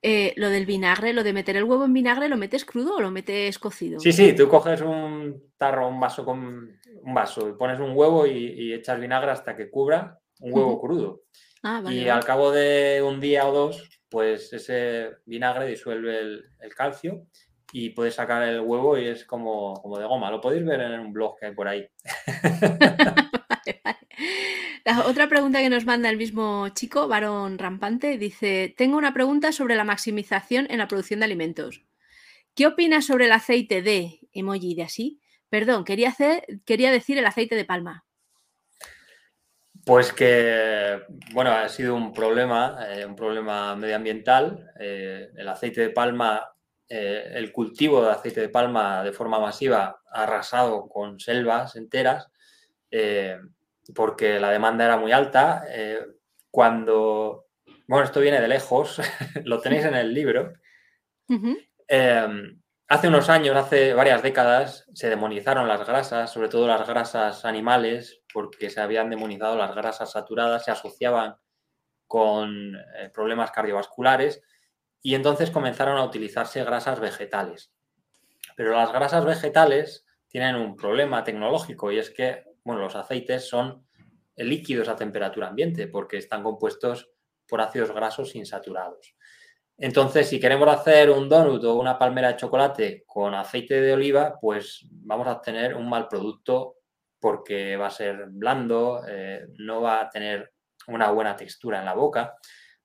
Eh, 0.05 0.33
lo 0.35 0.49
del 0.49 0.65
vinagre, 0.65 1.13
lo 1.13 1.23
de 1.23 1.31
meter 1.31 1.55
el 1.55 1.63
huevo 1.63 1.85
en 1.85 1.93
vinagre, 1.93 2.27
¿lo 2.27 2.35
metes 2.35 2.65
crudo 2.65 2.97
o 2.97 3.01
lo 3.01 3.09
metes 3.09 3.57
cocido? 3.57 4.01
Sí, 4.01 4.11
sí, 4.11 4.35
tú 4.35 4.49
coges 4.49 4.81
un 4.81 5.53
tarro, 5.57 5.87
un 5.87 5.99
vaso 5.99 6.25
con 6.25 6.77
un 7.01 7.13
vaso 7.13 7.47
y 7.47 7.53
pones 7.53 7.79
un 7.79 7.95
huevo 7.95 8.27
y, 8.27 8.73
echas 8.73 8.99
vinagre 8.99 9.31
hasta 9.31 9.55
que 9.55 9.69
cubra 9.69 10.19
un 10.41 10.53
huevo 10.53 10.79
crudo. 10.79 11.21
Ah, 11.63 11.81
y 11.89 12.09
al 12.09 12.25
cabo 12.25 12.51
de 12.51 13.01
un 13.01 13.21
día 13.21 13.47
o 13.47 13.53
dos, 13.53 14.01
pues 14.09 14.51
ese 14.51 15.11
vinagre 15.25 15.67
disuelve 15.67 16.19
el 16.19 16.75
calcio 16.75 17.25
y 17.73 17.89
puedes 17.89 18.13
sacar 18.13 18.43
el 18.43 18.61
huevo 18.61 18.99
y 18.99 19.07
es 19.07 19.25
como, 19.25 19.73
como 19.81 19.97
de 19.97 20.05
goma. 20.05 20.29
Lo 20.29 20.39
podéis 20.39 20.63
ver 20.63 20.79
en 20.79 20.99
un 20.99 21.11
blog 21.11 21.39
que 21.39 21.47
hay 21.47 21.55
por 21.55 21.67
ahí. 21.67 21.89
La 24.85 25.05
otra 25.05 25.29
pregunta 25.29 25.59
que 25.59 25.69
nos 25.69 25.85
manda 25.85 26.09
el 26.09 26.17
mismo 26.17 26.67
chico, 26.69 27.07
varón 27.07 27.57
rampante, 27.57 28.17
dice, 28.17 28.73
tengo 28.77 28.97
una 28.97 29.13
pregunta 29.13 29.53
sobre 29.53 29.75
la 29.75 29.85
maximización 29.85 30.67
en 30.69 30.79
la 30.79 30.87
producción 30.89 31.21
de 31.21 31.25
alimentos. 31.25 31.83
¿Qué 32.53 32.67
opinas 32.67 33.05
sobre 33.05 33.25
el 33.25 33.31
aceite 33.31 33.81
de 33.81 34.19
emoji 34.33 34.75
de 34.75 34.83
así? 34.83 35.21
Perdón, 35.49 35.85
quería, 35.85 36.09
hacer, 36.09 36.45
quería 36.65 36.91
decir 36.91 37.17
el 37.17 37.25
aceite 37.25 37.55
de 37.55 37.63
palma. 37.63 38.03
Pues 39.85 40.11
que, 40.11 41.01
bueno, 41.31 41.51
ha 41.51 41.69
sido 41.69 41.95
un 41.95 42.13
problema, 42.13 42.77
eh, 42.89 43.05
un 43.05 43.15
problema 43.15 43.75
medioambiental. 43.75 44.69
Eh, 44.79 45.29
el 45.35 45.47
aceite 45.47 45.81
de 45.81 45.89
palma 45.91 46.53
eh, 46.89 47.31
el 47.35 47.51
cultivo 47.51 48.03
de 48.03 48.11
aceite 48.11 48.41
de 48.41 48.49
palma 48.49 49.03
de 49.03 49.13
forma 49.13 49.39
masiva 49.39 50.01
ha 50.11 50.23
arrasado 50.23 50.87
con 50.89 51.19
selvas 51.19 51.75
enteras 51.75 52.27
porque 53.93 54.39
la 54.39 54.49
demanda 54.51 54.85
era 54.85 54.97
muy 54.97 55.11
alta. 55.11 55.65
Eh, 55.69 55.99
cuando, 56.49 57.47
bueno, 57.87 58.05
esto 58.05 58.19
viene 58.19 58.41
de 58.41 58.47
lejos, 58.47 58.99
lo 59.43 59.59
tenéis 59.59 59.85
en 59.85 59.95
el 59.95 60.13
libro. 60.13 60.53
hace 62.87 63.07
unos 63.07 63.29
años, 63.29 63.55
hace 63.55 63.93
varias 63.93 64.21
décadas, 64.21 64.85
se 64.93 65.09
demonizaron 65.09 65.67
las 65.67 65.85
grasas, 65.85 66.31
sobre 66.31 66.49
todo 66.49 66.67
las 66.67 66.87
grasas 66.87 67.45
animales, 67.45 68.21
porque 68.33 68.69
se 68.69 68.81
habían 68.81 69.09
demonizado 69.09 69.57
las 69.57 69.75
grasas 69.75 70.11
saturadas, 70.11 70.65
se 70.65 70.71
asociaban 70.71 71.35
con 72.07 72.77
problemas 73.13 73.51
cardiovasculares 73.51 74.43
y 75.01 75.15
entonces 75.15 75.51
comenzaron 75.51 75.97
a 75.97 76.03
utilizarse 76.03 76.63
grasas 76.63 76.99
vegetales. 76.99 77.71
Pero 78.55 78.71
las 78.71 78.91
grasas 78.91 79.25
vegetales 79.25 80.05
tienen 80.27 80.55
un 80.55 80.75
problema 80.75 81.23
tecnológico 81.23 81.91
y 81.91 81.99
es 81.99 82.09
que 82.09 82.43
bueno, 82.63 82.81
los 82.81 82.95
aceites 82.95 83.47
son 83.47 83.85
líquidos 84.35 84.89
a 84.89 84.95
temperatura 84.95 85.47
ambiente 85.47 85.87
porque 85.87 86.17
están 86.17 86.43
compuestos 86.43 87.11
por 87.47 87.61
ácidos 87.61 87.91
grasos 87.91 88.35
insaturados. 88.35 89.15
Entonces, 89.77 90.29
si 90.29 90.39
queremos 90.39 90.67
hacer 90.69 91.09
un 91.09 91.27
donut 91.27 91.63
o 91.63 91.75
una 91.75 91.97
palmera 91.97 92.29
de 92.29 92.37
chocolate 92.37 93.03
con 93.05 93.33
aceite 93.33 93.81
de 93.81 93.93
oliva, 93.93 94.37
pues 94.39 94.85
vamos 94.89 95.27
a 95.27 95.33
obtener 95.33 95.75
un 95.75 95.89
mal 95.89 96.07
producto 96.07 96.77
porque 97.19 97.75
va 97.75 97.87
a 97.87 97.91
ser 97.91 98.27
blando, 98.29 99.01
eh, 99.07 99.47
no 99.57 99.81
va 99.81 100.01
a 100.01 100.09
tener 100.09 100.53
una 100.87 101.09
buena 101.11 101.35
textura 101.35 101.79
en 101.79 101.85
la 101.85 101.93
boca. 101.93 102.35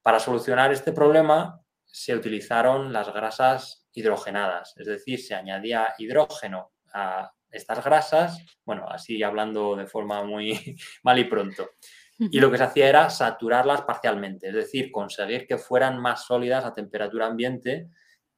Para 0.01 0.19
solucionar 0.19 0.73
este 0.73 0.93
problema, 0.93 1.61
se 1.85 2.15
utilizaron 2.15 2.93
las 2.93 3.13
grasas 3.13 3.87
hidrogenadas, 3.93 4.75
es 4.77 4.87
decir, 4.87 5.21
se 5.21 5.35
añadía 5.35 5.95
hidrógeno 5.99 6.73
a 6.93 7.33
estas 7.51 7.85
grasas, 7.85 8.45
bueno, 8.65 8.87
así 8.89 9.23
hablando 9.23 9.77
de 9.77 9.87
forma 9.87 10.23
muy 10.25 10.77
mal 11.03 11.19
y 11.19 11.25
pronto. 11.25 11.71
Y 12.21 12.41
lo 12.41 12.51
que 12.51 12.59
se 12.59 12.65
hacía 12.65 12.89
era 12.89 13.11
saturarlas 13.11 13.83
parcialmente, 13.83 14.49
es 14.49 14.55
decir, 14.55 14.91
conseguir 14.91 15.47
que 15.47 15.57
fueran 15.57 16.01
más 16.01 16.25
sólidas 16.25 16.65
a 16.65 16.75
temperatura 16.75 17.27
ambiente 17.27 17.91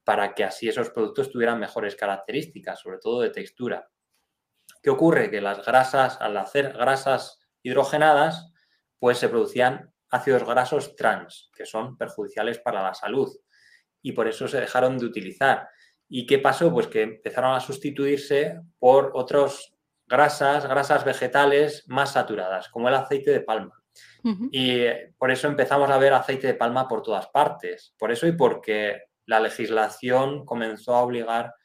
para 0.03 0.35
que 0.35 0.43
así 0.43 0.69
esos 0.69 0.91
productos 0.91 1.31
tuvieran 1.31 1.59
mejores 1.59 1.95
características, 1.95 2.79
sobre 2.79 2.99
todo 2.99 3.21
de 3.21 3.31
textura. 3.31 3.89
¿Qué 4.83 4.91
ocurre? 4.91 5.31
Que 5.31 5.41
las 5.41 5.65
grasas, 5.65 6.21
al 6.21 6.37
hacer 6.37 6.73
grasas 6.73 7.39
hidrogenadas, 7.63 8.51
pues 8.99 9.17
se 9.17 9.29
producían 9.29 9.91
ácidos 10.11 10.43
grasos 10.43 10.95
trans, 10.95 11.49
que 11.55 11.65
son 11.65 11.97
perjudiciales 11.97 12.59
para 12.59 12.83
la 12.83 12.93
salud 12.93 13.29
y 14.01 14.11
por 14.11 14.27
eso 14.27 14.47
se 14.47 14.59
dejaron 14.59 14.97
de 14.97 15.05
utilizar. 15.05 15.67
¿Y 16.13 16.25
qué 16.25 16.39
pasó? 16.39 16.73
Pues 16.73 16.87
que 16.87 17.03
empezaron 17.03 17.55
a 17.55 17.61
sustituirse 17.61 18.59
por 18.79 19.11
otras 19.15 19.73
grasas, 20.05 20.67
grasas 20.67 21.05
vegetales 21.05 21.85
más 21.87 22.11
saturadas, 22.11 22.67
como 22.67 22.89
el 22.89 22.95
aceite 22.95 23.31
de 23.31 23.39
palma. 23.39 23.81
Y 24.51 24.83
por 25.17 25.31
eso 25.31 25.47
empezamos 25.47 25.89
a 25.89 25.97
ver 25.97 26.13
aceite 26.13 26.47
de 26.47 26.53
palma 26.53 26.85
por 26.85 27.01
todas 27.01 27.27
partes. 27.27 27.95
Por 27.97 28.11
eso 28.11 28.27
y 28.27 28.33
porque 28.33 29.03
la 29.25 29.39
legislación 29.39 30.45
comenzó 30.45 30.95
a 30.95 31.01
obligar 31.01 31.55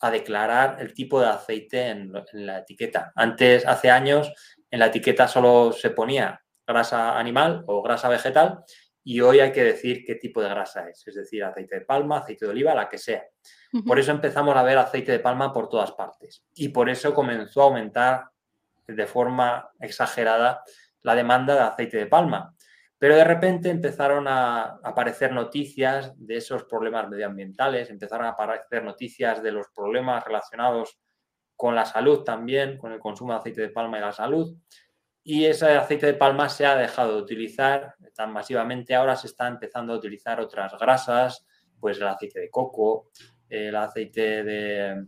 a 0.00 0.12
declarar 0.12 0.76
el 0.78 0.94
tipo 0.94 1.20
de 1.20 1.26
aceite 1.26 1.88
en, 1.88 2.12
en, 2.32 2.46
la 2.46 2.58
etiqueta. 2.58 3.10
Antes, 3.16 3.66
hace 3.66 3.90
años, 3.90 4.32
en 4.70 4.78
la 4.78 4.86
etiqueta 4.86 5.26
solo 5.26 5.72
se 5.72 5.90
ponía 5.90 6.40
grasa 6.64 7.18
animal 7.18 7.64
o 7.66 7.82
grasa 7.82 8.08
vegetal 8.08 8.60
y 9.04 9.20
hoy 9.20 9.40
hay 9.40 9.52
que 9.52 9.64
decir 9.64 10.04
qué 10.04 10.16
tipo 10.16 10.42
de 10.42 10.48
grasa 10.48 10.88
es, 10.88 11.06
es 11.06 11.14
decir, 11.14 11.42
aceite 11.44 11.80
de 11.80 11.84
palma, 11.84 12.18
aceite 12.18 12.44
de 12.44 12.50
oliva, 12.50 12.74
la 12.74 12.88
que 12.88 12.98
sea. 12.98 13.24
Por 13.86 13.98
eso 13.98 14.12
empezamos 14.12 14.56
a 14.56 14.62
ver 14.62 14.78
aceite 14.78 15.12
de 15.12 15.18
palma 15.20 15.52
por 15.52 15.68
todas 15.68 15.92
partes 15.92 16.44
y 16.54 16.68
por 16.68 16.90
eso 16.90 17.14
comenzó 17.14 17.62
a 17.62 17.64
aumentar 17.64 18.24
de 18.86 19.06
forma 19.06 19.70
exagerada 19.80 20.62
la 21.02 21.14
demanda 21.14 21.54
de 21.54 21.60
aceite 21.60 21.96
de 21.96 22.06
palma. 22.06 22.54
Pero 22.98 23.14
de 23.14 23.24
repente 23.24 23.70
empezaron 23.70 24.26
a 24.26 24.78
aparecer 24.82 25.32
noticias 25.32 26.12
de 26.16 26.36
esos 26.36 26.64
problemas 26.64 27.08
medioambientales, 27.08 27.90
empezaron 27.90 28.26
a 28.26 28.30
aparecer 28.30 28.82
noticias 28.82 29.42
de 29.42 29.52
los 29.52 29.68
problemas 29.74 30.24
relacionados 30.24 30.98
con 31.54 31.74
la 31.74 31.84
salud 31.84 32.24
también, 32.24 32.76
con 32.76 32.92
el 32.92 32.98
consumo 32.98 33.32
de 33.32 33.38
aceite 33.38 33.60
de 33.60 33.68
palma 33.70 33.98
y 33.98 34.00
la 34.00 34.12
salud. 34.12 34.56
Y 35.30 35.44
ese 35.44 35.66
aceite 35.66 36.06
de 36.06 36.14
palma 36.14 36.48
se 36.48 36.64
ha 36.64 36.74
dejado 36.74 37.16
de 37.16 37.22
utilizar 37.22 37.96
tan 38.14 38.32
masivamente. 38.32 38.94
Ahora 38.94 39.14
se 39.14 39.26
está 39.26 39.46
empezando 39.46 39.92
a 39.92 39.96
utilizar 39.98 40.40
otras 40.40 40.72
grasas, 40.80 41.44
pues 41.78 41.98
el 41.98 42.06
aceite 42.06 42.40
de 42.40 42.48
coco, 42.48 43.10
el 43.46 43.76
aceite 43.76 44.42
de, 44.42 45.04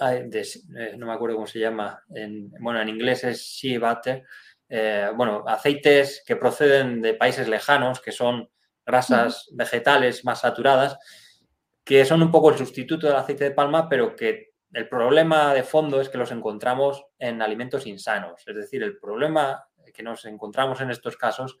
eh, 0.00 0.94
no 0.96 1.06
me 1.06 1.12
acuerdo 1.12 1.34
cómo 1.34 1.48
se 1.48 1.58
llama, 1.58 2.00
en, 2.14 2.48
bueno, 2.60 2.80
en 2.80 2.90
inglés 2.90 3.24
es 3.24 3.40
shea 3.40 3.80
butter, 3.80 4.22
eh, 4.68 5.10
bueno, 5.16 5.42
aceites 5.48 6.22
que 6.24 6.36
proceden 6.36 7.02
de 7.02 7.14
países 7.14 7.48
lejanos, 7.48 8.00
que 8.00 8.12
son 8.12 8.48
grasas 8.86 9.48
vegetales 9.52 10.24
más 10.24 10.42
saturadas, 10.42 10.96
que 11.82 12.04
son 12.04 12.22
un 12.22 12.30
poco 12.30 12.50
el 12.50 12.58
sustituto 12.58 13.08
del 13.08 13.16
aceite 13.16 13.42
de 13.42 13.50
palma, 13.50 13.88
pero 13.88 14.14
que 14.14 14.47
el 14.72 14.88
problema 14.88 15.54
de 15.54 15.62
fondo 15.62 16.00
es 16.00 16.08
que 16.08 16.18
los 16.18 16.30
encontramos 16.30 17.04
en 17.18 17.40
alimentos 17.42 17.86
insanos. 17.86 18.42
Es 18.46 18.54
decir, 18.54 18.82
el 18.82 18.98
problema 18.98 19.64
que 19.94 20.02
nos 20.02 20.24
encontramos 20.26 20.80
en 20.80 20.90
estos 20.90 21.16
casos 21.16 21.58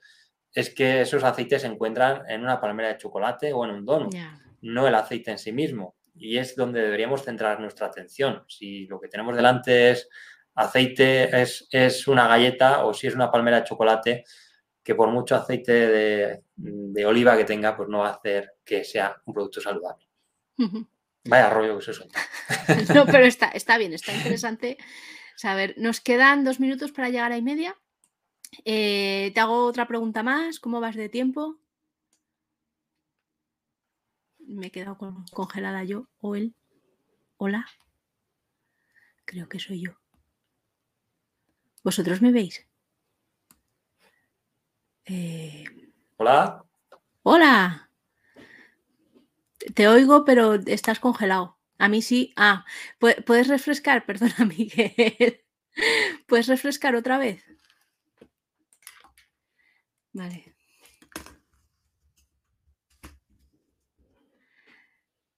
es 0.52 0.74
que 0.74 1.02
esos 1.02 1.24
aceites 1.24 1.62
se 1.62 1.68
encuentran 1.68 2.28
en 2.28 2.42
una 2.42 2.60
palmera 2.60 2.88
de 2.88 2.98
chocolate 2.98 3.52
o 3.52 3.64
en 3.64 3.70
un 3.70 3.84
donut, 3.84 4.14
no 4.62 4.86
el 4.86 4.94
aceite 4.94 5.30
en 5.30 5.38
sí 5.38 5.52
mismo. 5.52 5.96
Y 6.14 6.36
es 6.38 6.56
donde 6.56 6.82
deberíamos 6.82 7.22
centrar 7.22 7.60
nuestra 7.60 7.86
atención. 7.86 8.44
Si 8.48 8.86
lo 8.86 9.00
que 9.00 9.08
tenemos 9.08 9.36
delante 9.36 9.90
es 9.90 10.08
aceite, 10.54 11.40
es, 11.40 11.68
es 11.70 12.08
una 12.08 12.26
galleta 12.26 12.84
o 12.84 12.92
si 12.92 13.06
es 13.06 13.14
una 13.14 13.30
palmera 13.30 13.60
de 13.60 13.66
chocolate, 13.66 14.24
que 14.82 14.94
por 14.94 15.10
mucho 15.10 15.36
aceite 15.36 15.72
de, 15.72 16.42
de, 16.56 17.06
oliva 17.06 17.36
que 17.36 17.44
tenga, 17.44 17.76
pues 17.76 17.88
no 17.88 17.98
va 17.98 18.08
a 18.08 18.14
hacer 18.14 18.54
que 18.64 18.84
sea 18.84 19.14
un 19.26 19.34
producto 19.34 19.60
saludable. 19.60 20.08
Vaya 21.24 21.50
rollo 21.50 21.78
que 21.78 21.84
se 21.84 21.92
suelta. 21.92 22.20
no, 22.94 23.06
pero 23.06 23.24
está, 23.24 23.48
está 23.48 23.78
bien, 23.78 23.92
está 23.92 24.14
interesante 24.14 24.78
saber. 25.36 25.74
Nos 25.78 26.00
quedan 26.00 26.44
dos 26.44 26.60
minutos 26.60 26.92
para 26.92 27.10
llegar 27.10 27.32
a 27.32 27.36
y 27.36 27.42
media. 27.42 27.76
Eh, 28.64 29.30
te 29.34 29.40
hago 29.40 29.66
otra 29.66 29.86
pregunta 29.86 30.22
más. 30.22 30.58
¿Cómo 30.60 30.80
vas 30.80 30.96
de 30.96 31.08
tiempo? 31.08 31.58
Me 34.38 34.68
he 34.68 34.70
quedado 34.70 34.96
congelada 35.32 35.84
yo 35.84 36.08
o 36.20 36.34
él. 36.34 36.54
Hola. 37.36 37.66
Creo 39.24 39.48
que 39.48 39.58
soy 39.58 39.82
yo. 39.82 39.92
¿Vosotros 41.84 42.22
me 42.22 42.32
veis? 42.32 42.66
Eh, 45.04 45.64
Hola. 46.16 46.64
Hola. 47.22 47.87
Te 49.74 49.88
oigo, 49.88 50.24
pero 50.24 50.54
estás 50.54 51.00
congelado. 51.00 51.58
A 51.78 51.88
mí 51.88 52.02
sí. 52.02 52.32
Ah, 52.36 52.64
¿puedes 52.98 53.48
refrescar? 53.48 54.04
Perdona, 54.06 54.44
Miguel. 54.46 55.44
¿Puedes 56.26 56.46
refrescar 56.48 56.96
otra 56.96 57.18
vez? 57.18 57.44
Vale. 60.12 60.54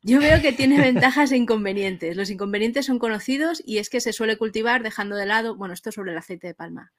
Yo 0.05 0.19
veo 0.19 0.41
que 0.41 0.51
tiene 0.51 0.81
ventajas 0.81 1.31
e 1.31 1.37
inconvenientes. 1.37 2.17
Los 2.17 2.29
inconvenientes 2.29 2.85
son 2.85 2.99
conocidos 2.99 3.63
y 3.65 3.77
es 3.77 3.89
que 3.89 4.01
se 4.01 4.11
suele 4.11 4.37
cultivar 4.37 4.83
dejando 4.83 5.15
de 5.15 5.25
lado, 5.25 5.55
bueno, 5.55 5.73
esto 5.73 5.93
sobre 5.93 6.11
el 6.11 6.17
aceite 6.17 6.47
de 6.47 6.53
palma. 6.53 6.91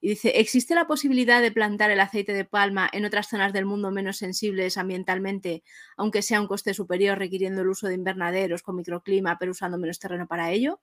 Y 0.00 0.08
dice, 0.08 0.40
¿existe 0.40 0.74
la 0.74 0.88
posibilidad 0.88 1.40
de 1.42 1.52
plantar 1.52 1.92
el 1.92 2.00
aceite 2.00 2.32
de 2.32 2.44
palma 2.44 2.90
en 2.92 3.04
otras 3.04 3.28
zonas 3.28 3.52
del 3.52 3.66
mundo 3.66 3.92
menos 3.92 4.16
sensibles 4.16 4.78
ambientalmente, 4.78 5.62
aunque 5.96 6.22
sea 6.22 6.40
un 6.40 6.48
coste 6.48 6.74
superior 6.74 7.18
requiriendo 7.18 7.60
el 7.62 7.68
uso 7.68 7.86
de 7.86 7.94
invernaderos 7.94 8.62
con 8.62 8.74
microclima, 8.74 9.38
pero 9.38 9.52
usando 9.52 9.78
menos 9.78 10.00
terreno 10.00 10.26
para 10.26 10.50
ello? 10.50 10.80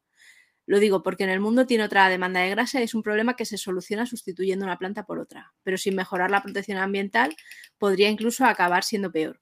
Lo 0.67 0.79
digo 0.79 1.03
porque 1.03 1.25
en 1.25 1.31
el 1.31 1.41
mundo 1.41 1.65
tiene 1.65 1.83
otra 1.83 2.07
demanda 2.07 2.39
de 2.39 2.49
grasa 2.49 2.79
y 2.79 2.83
es 2.83 2.93
un 2.93 3.03
problema 3.03 3.35
que 3.35 3.45
se 3.45 3.57
soluciona 3.57 4.05
sustituyendo 4.05 4.63
una 4.65 4.77
planta 4.77 5.05
por 5.05 5.19
otra, 5.19 5.53
pero 5.63 5.77
sin 5.77 5.95
mejorar 5.95 6.31
la 6.31 6.43
protección 6.43 6.77
ambiental 6.77 7.35
podría 7.77 8.09
incluso 8.09 8.45
acabar 8.45 8.85
siendo 8.85 9.11
peor. 9.11 9.41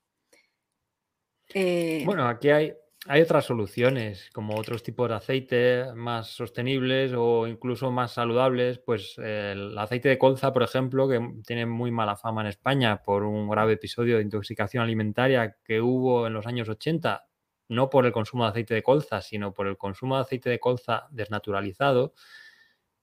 Eh, 1.54 2.02
bueno, 2.04 2.26
aquí 2.28 2.50
hay, 2.50 2.74
hay 3.06 3.22
otras 3.22 3.44
soluciones, 3.44 4.30
como 4.32 4.56
otros 4.56 4.82
tipos 4.82 5.08
de 5.08 5.14
aceite 5.14 5.84
más 5.94 6.28
sostenibles 6.28 7.12
o 7.16 7.46
incluso 7.46 7.90
más 7.90 8.12
saludables. 8.12 8.78
Pues 8.78 9.16
el 9.18 9.76
aceite 9.78 10.08
de 10.08 10.18
colza, 10.18 10.52
por 10.52 10.62
ejemplo, 10.62 11.08
que 11.08 11.20
tiene 11.46 11.66
muy 11.66 11.90
mala 11.90 12.16
fama 12.16 12.40
en 12.40 12.48
España 12.48 13.02
por 13.02 13.22
un 13.22 13.48
grave 13.48 13.74
episodio 13.74 14.16
de 14.16 14.22
intoxicación 14.22 14.82
alimentaria 14.82 15.56
que 15.64 15.80
hubo 15.80 16.26
en 16.26 16.34
los 16.34 16.46
años 16.46 16.68
80, 16.68 17.26
no 17.68 17.90
por 17.90 18.06
el 18.06 18.12
consumo 18.12 18.44
de 18.44 18.50
aceite 18.50 18.74
de 18.74 18.82
colza, 18.82 19.20
sino 19.22 19.54
por 19.54 19.68
el 19.68 19.76
consumo 19.76 20.16
de 20.16 20.22
aceite 20.22 20.50
de 20.50 20.58
colza 20.58 21.06
desnaturalizado. 21.10 22.12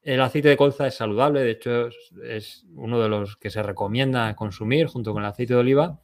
El 0.01 0.19
aceite 0.19 0.49
de 0.49 0.57
colza 0.57 0.85
es 0.85 0.95
saludable, 0.95 1.39
de 1.41 1.51
hecho 1.51 1.87
es 2.25 2.65
uno 2.75 2.99
de 2.99 3.07
los 3.07 3.37
que 3.37 3.49
se 3.49 3.63
recomienda 3.63 4.35
consumir 4.35 4.87
junto 4.87 5.13
con 5.13 5.23
el 5.23 5.29
aceite 5.29 5.53
de 5.53 5.61
oliva 5.61 6.01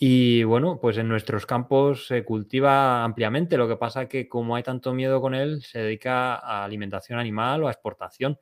y 0.00 0.44
bueno, 0.44 0.78
pues 0.80 0.96
en 0.98 1.08
nuestros 1.08 1.44
campos 1.44 2.06
se 2.06 2.24
cultiva 2.24 3.02
ampliamente. 3.02 3.56
Lo 3.56 3.66
que 3.66 3.76
pasa 3.76 4.02
es 4.02 4.08
que 4.08 4.28
como 4.28 4.54
hay 4.54 4.62
tanto 4.62 4.94
miedo 4.94 5.20
con 5.20 5.34
él, 5.34 5.60
se 5.62 5.80
dedica 5.80 6.36
a 6.36 6.64
alimentación 6.64 7.18
animal 7.18 7.64
o 7.64 7.68
a 7.68 7.72
exportación. 7.72 8.38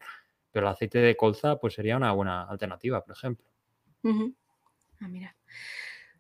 Pero 0.52 0.66
el 0.66 0.72
aceite 0.72 0.98
de 0.98 1.16
colza 1.16 1.56
pues 1.56 1.72
sería 1.72 1.96
una 1.96 2.12
buena 2.12 2.42
alternativa, 2.42 3.02
por 3.02 3.16
ejemplo. 3.16 3.46
Ah, 5.00 5.08
mira. 5.08 5.34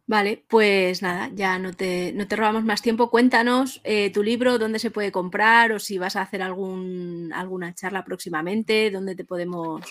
Vale, 0.06 0.42
pues 0.48 1.02
nada, 1.02 1.30
ya 1.34 1.58
no 1.58 1.74
te, 1.74 2.12
no 2.14 2.26
te 2.26 2.36
robamos 2.36 2.64
más 2.64 2.80
tiempo. 2.80 3.10
Cuéntanos 3.10 3.82
eh, 3.84 4.10
tu 4.10 4.22
libro, 4.22 4.56
dónde 4.56 4.78
se 4.78 4.90
puede 4.90 5.12
comprar 5.12 5.72
o 5.72 5.78
si 5.78 5.98
vas 5.98 6.16
a 6.16 6.22
hacer 6.22 6.40
algún, 6.40 7.30
alguna 7.34 7.74
charla 7.74 8.04
próximamente, 8.06 8.90
dónde 8.90 9.14
te 9.14 9.24
podemos... 9.24 9.82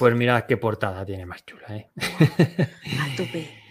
Pues 0.00 0.14
mira 0.16 0.46
qué 0.48 0.56
portada 0.56 1.06
tiene 1.06 1.26
más 1.26 1.46
chula, 1.46 1.76
¿eh? 1.76 1.90
A 1.96 3.16
tope. 3.16 3.62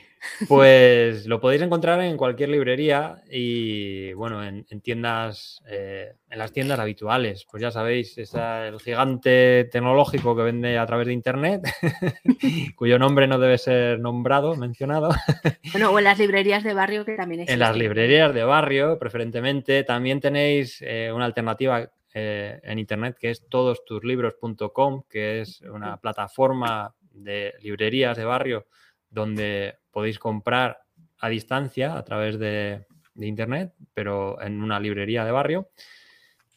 Pues 0.47 1.25
lo 1.27 1.39
podéis 1.39 1.61
encontrar 1.61 2.01
en 2.01 2.17
cualquier 2.17 2.49
librería 2.49 3.23
y 3.29 4.13
bueno, 4.13 4.43
en, 4.43 4.65
tiendas, 4.81 5.61
eh, 5.67 6.13
en 6.29 6.37
las 6.37 6.51
tiendas 6.51 6.79
habituales. 6.79 7.45
Pues 7.49 7.61
ya 7.61 7.71
sabéis, 7.71 8.17
es 8.17 8.33
el 8.33 8.79
gigante 8.79 9.69
tecnológico 9.71 10.35
que 10.35 10.43
vende 10.43 10.77
a 10.77 10.85
través 10.85 11.07
de 11.07 11.13
internet, 11.13 11.61
cuyo 12.75 12.99
nombre 12.99 13.27
no 13.27 13.39
debe 13.39 13.57
ser 13.57 13.99
nombrado, 13.99 14.55
mencionado. 14.55 15.09
Bueno, 15.71 15.91
o 15.91 15.97
en 15.97 16.05
las 16.05 16.19
librerías 16.19 16.63
de 16.63 16.73
barrio 16.73 17.03
que 17.03 17.15
también 17.15 17.41
existen. 17.41 17.55
En 17.55 17.59
las 17.59 17.75
librerías 17.75 18.33
de 18.33 18.43
barrio, 18.43 18.97
preferentemente. 18.97 19.83
También 19.83 20.21
tenéis 20.21 20.81
eh, 20.81 21.11
una 21.13 21.25
alternativa 21.25 21.89
eh, 22.13 22.59
en 22.63 22.79
internet 22.79 23.17
que 23.19 23.31
es 23.31 23.47
todostuslibros.com, 23.49 25.03
que 25.09 25.41
es 25.41 25.61
una 25.61 25.97
plataforma 25.97 26.93
de 27.11 27.53
librerías 27.61 28.15
de 28.15 28.25
barrio 28.25 28.67
donde 29.15 29.79
podéis 29.91 30.19
comprar 30.19 30.81
a 31.17 31.29
distancia 31.29 31.97
a 31.97 32.03
través 32.03 32.37
de, 32.37 32.85
internet, 33.15 33.73
pero 33.93 34.41
en 34.41 34.61
una 34.61 34.77
librería 34.77 35.23
de 35.23 35.31
barrio. 35.31 35.69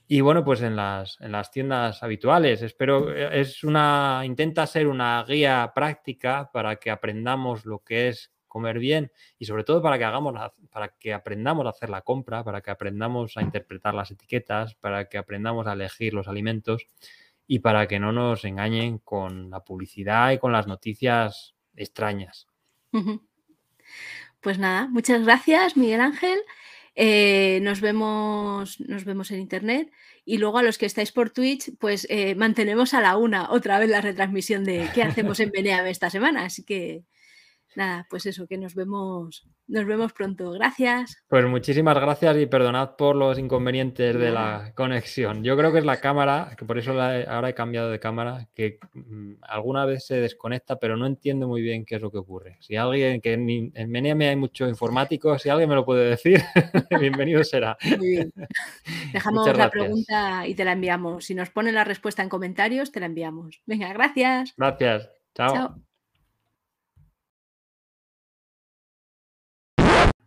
Y 0.09 0.23
bueno, 0.23 0.45
pues 0.45 0.61
en 0.63 0.75
las, 0.75 1.21
en 1.21 1.31
las 1.33 1.53
tiendas 1.53 2.03
habituales. 2.03 2.63
Espero, 2.63 3.15
es 3.15 3.63
una, 3.63 4.23
intenta 4.25 4.67
ser 4.67 4.89
una 4.89 5.25
guía 5.27 5.71
práctica 5.73 6.51
para 6.53 6.77
que 6.77 6.91
aprendamos 6.91 7.65
lo 7.65 7.79
que 7.85 8.09
es 8.09 8.33
comer 8.49 8.81
bien 8.81 9.13
y 9.39 9.45
sobre 9.45 9.63
todo 9.63 9.81
para 9.81 9.99
que 9.99 10.05
hagamos, 10.05 10.35
para 10.73 10.89
que 10.99 11.15
aprendamos 11.15 11.67
a 11.67 11.71
hacer 11.71 11.91
la 11.91 12.01
compra, 12.01 12.43
para 12.43 12.61
que 12.61 12.73
aprendamos 12.73 13.37
a 13.37 13.43
interpretar 13.43 13.95
las 13.95 14.11
etiquetas, 14.11 14.75
para 14.75 15.09
que 15.09 15.19
aprendamos 15.19 15.67
a 15.69 15.75
elegir 15.75 16.13
los 16.15 16.27
alimentos 16.27 16.89
y 17.47 17.61
para 17.61 17.87
que 17.87 18.01
no 18.01 18.11
nos 18.11 18.45
engañen 18.45 18.99
con 18.99 19.51
la 19.51 19.63
publicidad 19.63 20.33
y 20.33 20.39
con 20.39 20.51
las 20.51 20.67
noticias 20.67 21.55
extrañas. 21.77 22.48
Pues 24.41 24.59
nada, 24.59 24.89
muchas 24.89 25.25
gracias, 25.25 25.77
Miguel 25.77 26.01
Ángel. 26.01 26.39
Eh, 26.95 27.61
nos, 27.63 27.81
vemos, 27.81 28.81
nos 28.81 29.05
vemos 29.05 29.31
en 29.31 29.41
internet 29.41 29.91
y 30.25 30.39
luego 30.39 30.59
a 30.59 30.63
los 30.65 30.79
que 30.79 30.87
estáis 30.87 31.13
por 31.13 31.31
Twitch, 31.31 31.71
pues 31.79 32.07
eh, 32.11 32.35
mantenemos 32.35 32.93
a 32.93 33.01
la 33.01 33.17
una 33.17 33.51
otra 33.51 33.79
vez 33.79 33.89
la 33.89 34.01
retransmisión 34.01 34.65
de 34.65 34.89
qué 34.95 35.05
hacemos 35.05 35.39
en 35.39 35.51
Beneame 35.53 35.91
esta 35.91 36.11
semana. 36.11 36.45
Así 36.45 36.65
que 36.65 37.05
nada, 37.77 38.07
pues 38.11 38.27
eso, 38.27 38.47
que 38.47 38.59
nos 38.59 38.75
vemos, 38.75 39.47
nos 39.67 39.87
vemos 39.87 40.13
pronto. 40.13 40.51
Gracias. 40.53 41.17
Pues 41.29 41.45
muchísimas 41.47 41.95
gracias 41.95 42.37
y 42.37 42.47
perdonad 42.47 42.97
por 42.97 43.17
los 43.17 43.39
inconvenientes 43.39 44.19
de 44.19 44.31
la 44.31 44.73
conexión. 44.75 45.45
Yo 45.45 45.57
creo 45.57 45.73
que 45.73 45.79
es 45.79 45.85
la 45.85 46.01
cámara, 46.01 46.55
que 46.59 46.65
por 46.65 46.79
eso 46.79 46.93
ahora 46.93 47.49
he 47.49 47.55
cambiado 47.55 47.91
de 47.91 48.01
cámara, 48.01 48.49
que 48.55 48.79
mm, 48.93 49.35
alguna 49.43 49.85
vez 49.85 50.07
se 50.07 50.17
desconecta, 50.17 50.79
pero 50.79 50.97
no 50.97 51.07
entiendo 51.07 51.49
muy 51.49 51.63
bien 51.63 51.85
qué 51.85 51.97
es 51.97 52.03
lo 52.03 52.11
que 52.11 52.19
ocurre. 52.19 52.57
Si 52.61 52.77
alguien, 52.77 53.21
que 53.21 53.35
en, 53.35 53.73
en 53.75 54.23
hay 54.23 54.37
mucho 54.37 54.69
informático, 54.69 55.39
si 55.39 55.49
alguien 55.49 55.69
me 55.69 55.75
lo 55.75 55.85
puede 55.85 56.11
decir, 56.11 56.43
bienvenido 57.01 57.45
será. 57.45 57.77
Muy 57.99 58.09
bien. 58.09 58.33
Dejamos 59.13 59.57
la 59.57 59.71
pregunta 59.71 60.47
y 60.47 60.55
te 60.55 60.65
la 60.65 60.73
enviamos. 60.73 61.25
Si 61.25 61.35
nos 61.35 61.51
pone 61.51 61.73
la 61.73 61.85
respuesta 61.85 62.23
en 62.23 62.29
comentarios, 62.29 62.93
te 62.93 63.01
la 63.01 63.07
enviamos. 63.07 63.61
Venga, 63.67 63.93
gracias. 63.93 64.55
Gracias. 64.57 65.11
Chao. 65.35 65.88